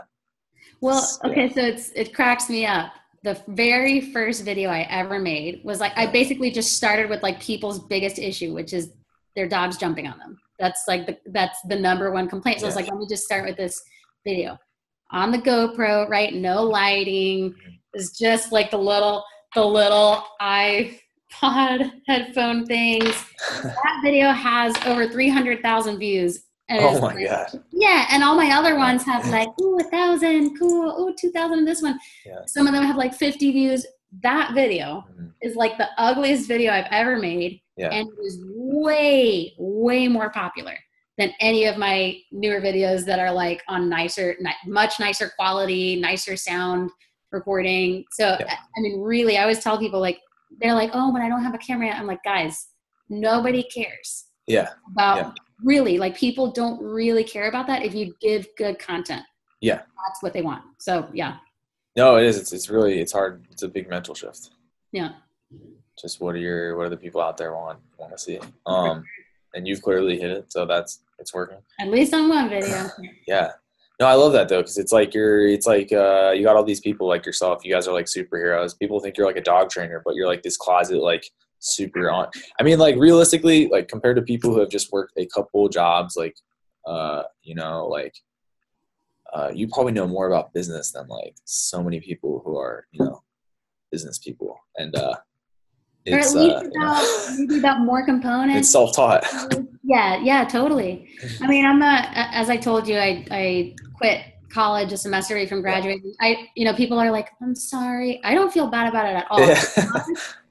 Well, 0.81 1.03
Yeah. 1.25 1.31
okay, 1.31 1.53
so 1.53 1.61
it's 1.61 1.91
it 1.97 2.15
cracks 2.15 2.49
me 2.49 2.65
up. 2.67 2.93
The 3.25 3.43
very 3.49 4.13
first 4.13 4.45
video 4.45 4.71
I 4.71 4.83
ever 4.89 5.19
made 5.19 5.63
was 5.65 5.81
like 5.81 5.93
I 5.97 6.07
basically 6.07 6.53
just 6.53 6.77
started 6.77 7.11
with 7.11 7.21
like 7.25 7.41
people's 7.41 7.81
biggest 7.81 8.19
issue, 8.21 8.55
which 8.55 8.73
is 8.73 8.93
their 9.37 9.47
dogs 9.49 9.77
jumping 9.77 10.09
on 10.09 10.19
them. 10.19 10.37
That's 10.59 10.85
like 10.89 11.07
the 11.07 11.17
that's 11.27 11.61
the 11.69 11.77
number 11.79 12.11
one 12.11 12.29
complaint. 12.29 12.61
So 12.61 12.67
I 12.67 12.69
was 12.69 12.77
like, 12.77 12.89
let 12.89 12.97
me 12.97 13.07
just 13.09 13.25
start 13.25 13.45
with 13.45 13.57
this 13.57 13.81
video 14.27 14.59
on 15.13 15.31
the 15.31 15.39
GoPro, 15.39 16.09
right? 16.09 16.35
No 16.35 16.63
lighting. 16.65 17.55
It's 17.95 18.19
just 18.19 18.51
like 18.51 18.71
the 18.71 18.79
little 18.79 19.23
the 19.55 19.65
little 19.65 20.25
iPod 20.43 21.93
headphone 22.09 22.67
things. 22.67 23.15
That 23.63 24.01
video 24.03 24.31
has 24.33 24.75
over 24.87 25.09
three 25.09 25.29
hundred 25.29 25.63
thousand 25.63 25.99
views. 25.99 26.45
Oh 26.69 27.01
my 27.01 27.15
like- 27.15 27.27
god! 27.29 27.63
yeah, 27.71 28.07
and 28.11 28.25
all 28.25 28.35
my 28.35 28.51
other 28.51 28.77
ones 28.77 29.05
have 29.05 29.25
like, 29.29 29.49
ooh, 29.61 29.79
a 29.79 29.85
thousand, 29.85 30.59
cool, 30.59 30.91
ooh, 31.01 31.15
two 31.19 31.31
thousand. 31.31 31.65
This 31.65 31.81
one, 31.83 31.99
Yeah. 32.25 32.41
some 32.47 32.67
of 32.67 32.73
them 32.73 32.83
have 32.85 32.97
like 32.97 33.15
fifty 33.15 33.53
views. 33.53 33.87
That 34.23 34.53
video 34.55 35.05
Mhm. 35.19 35.33
is 35.43 35.55
like 35.57 35.77
the 35.79 35.89
ugliest 35.99 36.49
video 36.49 36.73
I've 36.73 36.89
ever 36.91 37.19
made, 37.19 37.61
Yeah. 37.77 37.91
and 37.91 38.09
it 38.09 38.15
was 38.19 38.39
way, 38.45 39.55
way 39.59 40.09
more 40.09 40.31
popular 40.31 40.75
than 41.19 41.33
any 41.41 41.65
of 41.67 41.77
my 41.79 42.19
newer 42.33 42.61
videos 42.61 43.05
that 43.07 43.19
are 43.19 43.33
like 43.33 43.63
on 43.69 43.89
nicer, 43.89 44.37
much 44.67 44.99
nicer 45.01 45.31
quality, 45.39 45.97
nicer 46.01 46.37
sound 46.37 46.91
recording. 47.33 48.05
So, 48.13 48.37
Yeah. 48.41 48.55
I 48.77 48.81
mean, 48.81 49.01
really, 49.01 49.37
I 49.39 49.43
always 49.43 49.63
tell 49.63 49.79
people 49.79 50.01
like, 50.01 50.21
they're 50.61 50.75
like, 50.75 50.91
oh, 50.95 51.13
but 51.13 51.23
I 51.23 51.29
don't 51.29 51.43
have 51.43 51.55
a 51.55 51.59
camera. 51.59 51.87
yet." 51.89 51.97
I'm 51.99 52.07
like, 52.07 52.23
guys, 52.23 52.69
nobody 53.09 53.63
cares 53.65 54.27
Yeah, 54.47 54.71
about 54.93 55.17
Yeah. 55.19 55.33
really 55.63 55.99
like 55.99 56.17
people 56.17 56.51
don't 56.53 56.81
really 56.83 57.25
care 57.25 57.49
about 57.49 57.67
that 57.69 57.83
if 57.85 57.95
you 57.95 58.15
give 58.21 58.47
good 58.57 58.79
content 58.79 59.23
Yeah. 59.61 59.77
that's 60.07 60.23
what 60.23 60.33
they 60.33 60.43
want 60.43 60.63
so 60.79 61.09
yeah 61.13 61.37
no, 61.97 62.17
it 62.19 62.25
is. 62.27 62.37
It's 62.39 62.53
it's 62.53 62.69
really 62.69 63.01
it's 63.01 63.13
hard. 63.13 63.47
It's 63.51 63.63
a 63.63 63.69
big 63.69 63.89
mental 63.89 64.15
shift. 64.15 64.51
yeah 64.93 65.13
Just 66.01 66.21
what 66.21 66.35
are 66.35 66.39
your 66.39 66.77
what 66.77 66.87
are 66.87 66.91
the 66.91 66.97
people 66.97 67.21
out 67.21 67.37
there 67.37 67.55
want 67.55 67.79
want 67.99 68.13
to 68.13 68.19
see? 68.19 68.39
Um, 68.67 69.05
and 69.55 69.67
you've 69.67 69.83
clearly 69.83 70.19
hit 70.21 70.31
it, 70.31 70.53
so 70.53 70.67
that's 70.67 71.01
it's 71.19 71.33
working. 71.33 71.59
at 71.81 71.89
least 71.89 72.13
on 72.13 72.29
one 72.29 72.49
video 72.49 72.89
Yeah. 73.27 73.53
No, 73.99 74.07
I 74.07 74.13
love 74.13 74.35
that 74.35 74.51
though, 74.51 74.61
because 74.61 74.77
it's 74.77 74.93
like 74.93 75.15
you're, 75.15 75.49
it's 75.49 75.67
like 75.67 75.91
uh, 75.91 76.33
you 76.37 76.45
got 76.45 76.55
all 76.55 76.65
these 76.65 76.81
people 76.81 77.09
like 77.09 77.25
yourself. 77.25 77.65
You 77.65 77.73
guys 77.73 77.89
are 77.89 77.95
like 77.95 78.05
superheroes. 78.05 78.79
People 78.79 79.01
think 79.01 79.17
you're 79.17 79.27
like 79.27 79.39
a 79.39 79.43
dog 79.43 79.71
trainer, 79.71 80.03
but 80.05 80.15
you're 80.15 80.27
like 80.27 80.43
this 80.43 80.59
closet, 80.59 80.99
like 80.99 81.31
super 81.61 82.11
on. 82.11 82.29
I 82.61 82.63
mean, 82.63 82.79
like 82.79 82.97
realistically, 82.97 83.69
like 83.69 83.89
compared 83.89 84.17
to 84.17 84.23
people 84.23 84.53
who 84.53 84.61
have 84.61 84.69
just 84.69 84.93
worked 84.93 85.15
a 85.17 85.27
couple 85.27 85.67
jobs, 85.71 86.15
like, 86.15 86.37
uh, 86.87 87.23
you 87.43 87.55
know, 87.55 87.87
like, 87.87 88.15
uh, 89.33 89.51
you 89.55 89.67
probably 89.67 89.93
know 89.93 90.07
more 90.07 90.27
about 90.27 90.53
business 90.53 90.93
than 90.93 91.07
like 91.09 91.35
so 91.45 91.83
many 91.83 91.99
people 92.01 92.43
who 92.45 92.59
are, 92.59 92.87
you 92.93 93.03
know, 93.03 93.23
business 93.91 94.19
people, 94.19 94.59
and 94.77 94.95
uh, 94.95 95.17
or 96.09 96.19
at 96.19 96.33
least 96.35 96.57
uh, 96.57 96.69
about 96.77 97.07
maybe 97.39 97.59
about 97.59 97.81
more 97.81 98.05
components. 98.05 98.59
it's 98.61 98.71
self-taught. 98.71 99.25
yeah 99.83 100.21
yeah 100.23 100.45
totally 100.45 101.09
i 101.43 101.47
mean 101.47 101.65
i'm 101.65 101.79
not 101.79 102.09
as 102.15 102.49
i 102.51 102.57
told 102.57 102.87
you 102.89 102.97
i 102.97 103.25
i 103.31 103.75
quit 103.95 104.21
college 104.51 104.93
a 104.93 104.97
semester 104.97 105.35
away 105.35 105.47
from 105.47 105.61
graduating 105.63 106.13
i 106.21 106.49
you 106.57 106.65
know 106.65 106.73
people 106.75 106.99
are 106.99 107.11
like 107.11 107.31
i'm 107.43 107.55
sorry 107.55 108.21
i 108.25 108.35
don't 108.35 108.53
feel 108.53 108.67
bad 108.69 108.89
about 108.89 109.07
it 109.07 109.17
at 109.17 109.27
all 109.31 109.41
Yeah. 109.41 109.63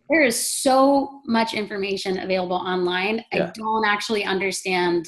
there 0.10 0.24
is 0.24 0.48
so 0.48 1.22
much 1.26 1.54
information 1.54 2.20
available 2.20 2.58
online. 2.58 3.24
I 3.34 3.52
don't 3.56 3.86
actually 3.86 4.24
understand 4.24 5.08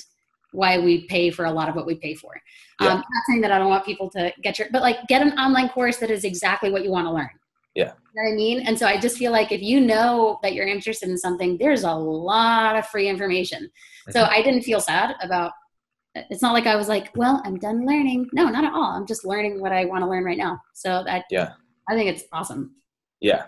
why 0.54 0.80
we 0.80 1.06
pay 1.08 1.30
for 1.30 1.46
a 1.46 1.52
lot 1.52 1.70
of 1.70 1.76
what 1.76 1.86
we 1.86 1.96
pay 1.96 2.16
for. 2.16 2.32
Yeah. 2.82 2.88
Um, 2.88 2.96
not 2.98 3.24
saying 3.30 3.42
that 3.42 3.52
I 3.52 3.60
don't 3.60 3.70
want 3.70 3.86
people 3.86 4.10
to 4.12 4.32
get 4.42 4.58
your, 4.58 4.70
but 4.72 4.82
like 4.82 4.98
get 5.08 5.22
an 5.22 5.34
online 5.38 5.70
course 5.70 5.98
that 5.98 6.10
is 6.10 6.24
exactly 6.24 6.72
what 6.72 6.84
you 6.84 6.90
want 6.92 7.06
to 7.08 7.12
learn. 7.12 7.30
Yeah. 7.78 7.92
You 8.16 8.24
know 8.24 8.30
what 8.30 8.34
I 8.34 8.36
mean? 8.36 8.68
And 8.68 8.78
so 8.78 8.88
I 8.88 9.00
just 9.00 9.18
feel 9.18 9.32
like 9.32 9.52
if 9.52 9.62
you 9.62 9.80
know 9.80 10.40
that 10.42 10.54
you're 10.56 10.66
interested 10.68 11.10
in 11.10 11.18
something, 11.18 11.58
there's 11.60 11.84
a 11.84 11.94
lot 11.94 12.76
of 12.76 12.88
free 12.88 13.08
information. 13.08 13.70
So 14.10 14.24
Mhm. 14.24 14.30
I 14.30 14.42
didn't 14.42 14.64
feel 14.64 14.82
sad 14.82 15.16
about 15.22 15.52
it's 16.32 16.42
not 16.42 16.54
like 16.54 16.66
I 16.66 16.76
was 16.76 16.88
like, 16.90 17.12
well, 17.16 17.40
I'm 17.46 17.60
done 17.60 17.86
learning. 17.86 18.28
No, 18.34 18.50
not 18.50 18.64
at 18.64 18.74
all. 18.74 18.92
I'm 18.98 19.06
just 19.06 19.24
learning 19.24 19.62
what 19.62 19.72
I 19.72 19.86
want 19.86 20.02
to 20.04 20.10
learn 20.10 20.24
right 20.24 20.38
now. 20.40 20.60
So 20.74 21.04
that 21.04 21.26
Yeah. 21.30 21.52
I 21.88 21.94
think 21.94 22.10
it's 22.10 22.24
awesome. 22.34 22.72
Yeah. 23.20 23.46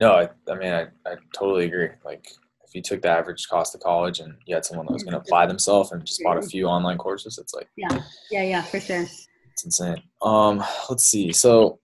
No, 0.00 0.12
I, 0.14 0.30
I 0.50 0.54
mean, 0.54 0.72
I, 0.72 0.82
I 1.06 1.16
totally 1.34 1.66
agree. 1.66 1.90
Like, 2.02 2.26
if 2.66 2.74
you 2.74 2.80
took 2.80 3.02
the 3.02 3.10
average 3.10 3.46
cost 3.48 3.74
of 3.74 3.82
college 3.82 4.20
and 4.20 4.34
you 4.46 4.54
had 4.54 4.64
someone 4.64 4.86
that 4.86 4.94
was 4.94 5.02
going 5.04 5.12
to 5.12 5.18
apply 5.20 5.44
themselves 5.44 5.92
and 5.92 6.02
just 6.06 6.22
bought 6.24 6.38
a 6.38 6.42
few 6.42 6.66
online 6.66 6.96
courses, 6.96 7.36
it's 7.36 7.52
like, 7.52 7.68
Yeah, 7.76 8.00
Yeah, 8.30 8.42
yeah, 8.44 8.62
for 8.62 8.80
sure. 8.80 9.02
it's 9.52 9.64
insane. 9.66 10.02
Um, 10.22 10.64
let's 10.88 11.04
see. 11.04 11.32
So, 11.32 11.80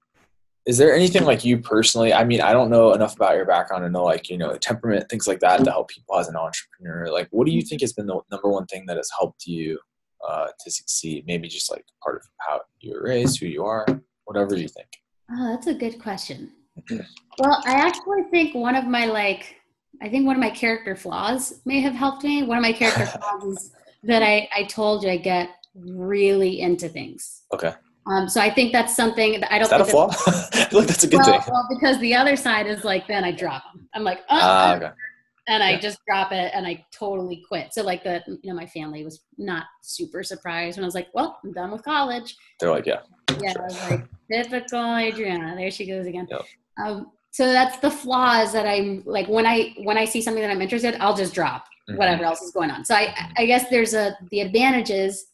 is 0.64 0.78
there 0.78 0.94
anything 0.94 1.24
like 1.24 1.44
you 1.44 1.58
personally? 1.58 2.12
I 2.12 2.24
mean, 2.24 2.40
I 2.40 2.52
don't 2.52 2.70
know 2.70 2.92
enough 2.92 3.16
about 3.16 3.34
your 3.34 3.44
background 3.44 3.82
to 3.84 3.90
know, 3.90 4.04
like, 4.04 4.30
you 4.30 4.38
know, 4.38 4.56
temperament, 4.56 5.08
things 5.08 5.26
like 5.26 5.40
that, 5.40 5.64
to 5.64 5.70
help 5.70 5.88
people 5.88 6.16
as 6.18 6.28
an 6.28 6.36
entrepreneur. 6.36 7.10
Like, 7.10 7.28
what 7.30 7.46
do 7.46 7.52
you 7.52 7.62
think 7.62 7.80
has 7.80 7.92
been 7.92 8.06
the 8.06 8.20
number 8.30 8.48
one 8.48 8.66
thing 8.66 8.84
that 8.86 8.96
has 8.96 9.10
helped 9.18 9.46
you 9.46 9.78
uh, 10.26 10.46
to 10.60 10.70
succeed? 10.70 11.24
Maybe 11.26 11.48
just 11.48 11.70
like 11.70 11.84
part 12.02 12.16
of 12.16 12.22
how 12.38 12.60
you 12.78 12.94
were 12.94 13.02
raised, 13.02 13.40
who 13.40 13.46
you 13.46 13.64
are, 13.64 13.84
whatever 14.24 14.56
you 14.56 14.68
think. 14.68 14.88
Oh, 15.32 15.50
that's 15.50 15.66
a 15.66 15.74
good 15.74 16.00
question. 16.00 16.52
well, 16.90 17.62
I 17.66 17.72
actually 17.74 18.22
think 18.30 18.54
one 18.54 18.76
of 18.76 18.84
my 18.84 19.06
like, 19.06 19.56
I 20.00 20.08
think 20.08 20.26
one 20.26 20.36
of 20.36 20.40
my 20.40 20.50
character 20.50 20.94
flaws 20.94 21.60
may 21.64 21.80
have 21.80 21.94
helped 21.94 22.22
me. 22.22 22.44
One 22.44 22.58
of 22.58 22.62
my 22.62 22.72
character 22.72 23.06
flaws 23.18 23.44
is 23.44 23.72
that 24.04 24.22
I 24.22 24.48
I 24.54 24.64
told 24.64 25.02
you 25.02 25.10
I 25.10 25.16
get 25.16 25.50
really 25.74 26.60
into 26.60 26.88
things. 26.88 27.42
Okay. 27.52 27.72
Um, 28.06 28.28
so 28.28 28.40
I 28.40 28.50
think 28.50 28.72
that's 28.72 28.96
something 28.96 29.40
that 29.40 29.52
I 29.52 29.58
don't. 29.58 29.64
Is 29.66 29.70
that 29.70 29.80
a 29.80 29.84
flaw? 29.84 30.08
Like 30.72 30.86
that's 30.88 31.04
a 31.04 31.06
good 31.06 31.20
well, 31.24 31.40
thing. 31.40 31.52
well, 31.52 31.66
because 31.70 31.98
the 32.00 32.14
other 32.14 32.34
side 32.34 32.66
is 32.66 32.82
like 32.84 33.06
then 33.06 33.24
I 33.24 33.30
drop 33.32 33.62
them. 33.72 33.88
I'm 33.94 34.02
like, 34.04 34.20
oh, 34.30 34.38
Ah, 34.40 34.74
okay. 34.76 34.90
and 35.48 35.62
I 35.62 35.72
Yeah. 35.72 35.78
just 35.80 35.98
drop 36.06 36.32
it 36.32 36.50
and 36.54 36.66
I 36.66 36.84
totally 36.92 37.44
quit. 37.46 37.74
So 37.74 37.82
like 37.82 38.02
the 38.02 38.22
you 38.26 38.50
know 38.50 38.54
my 38.54 38.66
family 38.66 39.04
was 39.04 39.20
not 39.38 39.64
super 39.82 40.22
surprised 40.22 40.78
when 40.78 40.84
I 40.84 40.86
was 40.86 40.94
like, 40.94 41.08
well, 41.14 41.38
I'm 41.44 41.52
done 41.52 41.70
with 41.70 41.84
college. 41.84 42.36
They're 42.58 42.70
like, 42.70 42.86
yeah. 42.86 43.00
Yeah, 43.40 43.52
I 43.58 43.62
was 43.64 43.90
like 43.90 44.04
typical 44.30 44.96
Adriana. 44.96 45.54
There 45.56 45.70
she 45.70 45.86
goes 45.86 46.06
again. 46.06 46.26
Yep. 46.30 46.42
Um, 46.82 47.12
so 47.30 47.46
that's 47.52 47.78
the 47.78 47.90
flaws 47.90 48.52
that 48.52 48.66
I'm 48.66 49.02
like 49.06 49.28
when 49.28 49.46
I 49.46 49.74
when 49.84 49.96
I 49.98 50.06
see 50.06 50.22
something 50.22 50.42
that 50.42 50.50
I'm 50.50 50.62
interested, 50.62 50.96
I'll 51.00 51.16
just 51.16 51.34
drop 51.34 51.66
Mhm. 51.90 51.98
whatever 51.98 52.24
else 52.24 52.40
is 52.42 52.50
going 52.52 52.70
on. 52.70 52.84
So 52.84 52.94
I 52.94 53.14
I 53.36 53.46
guess 53.46 53.68
there's 53.68 53.94
a 53.94 54.16
the 54.30 54.40
advantages. 54.40 55.26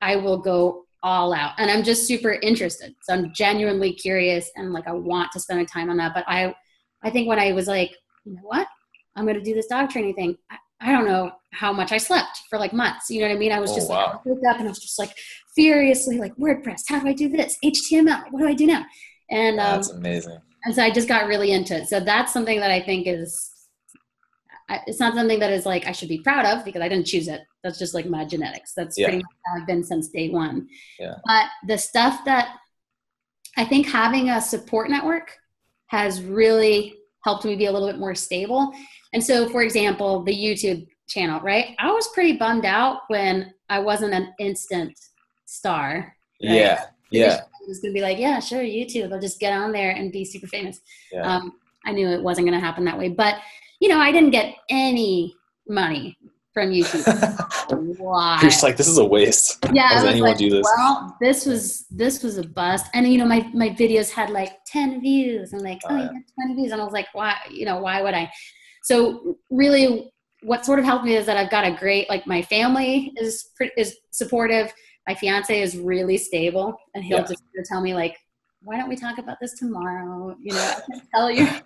I 0.00 0.16
will 0.16 0.38
go 0.38 0.85
all 1.06 1.32
out, 1.32 1.52
and 1.58 1.70
I'm 1.70 1.84
just 1.84 2.06
super 2.06 2.32
interested. 2.50 2.94
So 3.04 3.14
I'm 3.14 3.32
genuinely 3.32 3.92
curious, 3.92 4.50
and 4.56 4.72
like 4.72 4.86
I 4.88 4.92
want 4.92 5.30
to 5.32 5.40
spend 5.40 5.60
my 5.60 5.64
time 5.66 5.88
on 5.90 5.96
that. 5.98 6.12
But 6.14 6.24
I 6.26 6.54
I 7.02 7.10
think 7.10 7.28
when 7.28 7.38
I 7.38 7.52
was 7.52 7.68
like, 7.68 7.92
you 8.24 8.32
know 8.34 8.40
what, 8.42 8.66
I'm 9.14 9.24
going 9.24 9.36
to 9.38 9.42
do 9.42 9.54
this 9.54 9.68
dog 9.68 9.90
training 9.90 10.14
thing. 10.14 10.36
I, 10.50 10.56
I 10.80 10.92
don't 10.92 11.06
know 11.06 11.30
how 11.52 11.72
much 11.72 11.92
I 11.92 11.98
slept 11.98 12.34
for 12.50 12.58
like 12.58 12.72
months. 12.72 13.08
You 13.08 13.20
know 13.20 13.28
what 13.28 13.36
I 13.36 13.38
mean? 13.38 13.52
I 13.52 13.60
was 13.60 13.70
Oh, 13.72 13.76
just 13.76 13.88
wow. 13.88 13.96
like, 13.96 14.14
I 14.14 14.28
woke 14.28 14.40
up 14.50 14.56
and 14.58 14.66
I 14.66 14.68
was 14.68 14.78
just 14.80 14.98
like 14.98 15.12
furiously 15.54 16.18
like 16.18 16.34
WordPress. 16.36 16.82
How 16.88 16.98
do 17.00 17.08
I 17.08 17.12
do 17.14 17.28
this? 17.28 17.56
HTML. 17.64 18.24
What 18.30 18.40
do 18.40 18.48
I 18.48 18.54
do 18.54 18.66
now? 18.66 18.84
And 19.30 19.58
um, 19.60 19.76
That's 19.76 19.90
amazing. 19.90 20.38
and 20.64 20.74
so 20.74 20.82
I 20.82 20.90
just 20.90 21.08
got 21.08 21.28
really 21.28 21.52
into 21.52 21.74
it. 21.76 21.88
So 21.88 22.00
that's 22.00 22.32
something 22.32 22.60
that 22.60 22.70
I 22.70 22.80
think 22.82 23.06
is, 23.06 23.50
I- 24.68 24.82
it's 24.86 24.98
not 25.00 25.14
something 25.14 25.38
that 25.40 25.52
is 25.52 25.64
like 25.66 25.86
I 25.86 25.92
should 25.92 26.08
be 26.08 26.18
proud 26.18 26.44
of 26.46 26.64
because 26.64 26.82
I 26.82 26.88
didn't 26.88 27.06
choose 27.06 27.28
it. 27.28 27.42
That's 27.62 27.78
just 27.78 27.94
like 27.94 28.06
my 28.06 28.24
genetics. 28.24 28.72
That's 28.74 28.98
Yeah. 28.98 29.06
pretty 29.06 29.18
much 29.18 29.34
how 29.46 29.60
I've 29.60 29.66
been 29.66 29.84
since 29.84 30.08
day 30.08 30.28
one. 30.30 30.68
Yeah. 30.98 31.14
But 31.24 31.46
the 31.66 31.78
stuff 31.78 32.24
that 32.24 32.56
I 33.56 33.64
think 33.64 33.86
having 33.86 34.28
a 34.30 34.40
support 34.40 34.90
network 34.90 35.36
has 35.86 36.20
really 36.22 36.94
helped 37.24 37.44
me 37.44 37.56
be 37.56 37.66
a 37.66 37.72
little 37.72 37.88
bit 37.88 37.98
more 37.98 38.14
stable. 38.14 38.72
And 39.12 39.22
so, 39.24 39.48
for 39.48 39.62
example, 39.62 40.22
the 40.22 40.34
YouTube 40.34 40.86
channel, 41.08 41.40
right? 41.40 41.74
I 41.78 41.90
was 41.92 42.08
pretty 42.08 42.36
bummed 42.36 42.64
out 42.64 43.02
when 43.08 43.54
I 43.68 43.78
wasn't 43.78 44.14
an 44.14 44.34
instant 44.40 44.98
star. 45.46 46.14
Yeah. 46.40 46.84
Yeah. 47.10 47.40
I 47.44 47.68
was 47.68 47.80
gonna 47.80 47.94
be 47.94 48.00
like, 48.00 48.18
yeah, 48.18 48.40
sure, 48.40 48.62
YouTube. 48.62 49.12
I'll 49.12 49.20
just 49.20 49.40
get 49.40 49.52
on 49.52 49.72
there 49.72 49.90
and 49.92 50.12
be 50.12 50.24
super 50.24 50.46
famous. 50.48 50.80
Yeah. 51.12 51.22
Um, 51.22 51.52
I 51.84 51.92
knew 51.92 52.08
it 52.08 52.22
wasn't 52.22 52.46
gonna 52.48 52.60
happen 52.60 52.84
that 52.84 52.98
way, 52.98 53.08
but 53.08 53.36
you 53.80 53.88
know, 53.88 53.98
I 53.98 54.12
didn't 54.12 54.30
get 54.30 54.54
any 54.70 55.34
money 55.68 56.16
from 56.54 56.70
YouTube. 56.70 57.04
Why? 57.98 58.38
You're 58.40 58.50
just 58.50 58.62
like, 58.62 58.76
this 58.76 58.88
is 58.88 58.98
a 58.98 59.04
waste. 59.04 59.58
yeah, 59.72 59.88
How 59.88 59.94
does 59.96 60.04
anyone 60.04 60.30
like, 60.30 60.38
do 60.38 60.48
this? 60.48 60.66
Well, 60.78 61.16
this 61.20 61.44
was 61.44 61.86
this 61.90 62.22
was 62.22 62.38
a 62.38 62.44
bust, 62.44 62.86
and 62.94 63.06
you 63.06 63.18
know, 63.18 63.26
my 63.26 63.48
my 63.52 63.68
videos 63.70 64.10
had 64.10 64.30
like 64.30 64.52
ten 64.66 65.00
views. 65.00 65.52
I'm 65.52 65.60
like, 65.60 65.80
Oh, 65.84 65.88
oh, 65.90 65.96
yeah. 65.96 66.02
you 66.04 66.08
got 66.08 66.22
twenty 66.34 66.54
views, 66.54 66.72
and 66.72 66.80
I 66.80 66.84
was 66.84 66.92
like, 66.94 67.08
why? 67.12 67.36
You 67.50 67.66
know, 67.66 67.78
why 67.78 68.00
would 68.00 68.14
I? 68.14 68.30
So 68.84 69.36
really, 69.50 70.10
what 70.42 70.64
sort 70.64 70.78
of 70.78 70.84
helped 70.84 71.04
me 71.04 71.16
is 71.16 71.26
that 71.26 71.36
I've 71.36 71.50
got 71.50 71.66
a 71.66 71.72
great 71.72 72.08
like 72.08 72.26
my 72.26 72.40
family 72.42 73.12
is 73.16 73.50
is 73.76 73.96
supportive. 74.10 74.72
My 75.06 75.14
fiance 75.14 75.60
is 75.60 75.76
really 75.76 76.16
stable, 76.16 76.74
and 76.94 77.04
he'll 77.04 77.18
Yeah. 77.18 77.26
just 77.26 77.42
tell 77.66 77.80
me 77.80 77.94
like, 77.94 78.16
why 78.62 78.76
don't 78.76 78.88
we 78.88 78.96
talk 78.96 79.18
about 79.18 79.36
this 79.40 79.58
tomorrow? 79.58 80.34
You 80.40 80.54
know, 80.54 80.60
I 80.76 80.80
can 80.90 81.02
tell 81.14 81.30
you. 81.30 81.46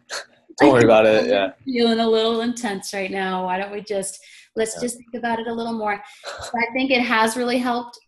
Don't 0.61 0.73
worry 0.73 0.85
about 0.85 1.07
it. 1.07 1.27
Yeah. 1.29 1.53
Feeling 1.65 2.01
a 2.01 2.09
little 2.09 2.41
intense 2.43 2.93
right 2.93 3.11
now. 3.11 3.45
Why 3.45 3.59
don't 3.59 3.73
we 3.73 3.81
just 3.83 4.19
let's 4.57 4.75
Yeah. 4.77 4.83
just 4.83 4.97
think 4.97 5.15
about 5.15 5.39
it 5.39 5.47
a 5.47 5.53
little 5.53 5.73
more? 5.73 6.03
So 6.25 6.51
I 6.59 6.73
think 6.73 6.91
it 6.91 7.03
has 7.03 7.37
really 7.37 7.59
helped 7.59 7.99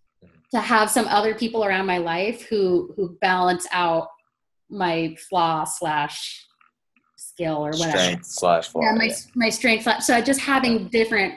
to 0.52 0.60
have 0.60 0.90
some 0.90 1.06
other 1.08 1.34
people 1.34 1.64
around 1.64 1.86
my 1.86 1.98
life 1.98 2.42
who 2.42 2.92
who 2.96 3.16
balance 3.20 3.66
out 3.72 4.08
my 4.68 5.14
flaw 5.28 5.64
slash 5.64 6.46
skill 7.16 7.56
or 7.56 7.70
whatever. 7.70 7.98
Strength 7.98 8.26
slash 8.26 8.68
flaw. 8.68 8.82
Yeah, 8.82 8.92
my 8.92 9.04
yeah. 9.04 9.14
my 9.34 9.48
strength. 9.48 9.84
slash- 9.84 10.04
So 10.04 10.20
just 10.20 10.40
having 10.40 10.88
different 10.88 11.34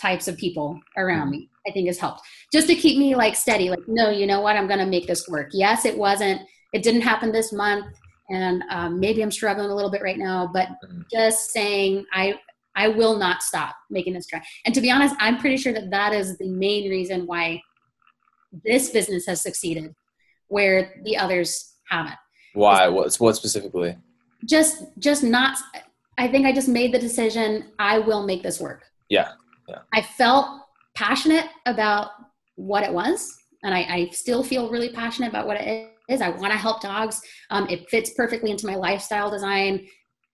types 0.00 0.28
of 0.28 0.36
people 0.36 0.80
around 0.96 1.28
mm-hmm. 1.28 1.38
me, 1.42 1.50
I 1.66 1.72
think 1.72 1.86
has 1.86 1.98
helped. 1.98 2.20
Just 2.52 2.66
to 2.68 2.74
keep 2.74 2.98
me 2.98 3.14
like 3.14 3.34
steady. 3.34 3.70
Like, 3.70 3.86
no, 3.86 4.10
you 4.10 4.26
know 4.26 4.40
what? 4.40 4.56
I'm 4.56 4.66
going 4.66 4.80
to 4.80 4.86
make 4.86 5.06
this 5.06 5.28
work. 5.28 5.50
Yes, 5.52 5.84
it 5.84 5.96
wasn't. 5.96 6.42
It 6.72 6.82
didn't 6.82 7.02
happen 7.02 7.30
this 7.30 7.52
month, 7.52 7.86
and 8.30 8.62
um, 8.70 8.98
maybe 9.00 9.22
I'm 9.22 9.30
struggling 9.30 9.70
a 9.70 9.74
little 9.74 9.90
bit 9.90 10.02
right 10.02 10.18
now. 10.18 10.50
But 10.52 10.68
Mhm. 10.84 11.04
just 11.10 11.50
saying, 11.50 12.04
I 12.12 12.38
I 12.76 12.88
will 12.88 13.16
not 13.16 13.42
stop 13.42 13.76
making 13.88 14.14
this 14.14 14.26
try. 14.26 14.42
And 14.64 14.74
to 14.74 14.80
be 14.80 14.90
honest, 14.90 15.14
I'm 15.20 15.38
pretty 15.38 15.56
sure 15.58 15.72
that 15.72 15.90
that 15.90 16.12
is 16.12 16.36
the 16.38 16.48
main 16.48 16.90
reason 16.90 17.24
why 17.26 17.62
this 18.64 18.90
business 18.90 19.26
has 19.26 19.40
succeeded, 19.42 19.94
where 20.48 20.94
the 21.04 21.16
others 21.16 21.74
haven't 21.88 22.16
Why? 22.54 22.88
What? 22.88 23.14
What 23.16 23.36
specifically? 23.36 23.96
just 24.46 24.84
just 24.98 25.22
not 25.22 25.56
i 26.18 26.28
think 26.28 26.44
i 26.44 26.52
just 26.52 26.68
made 26.68 26.92
the 26.92 26.98
decision 26.98 27.64
i 27.78 27.98
will 27.98 28.26
make 28.26 28.42
this 28.42 28.60
work 28.60 28.82
Yeah, 29.08 29.30
yeah. 29.68 29.78
i 29.94 30.02
felt 30.02 30.46
passionate 30.94 31.46
about 31.64 32.10
what 32.56 32.82
it 32.82 32.92
was 32.92 33.34
and 33.62 33.72
i, 33.74 33.80
I 33.80 34.08
still 34.12 34.42
feel 34.44 34.68
really 34.70 34.90
passionate 34.90 35.28
about 35.28 35.46
what 35.46 35.56
it 35.58 35.66
is 35.66 35.88
i 36.10 36.28
want 36.30 36.52
to 36.52 36.58
help 36.58 36.80
dogs. 36.80 37.20
Um, 37.50 37.68
it 37.68 37.88
fits 37.88 38.10
perfectly 38.16 38.50
into 38.50 38.66
my 38.66 38.76
lifestyle 38.76 39.30
design. 39.30 39.86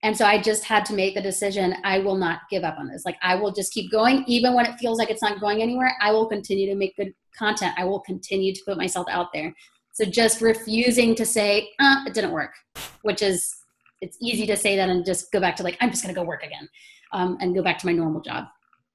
And 0.03 0.17
so 0.17 0.25
i 0.25 0.41
just 0.41 0.63
had 0.63 0.85
to 0.85 0.93
make 0.93 1.15
the 1.15 1.21
decision 1.21 1.75
i 1.83 1.99
will 1.99 2.17
not 2.17 2.41
give 2.49 2.63
up 2.63 2.77
on 2.77 2.87
this. 2.87 3.03
Like 3.05 3.17
i 3.21 3.35
will 3.35 3.51
just 3.51 3.73
keep 3.73 3.91
going. 3.91 4.23
Even 4.27 4.53
when 4.53 4.65
it 4.65 4.77
feels 4.79 4.97
like 4.97 5.09
it's 5.09 5.21
not 5.21 5.39
going 5.39 5.61
anywhere 5.61 5.95
i 6.01 6.11
will 6.11 6.27
continue 6.27 6.67
to 6.67 6.75
make 6.75 6.95
good 6.95 7.13
content. 7.37 7.73
I 7.77 7.85
will 7.85 8.01
continue 8.01 8.53
to 8.53 8.61
put 8.65 8.77
myself 8.77 9.07
out 9.09 9.27
there. 9.33 9.53
So 9.93 10.05
just 10.05 10.41
refusing 10.41 11.15
to 11.15 11.25
say 11.25 11.69
uh, 11.79 12.03
it 12.07 12.13
didn't 12.13 12.31
work 12.31 12.53
which 13.01 13.21
is 13.21 13.55
it's 13.99 14.17
easy 14.19 14.47
to 14.47 14.57
say 14.57 14.75
that 14.75 14.89
and 14.89 15.05
just 15.05 15.31
go 15.31 15.39
back 15.39 15.55
to 15.55 15.63
like 15.63 15.77
i'm 15.81 15.91
just 15.91 16.01
going 16.03 16.13
to 16.13 16.19
go 16.19 16.25
work 16.25 16.43
again 16.43 16.67
um, 17.13 17.37
and 17.39 17.55
go 17.55 17.61
back 17.61 17.77
to 17.79 17.85
my 17.85 17.93
normal 17.93 18.21
job. 18.21 18.45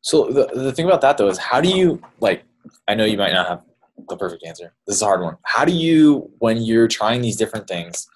So 0.03 0.31
the 0.31 0.47
the 0.55 0.73
thing 0.73 0.87
about 0.87 1.01
that 1.01 1.19
though 1.19 1.29
is 1.29 1.39
how 1.39 1.61
do 1.61 1.69
you 1.69 2.01
like? 2.21 2.45
I 2.89 2.95
know 2.95 3.05
you 3.05 3.17
might 3.17 3.33
not 3.33 3.49
have 3.49 3.63
the 4.09 4.17
perfect 4.17 4.45
answer. 4.45 4.75
This 4.87 4.97
is 4.97 5.03
a 5.03 5.07
hard 5.07 5.23
one. 5.23 5.37
How 5.45 5.65
do 5.65 5.73
you 5.73 6.31
when 6.39 6.59
you're 6.59 6.89
trying 6.89 7.23
these 7.23 7.37
different 7.37 7.67
things? 7.67 8.07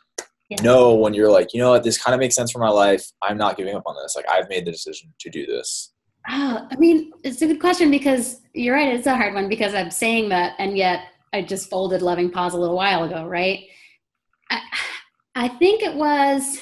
Yeah. 0.49 0.63
Know 0.63 0.95
when 0.95 1.15
you're 1.15 1.31
like, 1.31 1.55
you 1.55 1.61
know 1.61 1.71
what, 1.71 1.85
this 1.85 1.97
kind 1.97 2.13
of 2.13 2.19
makes 2.19 2.35
sense 2.35 2.51
for 2.51 2.59
my 2.59 2.69
life. 2.69 3.05
I'm 3.23 3.37
not 3.37 3.57
giving 3.57 3.77
up 3.77 3.85
on 3.87 3.95
this. 4.03 4.17
Like 4.17 4.29
I've 4.29 4.49
made 4.49 4.65
the 4.65 4.73
decision 4.73 5.13
to 5.21 5.31
do 5.31 5.47
this. 5.47 5.93
Oh, 6.29 6.67
I 6.71 6.77
mean, 6.77 7.13
it's 7.25 7.41
a 7.41 7.47
good 7.47 7.61
question 7.61 7.91
because 7.91 8.41
you're 8.53 8.75
right. 8.75 8.93
It's 8.95 9.07
a 9.07 9.17
hard 9.17 9.33
one 9.33 9.49
because 9.49 9.75
I'm 9.75 9.91
saying 9.91 10.29
that, 10.31 10.55
and 10.59 10.77
yet 10.77 11.05
I 11.33 11.43
just 11.43 11.71
folded 11.71 12.03
Loving 12.03 12.31
Paws 12.31 12.55
a 12.55 12.59
little 12.59 12.77
while 12.77 13.05
ago, 13.05 13.27
right? 13.27 13.65
I, 14.51 14.61
I 15.35 15.49
think 15.49 15.83
it 15.83 15.95
was. 15.95 16.61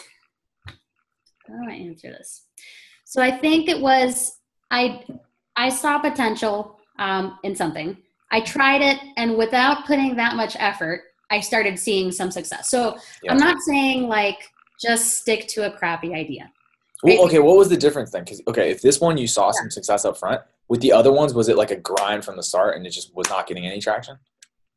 How 0.67 1.65
do 1.65 1.71
I 1.71 1.75
answer 1.75 2.11
this? 2.11 2.45
So 3.05 3.23
I 3.23 3.31
think 3.31 3.69
it 3.69 3.81
was 3.81 4.39
I. 4.71 5.05
I 5.57 5.71
saw 5.71 5.99
potential 5.99 6.79
um, 7.01 7.39
in 7.43 7.57
something. 7.57 7.97
I 8.31 8.41
tried 8.41 8.83
it, 8.83 8.99
and 9.17 9.37
without 9.37 9.87
putting 9.87 10.17
that 10.17 10.37
much 10.37 10.57
effort, 10.59 11.03
I 11.31 11.41
started 11.41 11.79
seeing 11.79 12.13
some 12.13 12.31
success. 12.31 12.71
So 12.71 12.97
Yeah. 13.23 13.33
I'm 13.33 13.39
not 13.39 13.57
saying 13.61 14.09
like 14.09 14.39
just 14.81 15.19
stick 15.19 15.49
to 15.49 15.67
a 15.67 15.77
crappy 15.77 16.15
idea. 16.15 16.51
Well, 17.03 17.25
okay, 17.27 17.39
what 17.39 17.57
was 17.57 17.69
the 17.69 17.77
difference 17.77 18.11
then? 18.11 18.25
Because 18.25 18.43
okay, 18.49 18.71
if 18.71 18.83
this 18.83 19.01
one 19.01 19.19
you 19.19 19.27
saw 19.27 19.51
some 19.53 19.71
success 19.71 20.05
up 20.05 20.19
front, 20.19 20.43
with 20.69 20.81
the 20.81 20.93
other 20.93 21.13
ones, 21.13 21.33
was 21.35 21.49
it 21.49 21.57
like 21.57 21.71
a 21.71 21.77
grind 21.77 22.25
from 22.25 22.37
the 22.37 22.43
start 22.43 22.77
and 22.77 22.87
it 22.87 22.91
just 22.91 23.15
was 23.15 23.29
not 23.29 23.47
getting 23.47 23.67
any 23.67 23.81
traction? 23.81 24.19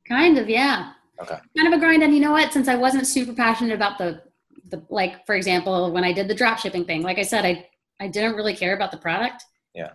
Kind 0.08 0.38
of, 0.38 0.49
yeah. 0.49 0.93
Okay. 1.22 1.38
Kind 1.56 1.68
of 1.68 1.74
a 1.74 1.80
grind. 1.80 2.04
And 2.04 2.14
you 2.14 2.22
know 2.22 2.32
what? 2.32 2.52
Since 2.54 2.68
I 2.68 2.76
wasn't 2.76 3.06
super 3.06 3.34
passionate 3.34 3.74
about 3.74 3.97
the, 3.97 4.22
the 4.70 4.84
like, 4.89 5.26
for 5.26 5.36
example, 5.36 5.91
when 5.91 6.04
I 6.04 6.14
did 6.14 6.28
the 6.28 6.34
drop 6.34 6.60
shipping 6.60 6.86
thing, 6.86 7.02
like 7.02 7.20
I 7.20 7.24
said, 7.24 7.45
I, 7.45 7.68
I 7.99 8.08
didn't 8.08 8.36
really 8.36 8.56
care 8.56 8.76
about 8.76 8.91
the 8.91 8.97
product. 8.97 9.43
Yeah. 9.76 9.91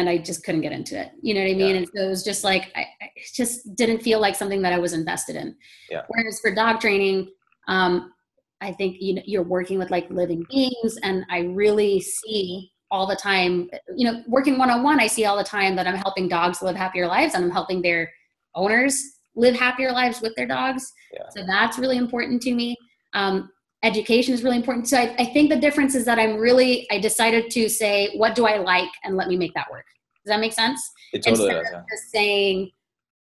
And 0.00 0.08
I 0.08 0.18
just 0.18 0.44
couldn't 0.44 0.62
get 0.62 0.72
into 0.72 1.00
it. 1.00 1.10
You 1.22 1.34
know 1.34 1.40
what 1.40 1.50
I 1.50 1.54
mean? 1.54 1.70
Yeah. 1.70 1.76
And 1.76 1.88
so 1.94 2.02
it 2.02 2.08
was 2.08 2.22
just 2.22 2.44
like, 2.44 2.72
I, 2.74 2.86
I 3.00 3.10
just 3.34 3.74
didn't 3.76 4.00
feel 4.00 4.20
like 4.20 4.34
something 4.34 4.62
that 4.62 4.72
I 4.72 4.78
was 4.78 4.92
invested 4.92 5.36
in. 5.36 5.54
Yeah. 5.90 6.02
Whereas 6.08 6.40
for 6.40 6.54
dog 6.54 6.80
training, 6.80 7.30
um, 7.68 8.12
I 8.60 8.72
think 8.72 8.96
you 9.00 9.14
know, 9.14 9.22
you're 9.26 9.42
working 9.42 9.78
with 9.78 9.90
like 9.90 10.08
living 10.10 10.44
beings, 10.50 10.96
and 11.02 11.24
I 11.30 11.40
really 11.40 12.00
see 12.00 12.70
all 12.90 13.06
the 13.06 13.16
time. 13.16 13.68
You 13.94 14.10
know, 14.10 14.22
working 14.26 14.58
one 14.58 14.70
on 14.70 14.82
one, 14.82 15.00
I 15.00 15.06
see 15.06 15.26
all 15.26 15.36
the 15.36 15.44
time 15.44 15.76
that 15.76 15.86
I'm 15.86 15.96
helping 15.96 16.28
dogs 16.28 16.62
live 16.62 16.76
happier 16.76 17.06
lives, 17.06 17.34
and 17.34 17.44
I'm 17.44 17.50
helping 17.50 17.82
their 17.82 18.10
owners 18.54 19.02
live 19.36 19.54
happier 19.54 19.92
lives 19.92 20.20
with 20.20 20.34
their 20.36 20.46
dogs. 20.46 20.92
Yeah. 21.12 21.28
So 21.36 21.44
that's 21.46 21.78
really 21.78 21.98
important 21.98 22.40
to 22.42 22.54
me. 22.54 22.76
Um, 23.12 23.50
education 23.84 24.34
is 24.34 24.42
really 24.42 24.56
important. 24.56 24.88
So 24.88 24.96
I, 24.96 25.14
I 25.18 25.24
think 25.26 25.50
the 25.50 25.56
difference 25.56 25.94
is 25.94 26.04
that 26.06 26.18
I'm 26.18 26.36
really 26.36 26.86
I 26.90 26.98
decided 26.98 27.50
to 27.52 27.68
say 27.68 28.10
what 28.16 28.34
do 28.34 28.46
I 28.46 28.56
like 28.58 28.90
and 29.04 29.16
let 29.16 29.28
me 29.28 29.36
make 29.36 29.54
that 29.54 29.70
work. 29.70 29.84
Does 30.24 30.32
that 30.32 30.40
make 30.40 30.52
sense? 30.54 30.80
It 31.12 31.22
totally 31.22 31.48
Instead 31.50 31.62
does. 31.64 31.72
of 31.72 31.78
Yeah. 31.80 31.96
just 31.96 32.10
saying, 32.10 32.70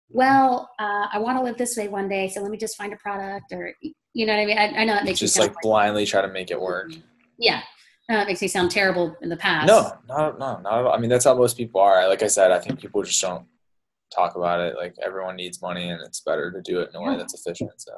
well, 0.10 0.70
uh, 0.80 1.08
I 1.12 1.20
want 1.20 1.38
to 1.38 1.44
live 1.44 1.58
this 1.58 1.76
way 1.76 1.88
one 1.90 2.08
day, 2.08 2.30
so 2.30 2.42
let 2.42 2.50
me 2.52 2.58
just 2.58 2.78
find 2.78 2.94
a 2.94 2.98
product, 2.98 3.52
or 3.52 3.74
you 4.14 4.26
know 4.26 4.34
what 4.34 4.42
I 4.42 4.46
mean. 4.46 4.58
I, 4.58 4.68
I 4.82 4.86
know 4.86 4.94
that 4.94 5.04
makes 5.06 5.20
Just 5.20 5.38
like 5.40 5.54
blindly 5.62 6.06
try 6.06 6.22
to 6.22 6.28
make 6.28 6.50
it 6.52 6.60
work. 6.60 6.92
yeah, 7.38 7.62
I 8.10 8.14
know 8.14 8.20
that 8.20 8.28
makes 8.28 8.42
me 8.42 8.48
sound 8.48 8.72
terrible 8.72 9.16
in 9.22 9.30
the 9.30 9.36
past. 9.38 9.68
No, 9.68 9.92
no, 10.08 10.32
no, 10.38 10.62
all. 10.70 10.94
I 10.94 10.98
mean, 11.00 11.10
that's 11.10 11.26
how 11.26 11.36
most 11.36 11.58
people 11.58 11.82
are. 11.82 12.08
Like 12.08 12.22
I 12.24 12.28
said, 12.28 12.52
I 12.52 12.60
think 12.60 12.80
people 12.80 13.02
just 13.04 13.20
don't 13.22 13.46
talk 14.16 14.36
about 14.36 14.60
it. 14.62 14.76
Like 14.78 14.96
everyone 15.04 15.36
needs 15.36 15.62
money, 15.62 15.90
and 15.90 16.00
it's 16.02 16.22
better 16.22 16.52
to 16.52 16.62
do 16.62 16.80
it 16.82 16.90
in 16.90 16.96
a 16.96 17.02
way 17.02 17.18
that's 17.18 17.34
efficient. 17.34 17.72
So, 17.78 17.94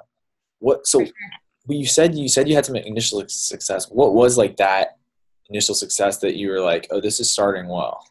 what? 0.60 0.88
So, 0.88 1.00
sure. 1.00 1.12
But 1.68 1.76
you 1.76 1.86
said 1.86 2.16
you 2.16 2.28
said 2.30 2.48
you 2.48 2.56
had 2.56 2.66
some 2.66 2.76
initial 2.76 3.24
success. 3.28 3.90
What 3.90 4.14
was 4.14 4.38
like 4.38 4.58
that 4.58 4.98
initial 5.50 5.76
success 5.76 6.18
that 6.20 6.36
you 6.36 6.50
were 6.50 6.60
like, 6.60 6.88
oh, 6.92 7.00
this 7.02 7.20
is 7.20 7.30
starting 7.32 7.68
well? 7.68 8.04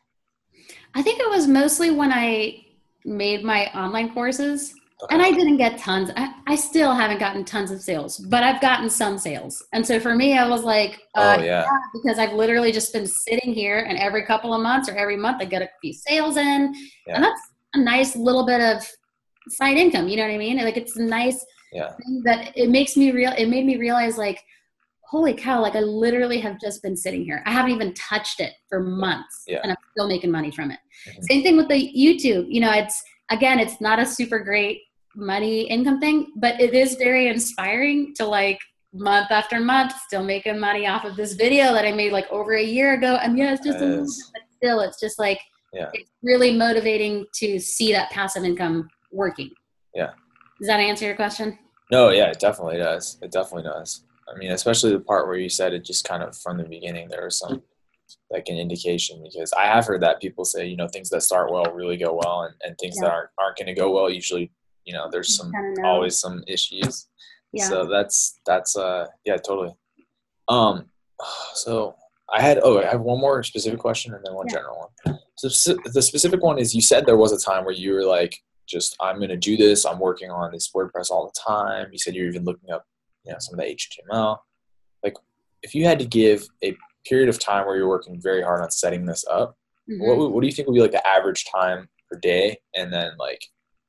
I 0.94 1.02
think 1.02 1.20
it 1.20 1.28
was 1.28 1.46
mostly 1.48 1.90
when 1.90 2.12
I 2.12 2.64
made 3.04 3.44
my 3.44 3.66
online 3.74 4.12
courses, 4.14 4.72
Okay. 5.02 5.12
and 5.16 5.22
I 5.22 5.32
didn't 5.32 5.56
get 5.56 5.76
tons. 5.78 6.10
I, 6.16 6.32
I 6.46 6.54
still 6.54 6.94
haven't 6.94 7.18
gotten 7.18 7.44
tons 7.44 7.70
of 7.72 7.80
sales, 7.82 8.16
but 8.18 8.44
I've 8.44 8.60
gotten 8.60 8.88
some 8.88 9.18
sales. 9.18 9.62
And 9.72 9.84
so 9.84 9.98
for 9.98 10.14
me, 10.14 10.38
I 10.38 10.48
was 10.48 10.62
like, 10.62 11.02
uh, 11.16 11.36
oh 11.38 11.42
yeah, 11.42 11.66
because 11.92 12.18
I've 12.20 12.32
literally 12.32 12.70
just 12.70 12.92
been 12.92 13.06
sitting 13.06 13.52
here, 13.52 13.80
and 13.88 13.98
every 13.98 14.24
couple 14.24 14.54
of 14.54 14.62
months 14.62 14.88
or 14.88 14.94
every 14.96 15.16
month, 15.16 15.42
I 15.42 15.46
get 15.46 15.62
a 15.62 15.68
few 15.82 15.92
sales 15.92 16.36
in, 16.36 16.74
Yeah. 17.08 17.16
and 17.16 17.24
that's 17.24 17.40
a 17.74 17.80
nice 17.80 18.14
little 18.14 18.46
bit 18.46 18.60
of 18.60 18.88
side 19.48 19.76
income. 19.76 20.06
You 20.08 20.16
know 20.16 20.22
what 20.28 20.34
I 20.34 20.38
mean? 20.38 20.56
Like 20.58 20.76
it's 20.76 20.96
a 20.96 21.02
nice 21.02 21.44
yeah, 21.74 21.92
that 22.24 22.52
it 22.56 22.70
makes 22.70 22.96
me 22.96 23.10
real. 23.12 23.32
It 23.36 23.46
made 23.46 23.66
me 23.66 23.76
realize, 23.76 24.16
like, 24.16 24.40
holy 25.02 25.34
cow! 25.34 25.60
Like 25.60 25.74
I 25.76 25.80
literally 25.80 26.38
have 26.40 26.58
just 26.60 26.82
been 26.82 26.96
sitting 26.96 27.24
here. 27.24 27.42
I 27.46 27.52
haven't 27.52 27.72
even 27.72 27.92
touched 27.94 28.40
it 28.40 28.52
for 28.68 28.80
months, 28.80 29.42
Yeah. 29.46 29.60
and 29.62 29.70
I'm 29.72 29.76
still 29.92 30.08
making 30.08 30.30
money 30.30 30.50
from 30.50 30.70
it. 30.70 30.78
Mhm. 31.08 31.22
Same 31.24 31.42
thing 31.42 31.56
with 31.56 31.68
the 31.68 31.92
YouTube. 31.94 32.46
You 32.48 32.60
know, 32.60 32.72
it's 32.72 33.02
again, 33.30 33.58
it's 33.58 33.80
not 33.80 33.98
a 33.98 34.06
super 34.06 34.38
great 34.38 34.80
money 35.16 35.62
income 35.68 36.00
thing, 36.00 36.32
but 36.36 36.60
it 36.60 36.74
is 36.74 36.96
very 36.96 37.28
inspiring 37.28 38.14
to 38.16 38.24
like 38.24 38.58
month 38.92 39.30
after 39.30 39.58
month 39.60 39.92
still 40.06 40.22
making 40.22 40.58
money 40.58 40.86
off 40.86 41.04
of 41.04 41.16
this 41.16 41.32
video 41.34 41.72
that 41.72 41.84
I 41.84 41.92
made 41.92 42.12
like 42.12 42.30
over 42.30 42.54
a 42.54 42.62
year 42.62 42.94
ago. 42.94 43.16
And 43.16 43.36
yeah, 43.36 43.52
it's 43.52 43.64
just 43.64 43.78
a 43.78 43.84
little 43.84 44.04
bit, 44.04 44.14
but 44.32 44.42
still, 44.56 44.80
it's 44.80 45.00
just 45.00 45.18
like 45.18 45.40
Yeah. 45.72 45.90
it's 45.92 46.10
really 46.22 46.52
motivating 46.56 47.26
to 47.40 47.58
see 47.58 47.92
that 47.92 48.10
passive 48.10 48.44
income 48.44 48.88
working. 49.10 49.50
Yeah. 49.94 50.12
Does 50.60 50.68
that 50.68 50.78
answer 50.80 51.04
your 51.06 51.16
question? 51.16 51.58
No, 51.90 52.10
yeah, 52.10 52.30
it 52.30 52.40
definitely 52.40 52.78
does. 52.78 53.18
It 53.22 53.30
definitely 53.32 53.64
does. 53.68 54.04
I 54.32 54.38
mean, 54.38 54.52
especially 54.52 54.92
the 54.92 55.00
part 55.00 55.26
where 55.26 55.36
you 55.36 55.48
said 55.48 55.72
it 55.74 55.84
just 55.84 56.06
kind 56.08 56.22
of 56.22 56.36
from 56.36 56.56
the 56.58 56.64
beginning, 56.64 57.08
there 57.08 57.24
was 57.24 57.38
some 57.38 57.62
like 58.30 58.48
an 58.48 58.56
indication 58.56 59.22
because 59.22 59.52
I 59.52 59.66
have 59.66 59.86
heard 59.86 60.02
that 60.02 60.20
people 60.20 60.44
say, 60.44 60.66
you 60.66 60.76
know, 60.76 60.88
things 60.88 61.10
that 61.10 61.22
start 61.22 61.52
well 61.52 61.72
really 61.74 61.96
go 61.96 62.18
well 62.22 62.42
and, 62.42 62.54
and 62.62 62.76
things 62.78 62.96
that 63.00 63.10
aren't, 63.10 63.30
aren't 63.38 63.56
going 63.56 63.66
to 63.66 63.74
go 63.74 63.92
well, 63.92 64.10
usually, 64.10 64.50
you 64.84 64.94
know, 64.94 65.08
there's 65.10 65.36
some, 65.36 65.52
always 65.84 66.18
some 66.18 66.42
issues. 66.46 67.08
Yeah. 67.52 67.68
So 67.68 67.86
that's, 67.86 68.40
that's, 68.46 68.76
uh, 68.76 69.06
yeah, 69.24 69.36
totally. 69.36 69.74
Um, 70.48 70.86
so 71.54 71.96
I 72.32 72.40
had, 72.40 72.60
oh, 72.62 72.80
I 72.82 72.86
have 72.86 73.00
one 73.00 73.20
more 73.20 73.42
specific 73.42 73.78
question 73.78 74.14
and 74.14 74.24
then 74.24 74.34
one 74.34 74.46
Yeah. 74.48 74.54
general 74.56 74.90
one. 75.04 75.18
So 75.36 75.74
the 75.92 76.02
specific 76.02 76.42
one 76.42 76.58
is 76.58 76.74
you 76.74 76.80
said 76.82 77.06
there 77.06 77.16
was 77.16 77.32
a 77.32 77.38
time 77.38 77.64
where 77.64 77.74
you 77.74 77.92
were 77.92 78.04
like, 78.04 78.38
just 78.66 78.96
I'm 79.00 79.16
going 79.16 79.28
to 79.30 79.36
do 79.36 79.56
this. 79.56 79.84
I'm 79.84 79.98
working 79.98 80.30
on 80.30 80.52
this 80.52 80.70
WordPress 80.74 81.10
all 81.10 81.26
the 81.32 81.40
time. 81.40 81.88
You 81.92 81.98
said 81.98 82.14
you're 82.14 82.28
even 82.28 82.44
looking 82.44 82.70
up, 82.70 82.84
you 83.24 83.32
know, 83.32 83.38
some 83.40 83.58
of 83.58 83.64
the 83.64 83.74
HTML. 83.74 84.38
Like, 85.02 85.16
if 85.62 85.74
you 85.74 85.84
had 85.84 85.98
to 85.98 86.06
give 86.06 86.46
a 86.62 86.76
period 87.06 87.28
of 87.28 87.38
time 87.38 87.66
where 87.66 87.76
you're 87.76 87.88
working 87.88 88.20
very 88.20 88.42
hard 88.42 88.62
on 88.62 88.70
setting 88.70 89.04
this 89.06 89.24
up, 89.30 89.56
Mhm. 89.90 90.00
what 90.18 90.32
what 90.32 90.40
do 90.40 90.46
you 90.46 90.52
think 90.52 90.66
would 90.68 90.74
be 90.74 90.80
like 90.80 90.92
the 90.92 91.06
average 91.06 91.44
time 91.54 91.88
per 92.10 92.18
day? 92.18 92.58
And 92.74 92.92
then 92.92 93.12
like, 93.18 93.42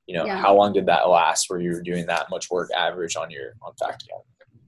you 0.07 0.17
know, 0.17 0.25
Yeah. 0.25 0.37
how 0.37 0.53
long 0.55 0.73
did 0.73 0.85
that 0.87 1.07
last? 1.07 1.49
Where 1.49 1.59
you 1.59 1.71
were 1.71 1.81
doing 1.81 2.05
that 2.07 2.29
much 2.29 2.49
work 2.51 2.69
average 2.73 3.15
on 3.15 3.31
your 3.31 3.53
on 3.61 3.73
Fact 3.75 4.03
Academy? 4.03 4.25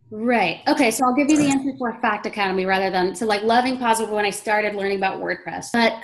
Right. 0.10 0.62
Okay. 0.70 0.90
So 0.90 1.06
I'll 1.06 1.14
give 1.14 1.30
you 1.30 1.38
the 1.38 1.48
answer 1.50 1.74
for 1.78 2.00
Fact 2.02 2.26
Academy 2.26 2.66
rather 2.66 2.90
than 2.90 3.14
so 3.14 3.26
like 3.26 3.44
loving 3.44 3.78
positive 3.78 4.10
when 4.10 4.24
I 4.24 4.30
started 4.30 4.74
learning 4.76 4.98
about 5.00 5.20
WordPress. 5.20 5.68
But 5.74 6.02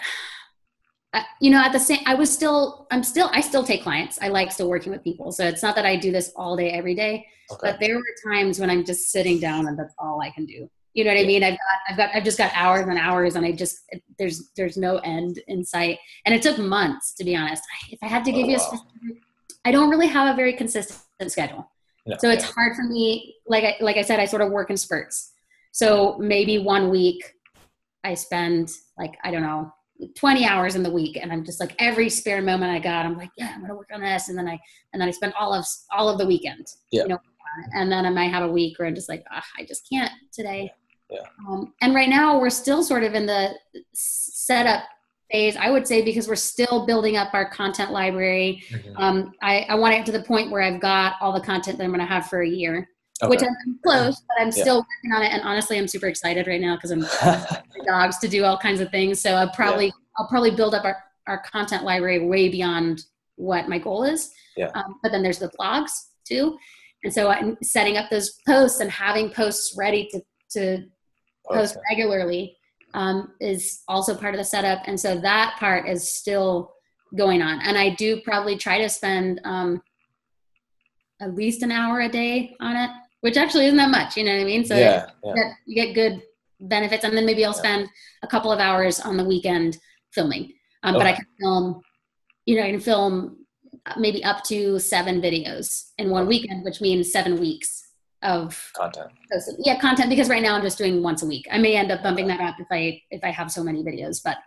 uh, 1.14 1.22
you 1.40 1.52
know, 1.52 1.60
at 1.60 1.72
the 1.72 1.80
same, 1.80 2.00
I 2.06 2.16
was 2.16 2.32
still, 2.34 2.88
I'm 2.92 3.04
still, 3.04 3.30
I 3.34 3.42
still 3.42 3.64
take 3.64 3.84
clients. 3.84 4.18
I 4.22 4.30
like 4.30 4.52
still 4.52 4.70
working 4.70 4.92
with 4.92 5.04
people. 5.04 5.32
So 5.32 5.46
it's 5.46 5.62
not 5.62 5.76
that 5.76 5.86
I 5.86 5.96
do 5.96 6.12
this 6.12 6.32
all 6.36 6.58
day, 6.58 6.72
every 6.72 6.96
day. 6.96 7.26
Okay. 7.52 7.60
But 7.72 7.80
there 7.80 7.96
were 7.98 8.32
times 8.32 8.60
when 8.60 8.70
I'm 8.70 8.84
just 8.84 9.12
sitting 9.12 9.40
down 9.40 9.68
and 9.68 9.78
that's 9.78 9.94
all 10.00 10.22
I 10.22 10.32
can 10.32 10.46
do. 10.46 10.70
You 10.96 11.04
know 11.04 11.12
what 11.12 11.20
I 11.20 11.26
mean? 11.26 11.44
I've 11.44 11.54
got, 11.54 11.60
I've 11.90 11.98
got, 11.98 12.10
I've 12.16 12.24
just 12.24 12.38
got 12.38 12.52
hours 12.54 12.88
and 12.88 13.00
hours, 13.00 13.36
and 13.36 13.44
I 13.44 13.52
just 13.52 13.80
there's 14.20 14.52
there's 14.56 14.78
no 14.78 14.98
end 14.98 15.40
in 15.48 15.66
sight. 15.66 15.98
And 16.26 16.36
it 16.36 16.44
took 16.44 16.60
months 16.60 17.16
to 17.16 17.24
be 17.24 17.36
honest. 17.36 17.64
If 17.90 17.98
I 18.04 18.08
had 18.08 18.24
to 18.26 18.32
Oh, 18.32 18.36
give 18.36 18.48
you 18.48 18.58
a 18.58 18.60
specific, 18.60 19.18
I 19.66 19.72
don't 19.72 19.90
really 19.90 20.06
have 20.06 20.32
a 20.32 20.36
very 20.36 20.54
consistent 20.54 21.32
schedule. 21.32 21.68
No, 22.06 22.16
So 22.20 22.30
it's 22.30 22.46
yeah. 22.46 22.52
hard 22.52 22.76
for 22.76 22.84
me. 22.84 23.36
Like 23.48 23.64
I, 23.64 23.76
like 23.82 23.98
I 23.98 24.04
said, 24.04 24.20
I 24.20 24.26
sort 24.26 24.44
of 24.44 24.52
work 24.52 24.70
in 24.70 24.78
spurts. 24.78 25.32
So 25.72 26.16
maybe 26.20 26.60
one 26.60 26.92
week 26.92 27.24
I 28.04 28.14
spend 28.14 28.70
like 28.96 29.18
I 29.24 29.32
don't 29.32 29.42
know 29.42 29.74
20 30.16 30.46
hours 30.46 30.76
in 30.76 30.84
the 30.84 30.92
week, 30.92 31.18
and 31.22 31.32
I'm 31.32 31.44
just 31.44 31.60
like 31.60 31.76
every 31.80 32.10
spare 32.10 32.42
moment 32.42 32.72
I 32.72 32.80
got, 32.80 33.06
I'm 33.06 33.18
like, 33.18 33.32
yeah, 33.38 33.52
I'm 33.54 33.62
gonna 33.62 33.76
work 33.76 33.90
on 33.94 34.02
this, 34.02 34.30
and 34.30 34.38
then 34.38 34.48
I 34.48 34.60
and 34.94 35.02
then 35.02 35.08
I 35.08 35.12
spend 35.12 35.34
all 35.40 35.54
of 35.54 35.66
all 35.92 36.10
of 36.10 36.18
the 36.18 36.26
weekend. 36.26 36.68
Yeah. 36.92 37.04
You 37.04 37.10
know, 37.10 37.20
and 37.74 37.92
then 37.92 38.06
I 38.06 38.10
might 38.10 38.32
have 38.32 38.44
a 38.44 38.52
week 38.52 38.80
where 38.80 38.88
I'm 38.88 38.96
just 38.96 39.10
like, 39.10 39.24
ah, 39.32 39.44
I 39.58 39.66
just 39.66 39.88
can't 39.90 40.12
today. 40.32 40.72
Yeah. 41.10 41.22
Um, 41.48 41.74
and 41.82 41.94
right 41.94 42.10
now 42.10 42.40
we're 42.40 42.50
still 42.50 42.84
sort 42.84 43.04
of 43.04 43.14
in 43.14 43.26
the 43.26 43.54
setup 43.94 44.84
phase, 45.32 45.56
I 45.56 45.70
would 45.70 45.88
say, 45.88 46.04
because 46.04 46.28
we're 46.28 46.36
still 46.36 46.86
building 46.86 47.18
up 47.18 47.34
our 47.34 47.50
content 47.50 47.92
library. 47.92 48.64
Mhm. 48.70 48.94
Um, 48.98 49.34
I, 49.42 49.66
I 49.70 49.76
want 49.76 49.94
to 49.94 49.98
get 49.98 50.06
to 50.08 50.12
the 50.12 50.24
point 50.24 50.52
where 50.52 50.62
I've 50.62 50.80
got 50.80 51.16
all 51.22 51.34
the 51.34 51.42
content 51.42 51.78
that 51.78 51.84
I'm 51.84 51.90
going 51.92 52.00
to 52.00 52.06
have 52.06 52.28
for 52.28 52.42
a 52.42 52.48
year, 52.48 52.90
which 53.22 53.42
I'm 53.42 53.80
close, 53.84 54.22
but 54.28 54.42
I'm 54.42 54.48
Yeah. 54.48 54.64
still 54.64 54.78
working 54.78 55.12
on 55.16 55.24
it. 55.24 55.32
And 55.34 55.42
honestly, 55.44 55.78
I'm 55.78 55.88
super 55.88 56.08
excited 56.08 56.48
right 56.48 56.60
now 56.62 56.76
because 56.76 56.92
I'm 56.92 57.06
dogs 57.86 58.18
to 58.20 58.28
do 58.28 58.44
all 58.44 58.58
kinds 58.58 58.80
of 58.82 58.90
things. 58.92 59.22
So 59.22 59.36
I'll 59.36 59.50
probably 59.52 59.94
I'll 60.18 60.28
probably 60.28 60.52
build 60.52 60.76
up 60.76 60.86
our, 60.86 61.04
our 61.28 61.42
content 61.44 61.84
library 61.84 62.26
way 62.28 62.50
beyond 62.50 63.04
what 63.36 63.68
my 63.70 63.80
goal 63.80 64.04
is. 64.04 64.32
Yeah. 64.56 64.70
Um, 64.76 65.00
but 65.02 65.12
then 65.12 65.24
there's 65.24 65.40
the 65.40 65.52
blogs 65.60 65.92
too, 66.26 66.58
and 67.04 67.14
so 67.14 67.30
I'm 67.30 67.58
setting 67.64 67.98
up 67.98 68.10
those 68.10 68.40
posts 68.48 68.80
and 68.80 68.92
having 68.92 69.30
posts 69.30 69.76
ready 69.78 70.08
to 70.12 70.22
to 70.52 70.84
post 71.52 71.78
regularly 71.90 72.56
um, 72.94 73.34
is 73.42 73.82
also 73.88 74.16
part 74.16 74.34
of 74.34 74.38
the 74.38 74.46
setup. 74.46 74.82
And 74.86 75.00
so 75.00 75.20
that 75.20 75.56
part 75.60 75.90
is 75.90 76.16
still 76.16 76.74
going 77.18 77.42
on. 77.42 77.60
And 77.62 77.78
I 77.78 77.90
do 77.90 78.22
probably 78.22 78.56
try 78.58 78.78
to 78.80 78.90
spend 78.90 79.42
um, 79.44 79.82
at 81.22 81.34
least 81.36 81.64
an 81.64 81.72
hour 81.72 82.02
a 82.02 82.10
day 82.10 82.56
on 82.60 82.76
it, 82.76 82.90
which 83.24 83.38
actually 83.38 83.66
isn't 83.68 83.78
that 83.78 83.90
much. 83.90 84.18
You 84.18 84.26
know 84.26 84.36
what 84.36 84.42
I 84.42 84.44
mean? 84.44 84.66
So 84.66 84.76
yeah, 84.76 85.08
yeah. 85.24 85.30
you, 85.30 85.36
get, 85.36 85.52
you 85.66 85.76
get 85.76 85.96
good 85.96 86.22
benefits. 86.60 87.06
And 87.06 87.16
then 87.16 87.26
maybe 87.26 87.46
I'll 87.46 87.54
spend 87.54 87.88
a 88.22 88.28
couple 88.28 88.52
of 88.52 88.60
hours 88.60 89.00
on 89.00 89.16
the 89.16 89.24
weekend 89.24 89.78
filming. 90.12 90.52
Um, 90.84 90.96
But 90.96 91.08
I 91.08 91.14
can 91.14 91.26
film, 91.40 91.82
you 92.46 92.58
know, 92.58 92.64
I 92.64 92.72
can 92.72 92.82
film 92.82 93.38
maybe 93.98 94.26
up 94.26 94.44
to 94.46 94.78
seven 94.78 95.22
videos 95.22 95.92
in 95.98 96.10
one 96.10 96.28
weekend, 96.28 96.66
which 96.66 96.82
means 96.82 97.14
seven 97.14 97.40
weeks 97.40 97.88
of 98.24 98.72
content. 98.76 99.12
Yeah, 99.60 99.80
content 99.80 100.10
because 100.10 100.28
right 100.28 100.44
now 100.44 100.56
I'm 100.56 100.62
just 100.62 100.78
doing 100.78 101.02
once 101.02 101.24
a 101.24 101.26
week. 101.26 101.48
I 101.50 101.60
may 101.60 101.78
end 101.78 101.92
up 101.92 102.04
bumping 102.04 102.28
that 102.28 102.42
up 102.42 102.56
if 102.60 102.68
I 102.72 103.02
if 103.10 103.24
I 103.24 103.32
have 103.32 103.50
so 103.50 103.64
many 103.64 103.84
videos, 103.84 104.22
but 104.22 104.38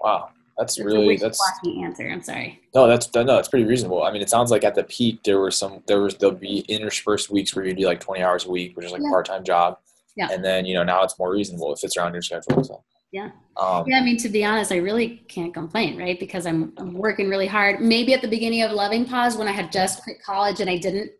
Wow, 0.00 0.30
that's 0.58 0.76
it's 0.78 0.84
really 0.84 1.16
that's 1.16 1.40
answer. 1.78 2.08
I'm 2.08 2.22
sorry. 2.22 2.60
no, 2.74 2.86
that's 2.86 3.12
no, 3.14 3.24
that's 3.24 3.48
pretty 3.48 3.64
reasonable. 3.66 4.02
I 4.02 4.12
mean, 4.12 4.22
it 4.22 4.30
sounds 4.30 4.50
like 4.50 4.64
at 4.64 4.74
the 4.74 4.84
peak 4.84 5.22
there 5.24 5.38
were 5.40 5.50
some 5.50 5.82
there 5.86 6.00
was 6.00 6.14
there'll 6.16 6.34
be 6.34 6.60
interspersed 6.68 7.30
weeks 7.30 7.54
where 7.54 7.64
you 7.64 7.74
do 7.74 7.84
like 7.86 8.00
twenty 8.00 8.22
hours 8.22 8.46
a 8.46 8.50
week, 8.50 8.76
which 8.76 8.86
is 8.86 8.92
like 8.92 9.02
Yeah. 9.02 9.08
a 9.08 9.10
part 9.12 9.26
time 9.26 9.44
job. 9.44 9.78
Yeah. 10.16 10.28
And 10.30 10.44
then 10.44 10.64
you 10.66 10.74
know 10.74 10.84
now 10.84 11.02
it's 11.04 11.18
more 11.18 11.30
reasonable. 11.32 11.72
It 11.72 11.78
fits 11.78 11.96
around 11.96 12.12
your 12.12 12.22
schedule. 12.22 12.62
So 12.64 12.84
Yeah. 13.12 13.30
Um, 13.56 13.84
Yeah, 13.86 13.98
I 13.98 14.02
mean, 14.02 14.16
to 14.18 14.28
be 14.28 14.44
honest, 14.44 14.72
I 14.72 14.76
really 14.76 15.22
can't 15.28 15.52
complain, 15.54 15.98
right? 15.98 16.18
Because 16.18 16.46
I'm, 16.46 16.72
I'm 16.78 16.92
working 16.94 17.28
really 17.28 17.46
hard. 17.46 17.80
Maybe 17.80 18.12
at 18.14 18.22
the 18.22 18.28
beginning 18.28 18.62
of 18.62 18.72
Loving 18.72 19.04
Paws, 19.04 19.36
when 19.36 19.48
I 19.48 19.52
had 19.52 19.70
just 19.72 20.02
quit 20.02 20.22
college 20.22 20.60
and 20.60 20.68
I 20.70 20.76
didn't, 20.78 21.10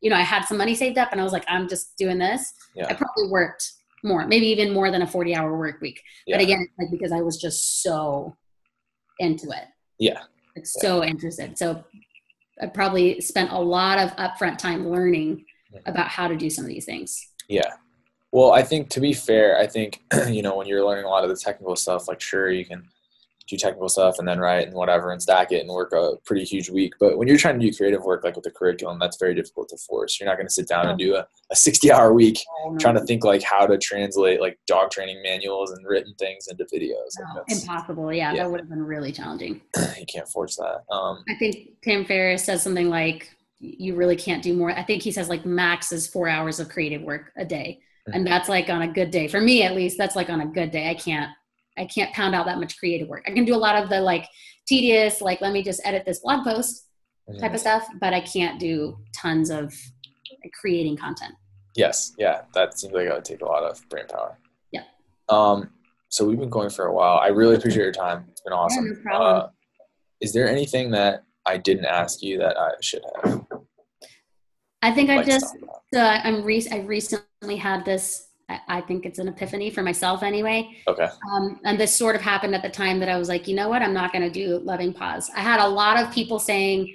you 0.00 0.10
know, 0.10 0.16
I 0.16 0.22
had 0.22 0.44
some 0.44 0.58
money 0.58 0.74
saved 0.76 0.98
up 0.98 1.10
and 1.12 1.20
I 1.20 1.24
was 1.24 1.32
like, 1.32 1.44
I'm 1.48 1.68
just 1.68 1.96
doing 1.96 2.18
this. 2.18 2.52
Yeah. 2.76 2.86
I 2.88 2.94
probably 2.94 3.28
worked 3.28 3.72
more, 4.04 4.26
maybe 4.26 4.46
even 4.46 4.72
more 4.72 4.90
than 4.92 5.02
a 5.02 5.06
40 5.06 5.34
hour 5.34 5.56
work 5.58 5.80
week. 5.80 6.00
yeah. 6.26 6.36
But 6.36 6.42
again, 6.44 6.66
like 6.78 6.90
because 6.92 7.10
I 7.12 7.20
was 7.20 7.36
just 7.36 7.82
so 7.82 8.36
into 9.20 9.50
it, 9.50 9.68
yeah. 9.98 10.22
like 10.56 10.66
so 10.66 11.04
interested. 11.04 11.56
So 11.56 11.84
I 12.60 12.66
probably 12.66 13.20
spent 13.20 13.52
a 13.52 13.58
lot 13.58 13.98
of 13.98 14.10
upfront 14.16 14.58
time 14.58 14.88
learning 14.88 15.44
about 15.86 16.08
how 16.08 16.26
to 16.28 16.36
do 16.36 16.50
some 16.50 16.64
of 16.64 16.68
these 16.68 16.84
things. 16.84 17.28
Yeah. 17.48 17.70
Well, 18.32 18.52
I 18.52 18.62
think 18.62 18.90
to 18.90 19.00
be 19.00 19.12
fair, 19.12 19.58
I 19.58 19.66
think 19.66 20.02
you 20.28 20.42
know 20.42 20.56
when 20.56 20.66
you're 20.66 20.84
learning 20.84 21.04
a 21.04 21.08
lot 21.08 21.24
of 21.24 21.30
the 21.30 21.36
technical 21.36 21.76
stuff, 21.76 22.08
like 22.08 22.20
sure 22.20 22.50
you 22.50 22.64
can 22.64 22.88
do 23.50 23.56
technical 23.56 23.88
stuff 23.88 24.18
and 24.18 24.26
then 24.26 24.38
write 24.38 24.66
and 24.66 24.74
whatever 24.74 25.10
and 25.10 25.20
stack 25.20 25.52
it 25.52 25.60
and 25.60 25.68
work 25.68 25.92
a 25.92 26.12
pretty 26.24 26.44
huge 26.44 26.70
week. 26.70 26.94
But 27.00 27.18
when 27.18 27.28
you're 27.28 27.36
trying 27.36 27.58
to 27.58 27.66
do 27.70 27.76
creative 27.76 28.02
work, 28.02 28.24
like 28.24 28.36
with 28.36 28.44
the 28.44 28.50
curriculum, 28.50 28.98
that's 28.98 29.16
very 29.18 29.34
difficult 29.34 29.68
to 29.70 29.76
force. 29.76 30.18
You're 30.18 30.28
not 30.28 30.36
going 30.36 30.46
to 30.46 30.52
sit 30.52 30.68
down 30.68 30.88
and 30.88 30.98
do 30.98 31.16
a, 31.16 31.26
a 31.50 31.56
60 31.56 31.90
hour 31.92 32.12
week 32.12 32.38
trying 32.78 32.94
to 32.94 33.04
think 33.04 33.24
like 33.24 33.42
how 33.42 33.66
to 33.66 33.76
translate 33.76 34.40
like 34.40 34.58
dog 34.66 34.90
training 34.90 35.20
manuals 35.22 35.72
and 35.72 35.86
written 35.86 36.14
things 36.18 36.46
into 36.48 36.64
videos. 36.64 37.18
Like, 37.18 37.28
No, 37.34 37.42
that's, 37.48 37.62
impossible. 37.62 38.12
Yeah, 38.12 38.32
Yeah. 38.32 38.44
that 38.44 38.50
would 38.50 38.60
have 38.60 38.68
been 38.68 38.82
really 38.84 39.12
challenging. 39.12 39.60
you 39.98 40.06
can't 40.06 40.28
force 40.28 40.56
that. 40.56 40.84
Um, 40.90 41.24
I 41.28 41.34
think 41.38 41.70
Tim 41.82 42.04
Ferriss 42.04 42.44
says 42.44 42.62
something 42.62 42.88
like, 42.88 43.34
you 43.58 43.94
really 43.94 44.16
can't 44.16 44.42
do 44.42 44.54
more. 44.54 44.70
I 44.70 44.82
think 44.82 45.02
he 45.02 45.12
says 45.12 45.28
like 45.28 45.44
max 45.44 45.92
is 45.92 46.06
four 46.06 46.28
hours 46.28 46.60
of 46.60 46.70
creative 46.70 47.02
work 47.02 47.30
a 47.36 47.44
day. 47.44 47.80
And 48.12 48.26
that's 48.26 48.48
like 48.48 48.68
on 48.70 48.82
a 48.82 48.88
good 48.88 49.10
day. 49.10 49.28
For 49.28 49.40
me, 49.40 49.62
at 49.62 49.76
least, 49.76 49.96
that's 49.98 50.16
like 50.16 50.30
on 50.30 50.40
a 50.40 50.46
good 50.46 50.70
day. 50.70 50.88
I 50.90 50.94
can't, 50.94 51.30
I 51.78 51.86
can't 51.86 52.12
pound 52.12 52.34
out 52.34 52.46
that 52.46 52.58
much 52.58 52.78
creative 52.78 53.08
work. 53.08 53.24
I 53.26 53.30
can 53.30 53.44
do 53.44 53.54
a 53.54 53.58
lot 53.58 53.82
of 53.82 53.88
the 53.88 54.00
like 54.00 54.26
tedious, 54.66 55.20
like, 55.20 55.40
let 55.40 55.52
me 55.52 55.62
just 55.62 55.80
edit 55.84 56.04
this 56.04 56.20
blog 56.20 56.44
post 56.44 56.86
type 57.38 57.54
of 57.54 57.60
stuff, 57.60 57.86
but 58.00 58.12
I 58.12 58.20
can't 58.20 58.58
do 58.58 58.98
tons 59.14 59.50
of 59.50 59.72
creating 60.60 60.96
content. 60.96 61.32
Yes, 61.76 62.12
yeah, 62.18 62.42
that 62.54 62.78
seems 62.78 62.92
like 62.92 63.06
it 63.06 63.12
would 63.12 63.24
take 63.24 63.42
a 63.42 63.46
lot 63.46 63.62
of 63.62 63.88
brain 63.88 64.06
power. 64.08 64.36
Yeah. 64.72 64.82
Um, 65.28 65.70
so 66.08 66.26
we've 66.26 66.38
been 66.38 66.50
going 66.50 66.70
for 66.70 66.86
a 66.86 66.92
while. 66.92 67.18
I 67.18 67.28
really 67.28 67.54
appreciate 67.54 67.84
your 67.84 67.92
time. 67.92 68.26
It's 68.30 68.40
been 68.40 68.52
awesome. 68.52 68.88
no 68.88 69.02
problem. 69.02 69.42
Uh, 69.42 69.48
is 70.20 70.32
there 70.32 70.48
anything 70.48 70.90
that 70.90 71.24
I 71.46 71.56
didn't 71.56 71.86
ask 71.86 72.22
you 72.22 72.38
that 72.38 72.58
I 72.58 72.70
should 72.80 73.02
have? 73.22 73.44
I 74.82 74.92
think 74.92 75.10
I 75.10 75.22
just, 75.22 75.56
uh, 75.94 76.20
I'm 76.24 76.42
re- 76.42 76.66
I 76.72 76.80
recently 76.80 77.56
had 77.56 77.84
this, 77.84 78.28
I, 78.68 78.80
think 78.80 79.06
it's 79.06 79.18
an 79.18 79.28
epiphany 79.28 79.70
for 79.70 79.82
myself 79.82 80.22
anyway. 80.22 80.68
Okay. 80.88 81.08
Um, 81.32 81.60
and 81.64 81.78
this 81.78 81.94
sort 81.94 82.16
of 82.16 82.22
happened 82.22 82.54
at 82.54 82.62
the 82.62 82.68
time 82.70 82.98
that 83.00 83.08
I 83.08 83.16
was 83.18 83.28
like, 83.28 83.46
you 83.46 83.54
know 83.54 83.68
what? 83.68 83.82
I'm 83.82 83.94
not 83.94 84.12
going 84.12 84.22
to 84.22 84.30
do 84.30 84.58
Loving 84.58 84.92
Paws. 84.92 85.30
I 85.36 85.40
had 85.40 85.60
a 85.60 85.68
lot 85.68 86.02
of 86.02 86.12
people 86.12 86.38
saying, 86.38 86.94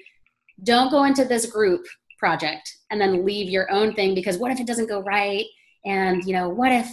don't 0.63 0.89
go 0.91 1.03
into 1.03 1.25
this 1.25 1.45
group 1.45 1.85
project 2.19 2.69
and 2.89 2.99
then 2.99 3.25
leave 3.25 3.49
your 3.49 3.71
own 3.71 3.93
thing 3.93 4.15
because 4.15 4.37
what 4.37 4.51
if 4.51 4.59
it 4.59 4.67
doesn't 4.67 4.87
go 4.87 5.01
right? 5.01 5.45
And, 5.85 6.23
you 6.25 6.33
know, 6.33 6.49
what 6.49 6.71
if, 6.71 6.87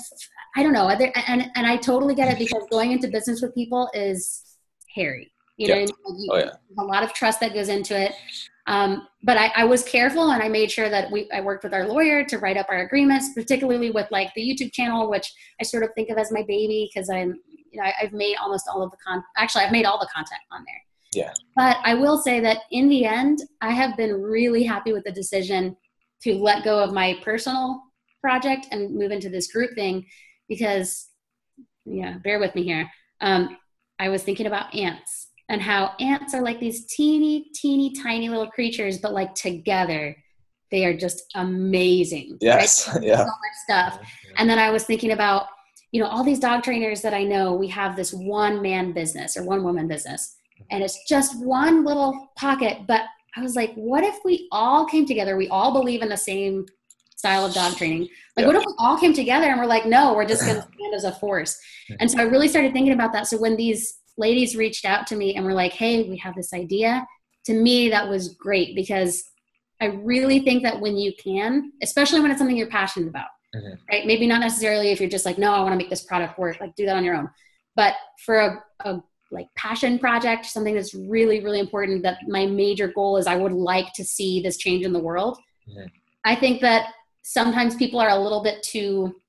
I 0.56 0.62
don't 0.62 0.72
know. 0.72 0.88
And, 0.88 1.50
and 1.54 1.66
I 1.66 1.76
totally 1.76 2.14
get 2.14 2.30
it 2.32 2.38
because 2.38 2.62
going 2.70 2.92
into 2.92 3.08
business 3.08 3.40
with 3.40 3.54
people 3.54 3.88
is 3.94 4.42
hairy. 4.94 5.32
You 5.56 5.68
know, 5.68 5.74
Yeah. 5.74 5.80
I 5.80 5.84
mean? 5.84 6.20
You- 6.20 6.28
Oh, 6.32 6.36
yeah. 6.38 6.50
a 6.78 6.84
lot 6.84 7.02
of 7.02 7.12
trust 7.12 7.40
that 7.40 7.54
goes 7.54 7.68
into 7.68 7.98
it. 7.98 8.12
Um, 8.66 9.08
but 9.24 9.36
I, 9.36 9.52
I 9.56 9.64
was 9.64 9.82
careful 9.82 10.30
and 10.30 10.42
I 10.42 10.48
made 10.48 10.70
sure 10.70 10.88
that 10.88 11.10
we 11.10 11.28
I 11.32 11.40
worked 11.40 11.64
with 11.64 11.74
our 11.74 11.86
lawyer 11.86 12.24
to 12.24 12.38
write 12.38 12.56
up 12.56 12.66
our 12.68 12.82
agreements, 12.82 13.32
particularly 13.34 13.90
with 13.90 14.06
like 14.10 14.32
the 14.34 14.42
YouTube 14.42 14.72
channel, 14.72 15.10
which 15.10 15.32
I 15.60 15.64
sort 15.64 15.82
of 15.82 15.90
think 15.94 16.10
of 16.10 16.18
as 16.18 16.30
my 16.30 16.42
baby 16.42 16.90
because 16.92 17.10
I'm 17.10 17.34
you 17.70 17.80
know 17.80 17.84
I, 17.84 17.94
I've 18.02 18.12
made 18.12 18.36
almost 18.36 18.68
all 18.68 18.82
of 18.82 18.90
the 18.90 18.96
con 19.04 19.22
actually 19.36 19.64
I've 19.64 19.72
made 19.72 19.84
all 19.84 19.98
the 19.98 20.08
content 20.14 20.40
on 20.52 20.64
there. 20.64 21.24
Yeah. 21.24 21.32
But 21.56 21.78
I 21.84 21.94
will 21.94 22.18
say 22.18 22.40
that 22.40 22.58
in 22.70 22.88
the 22.88 23.04
end, 23.04 23.40
I 23.60 23.72
have 23.72 23.96
been 23.96 24.22
really 24.22 24.62
happy 24.62 24.92
with 24.92 25.04
the 25.04 25.12
decision 25.12 25.76
to 26.22 26.34
let 26.34 26.64
go 26.64 26.78
of 26.78 26.92
my 26.92 27.18
personal 27.22 27.82
project 28.20 28.68
and 28.70 28.94
move 28.94 29.10
into 29.10 29.28
this 29.28 29.52
group 29.52 29.74
thing 29.74 30.06
because 30.48 31.08
yeah, 31.84 32.18
bear 32.18 32.38
with 32.38 32.54
me 32.54 32.62
here. 32.62 32.88
Um, 33.20 33.56
I 33.98 34.08
was 34.08 34.22
thinking 34.22 34.46
about 34.46 34.74
ants 34.74 35.28
and 35.48 35.60
how 35.60 35.92
ants 36.00 36.34
are 36.34 36.42
like 36.42 36.60
these 36.60 36.86
teeny, 36.86 37.46
teeny, 37.54 37.92
tiny 37.92 38.28
little 38.28 38.48
creatures, 38.50 38.98
but 38.98 39.12
like 39.12 39.34
together, 39.34 40.16
they 40.70 40.84
are 40.86 40.96
just 40.96 41.24
amazing. 41.34 42.38
Yes. 42.40 42.88
Right? 42.88 43.02
Yeah. 43.02 43.18
So 43.18 43.24
much 43.24 43.32
stuff. 43.64 44.00
And 44.36 44.48
then 44.48 44.58
I 44.58 44.70
was 44.70 44.84
thinking 44.84 45.12
about, 45.12 45.46
you 45.90 46.00
know, 46.00 46.08
all 46.08 46.24
these 46.24 46.38
dog 46.38 46.62
trainers 46.62 47.02
that 47.02 47.12
I 47.12 47.24
know, 47.24 47.52
we 47.54 47.68
have 47.68 47.96
this 47.96 48.12
one 48.14 48.62
man 48.62 48.92
business 48.92 49.36
or 49.36 49.44
one 49.44 49.62
woman 49.62 49.86
business, 49.88 50.34
and 50.70 50.82
it's 50.82 51.06
just 51.06 51.38
one 51.44 51.84
little 51.84 52.30
pocket. 52.36 52.78
But 52.88 53.02
I 53.36 53.42
was 53.42 53.56
like, 53.56 53.74
what 53.74 54.02
if 54.04 54.16
we 54.24 54.48
all 54.52 54.86
came 54.86 55.04
together? 55.06 55.36
We 55.36 55.48
all 55.48 55.72
believe 55.72 56.00
in 56.02 56.08
the 56.08 56.16
same 56.16 56.64
style 57.16 57.44
of 57.44 57.52
dog 57.52 57.76
training. 57.76 58.08
Like, 58.36 58.44
Yeah. 58.44 58.46
what 58.46 58.56
if 58.56 58.64
we 58.66 58.74
all 58.78 58.98
came 58.98 59.12
together 59.12 59.46
and 59.46 59.60
we're 59.60 59.66
like, 59.66 59.84
no, 59.86 60.14
we're 60.14 60.24
just 60.26 60.42
going 60.42 60.56
to 60.60 60.62
stand 60.62 60.94
as 60.94 61.04
a 61.04 61.12
force? 61.12 61.58
And 62.00 62.10
so 62.10 62.18
I 62.18 62.22
really 62.22 62.48
started 62.48 62.72
thinking 62.72 62.94
about 62.94 63.12
that. 63.12 63.26
So 63.26 63.36
when 63.38 63.56
these 63.56 63.98
ladies 64.22 64.56
reached 64.64 64.84
out 64.92 65.06
to 65.08 65.16
me 65.16 65.34
and 65.34 65.44
were 65.44 65.52
like, 65.64 65.72
hey, 65.72 65.94
we 66.08 66.16
have 66.18 66.34
this 66.36 66.52
idea, 66.54 67.06
to 67.48 67.52
me, 67.66 67.88
that 67.90 68.08
was 68.08 68.34
great 68.46 68.74
because 68.76 69.12
I 69.80 69.86
really 69.86 70.38
think 70.46 70.62
that 70.62 70.80
when 70.80 70.96
you 70.96 71.12
can, 71.26 71.72
especially 71.82 72.20
when 72.20 72.30
it's 72.30 72.38
something 72.38 72.56
you're 72.56 72.78
passionate 72.80 73.08
about, 73.08 73.30
Mhm. 73.54 73.76
right? 73.90 74.06
Maybe 74.06 74.26
not 74.28 74.40
necessarily 74.40 74.88
if 74.92 75.00
you're 75.00 75.10
just 75.16 75.26
like, 75.26 75.38
no, 75.38 75.50
I 75.52 75.60
want 75.64 75.72
to 75.72 75.76
make 75.82 75.90
this 75.90 76.04
product 76.04 76.38
work, 76.38 76.60
like 76.60 76.74
do 76.76 76.86
that 76.86 76.96
on 76.96 77.04
your 77.04 77.16
own. 77.16 77.28
But 77.74 77.94
for 78.24 78.36
a, 78.38 78.48
a 78.88 79.00
like 79.32 79.48
passion 79.56 79.98
project, 79.98 80.46
something 80.46 80.74
that's 80.76 80.94
really, 80.94 81.38
really 81.44 81.58
important 81.66 82.02
that 82.04 82.18
my 82.28 82.44
major 82.46 82.88
goal 82.88 83.16
is 83.16 83.26
I 83.26 83.36
would 83.42 83.52
like 83.52 83.88
to 83.98 84.04
see 84.04 84.40
this 84.40 84.56
change 84.64 84.84
in 84.84 84.92
the 84.92 85.04
world. 85.08 85.34
Mhm. 85.68 85.88
I 86.24 86.34
think 86.42 86.60
that 86.60 86.82
sometimes 87.22 87.74
people 87.82 87.98
are 87.98 88.10
a 88.10 88.22
little 88.26 88.42
bit 88.48 88.62
too 88.62 89.20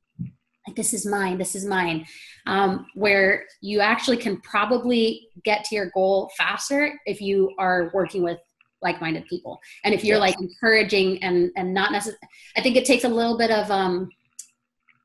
like 0.67 0.75
this 0.75 0.93
is 0.93 1.05
mine 1.05 1.37
this 1.37 1.55
is 1.55 1.65
mine 1.65 2.05
um, 2.45 2.85
where 2.95 3.45
you 3.61 3.79
actually 3.79 4.17
can 4.17 4.39
probably 4.41 5.27
get 5.43 5.63
to 5.65 5.75
your 5.75 5.89
goal 5.93 6.31
faster 6.37 6.99
if 7.05 7.21
you 7.21 7.53
are 7.59 7.91
working 7.93 8.23
with 8.23 8.39
like-minded 8.81 9.25
people 9.27 9.59
and 9.85 9.93
if 9.93 10.03
you're 10.03 10.17
Yes. 10.19 10.35
like 10.35 10.41
encouraging 10.41 11.21
and 11.23 11.51
and 11.55 11.73
not 11.73 11.91
necessarily 11.91 12.19
i 12.57 12.61
think 12.61 12.75
it 12.75 12.85
takes 12.85 13.03
a 13.05 13.09
little 13.09 13.37
bit 13.37 13.49
of 13.51 13.69
um 13.71 14.09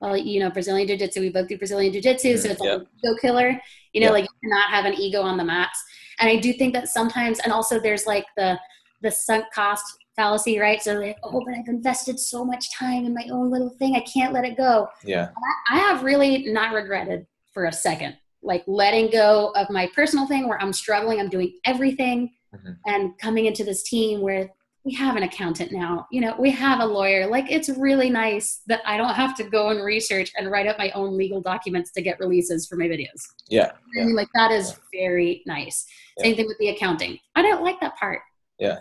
well 0.01 0.17
you 0.17 0.41
know 0.41 0.51
brazilian 0.51 0.87
jiu-jitsu 0.89 1.21
we 1.21 1.29
both 1.31 1.47
do 1.49 1.57
brazilian 1.59 1.93
jiu-jitsu 1.93 2.37
so 2.37 2.49
it's 2.51 2.61
like 2.61 2.71
an 2.81 2.87
ego 3.05 3.17
killer 3.21 3.61
you 3.93 4.01
know 4.01 4.07
Yeah. 4.09 4.13
like 4.13 4.25
you 4.25 4.49
cannot 4.51 4.71
have 4.71 4.85
an 4.85 4.95
ego 4.95 5.23
on 5.23 5.37
the 5.37 5.45
mats 5.45 5.83
and 6.21 6.29
i 6.29 6.37
do 6.37 6.53
think 6.53 6.75
that 6.75 6.89
sometimes 6.89 7.39
and 7.41 7.53
also 7.53 7.79
there's 7.79 8.07
like 8.07 8.27
the 8.37 8.59
the 9.03 9.11
sunk 9.13 9.45
cost 9.55 9.85
fallacy 10.23 10.59
right 10.59 10.83
so 10.83 10.95
like 10.95 11.17
oh 11.23 11.41
but 11.47 11.55
i've 11.55 11.69
invested 11.69 12.19
so 12.19 12.45
much 12.45 12.75
time 12.75 13.05
in 13.07 13.15
my 13.15 13.25
own 13.31 13.51
little 13.51 13.71
thing 13.79 13.95
i 13.95 14.01
can't 14.01 14.33
let 14.33 14.45
it 14.45 14.57
go 14.57 14.89
Yeah. 15.05 15.29
I 15.71 15.79
have 15.79 16.03
really 16.03 16.47
not 16.53 16.75
regretted 16.75 17.27
for 17.53 17.67
a 17.67 17.73
second, 17.73 18.17
like 18.43 18.65
letting 18.67 19.11
go 19.11 19.53
of 19.55 19.69
my 19.69 19.89
personal 19.95 20.27
thing 20.27 20.49
where 20.49 20.61
I'm 20.63 20.73
struggling, 20.73 21.21
I'm 21.21 21.29
doing 21.29 21.53
everything, 21.67 22.31
Mhm. 22.55 22.77
and 22.87 23.19
coming 23.19 23.45
into 23.47 23.65
this 23.65 23.83
team 23.83 24.21
where 24.23 24.51
we 24.85 24.95
have 24.95 25.17
an 25.17 25.25
accountant 25.25 25.71
now, 25.73 26.07
you 26.11 26.21
know, 26.23 26.35
we 26.39 26.51
have 26.53 26.81
a 26.81 26.87
lawyer. 26.87 27.27
Like 27.27 27.51
it's 27.51 27.69
really 27.69 28.09
nice 28.09 28.63
that 28.69 28.81
I 28.87 28.97
don't 28.97 29.15
have 29.15 29.37
to 29.37 29.45
go 29.45 29.69
and 29.69 29.85
research 29.85 30.33
and 30.39 30.51
write 30.51 30.67
up 30.67 30.79
my 30.79 30.91
own 30.93 31.17
legal 31.19 31.43
documents 31.43 31.91
to 31.93 32.01
get 32.01 32.19
releases 32.21 32.67
for 32.67 32.77
my 32.77 32.87
videos. 32.87 33.21
Yeah. 33.51 33.73
I 34.01 34.05
mean, 34.05 34.15
like 34.17 34.29
that 34.35 34.51
is 34.51 34.79
very 34.93 35.43
nice. 35.47 35.85
Yeah. 36.17 36.25
Same 36.25 36.37
thing 36.37 36.47
with 36.47 36.59
the 36.59 36.69
accounting. 36.69 37.19
I 37.35 37.43
don't 37.43 37.63
like 37.63 37.79
that 37.81 37.97
part. 37.99 38.21
Yeah. 38.59 38.79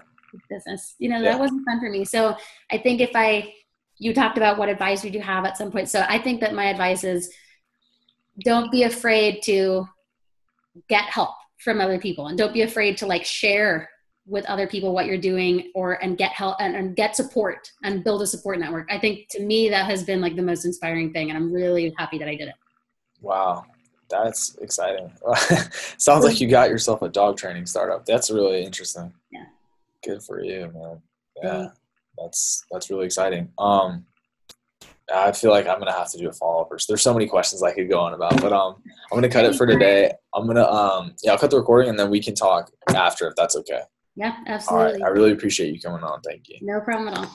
Business, 0.50 0.96
you 1.00 1.10
know, 1.10 1.18
Yeah. 1.18 1.32
that 1.32 1.40
wasn't 1.40 1.66
fun 1.66 1.80
for 1.80 1.90
me. 1.90 2.06
So 2.06 2.36
I 2.72 2.78
think 2.78 3.02
if 3.02 3.12
I, 3.16 3.54
you 3.98 4.14
talked 4.14 4.38
about 4.38 4.58
what 4.58 4.70
advice 4.70 5.04
would 5.04 5.14
you 5.14 5.22
have 5.22 5.46
at 5.46 5.58
some 5.58 5.72
point. 5.72 5.90
So 5.90 6.06
I 6.08 6.20
think 6.20 6.40
that 6.42 6.54
my 6.54 6.66
advice 6.66 7.04
is 7.04 7.32
don't 8.44 8.72
be 8.72 8.84
afraid 8.84 9.42
to 9.44 9.88
get 10.90 11.06
help 11.06 11.32
from 11.64 11.82
other 11.82 11.98
people 12.00 12.28
and 12.28 12.38
don't 12.38 12.54
be 12.54 12.62
afraid 12.62 12.98
to 12.98 13.08
like 13.08 13.26
share 13.26 13.90
with 14.28 14.46
other 14.46 14.68
people 14.68 14.94
what 14.94 15.06
you're 15.06 15.18
doing 15.18 15.72
or 15.74 15.94
and 16.04 16.18
get 16.18 16.32
help 16.32 16.58
and, 16.60 16.76
and 16.76 16.96
get 16.96 17.16
support 17.16 17.72
and 17.84 18.04
build 18.04 18.22
a 18.22 18.28
support 18.28 18.60
network. 18.60 18.88
I 18.92 19.00
think 19.00 19.30
to 19.30 19.42
me 19.42 19.70
that 19.70 19.86
has 19.86 20.04
been 20.04 20.22
like 20.22 20.36
the 20.36 20.42
most 20.44 20.66
inspiring 20.66 21.12
thing 21.14 21.30
and 21.30 21.38
I'm 21.38 21.52
really 21.52 21.94
happy 21.98 22.18
that 22.20 22.28
I 22.28 22.36
did 22.36 22.50
it. 22.50 22.56
Wow. 23.22 23.66
That's 24.10 24.56
exciting. 24.58 25.12
Sounds 25.98 26.24
like 26.24 26.40
you 26.40 26.48
got 26.48 26.70
yourself 26.70 27.02
a 27.02 27.10
dog 27.10 27.38
training 27.38 27.66
startup. 27.66 28.06
That's 28.06 28.30
really 28.30 28.64
interesting. 28.64 29.14
Yeah. 29.32 29.46
Good 30.04 30.24
for 30.24 30.44
you, 30.44 30.72
man. 30.74 31.02
Yeah. 31.42 31.68
That's 32.18 32.66
that's 32.72 32.90
really 32.90 33.06
exciting. 33.06 33.52
Um 33.58 34.06
I 35.14 35.32
feel 35.32 35.52
like 35.52 35.68
I'm 35.68 35.80
gonna 35.80 35.94
have 35.94 36.12
to 36.12 36.18
do 36.18 36.28
a 36.28 36.34
follow 36.34 36.64
up. 36.64 36.70
There's 36.88 37.02
so 37.02 37.14
many 37.14 37.28
questions 37.28 37.64
I 37.64 37.72
could 37.74 37.90
go 37.90 38.00
on 38.00 38.14
about, 38.14 38.42
but 38.42 38.52
um, 38.52 38.76
I'm 39.10 39.16
gonna 39.18 39.30
cut 39.30 39.46
it 39.46 39.56
for 39.56 39.66
today. 39.66 40.12
I'm 40.34 40.46
gonna 40.48 40.66
um, 40.66 41.14
yeah, 41.24 41.32
I'll 41.32 41.38
cut 41.38 41.50
the 41.50 41.58
recording 41.58 41.90
and 41.90 41.98
then 41.98 42.10
we 42.10 42.22
can 42.22 42.36
talk 42.36 42.72
after 42.94 43.28
if 43.28 43.36
that's 43.38 43.56
okay. 43.56 43.82
Yeah, 44.18 44.36
absolutely. 44.48 44.50
All 44.50 44.78
right. 44.78 44.86
absolutely. 44.88 45.04
I 45.04 45.08
really 45.10 45.32
appreciate 45.32 45.74
you 45.74 45.80
coming 45.80 46.04
on. 46.04 46.20
Thank 46.22 46.50
you. 46.50 46.58
No 46.62 46.82
problem 46.82 47.08
at 47.08 47.20
all. 47.20 47.32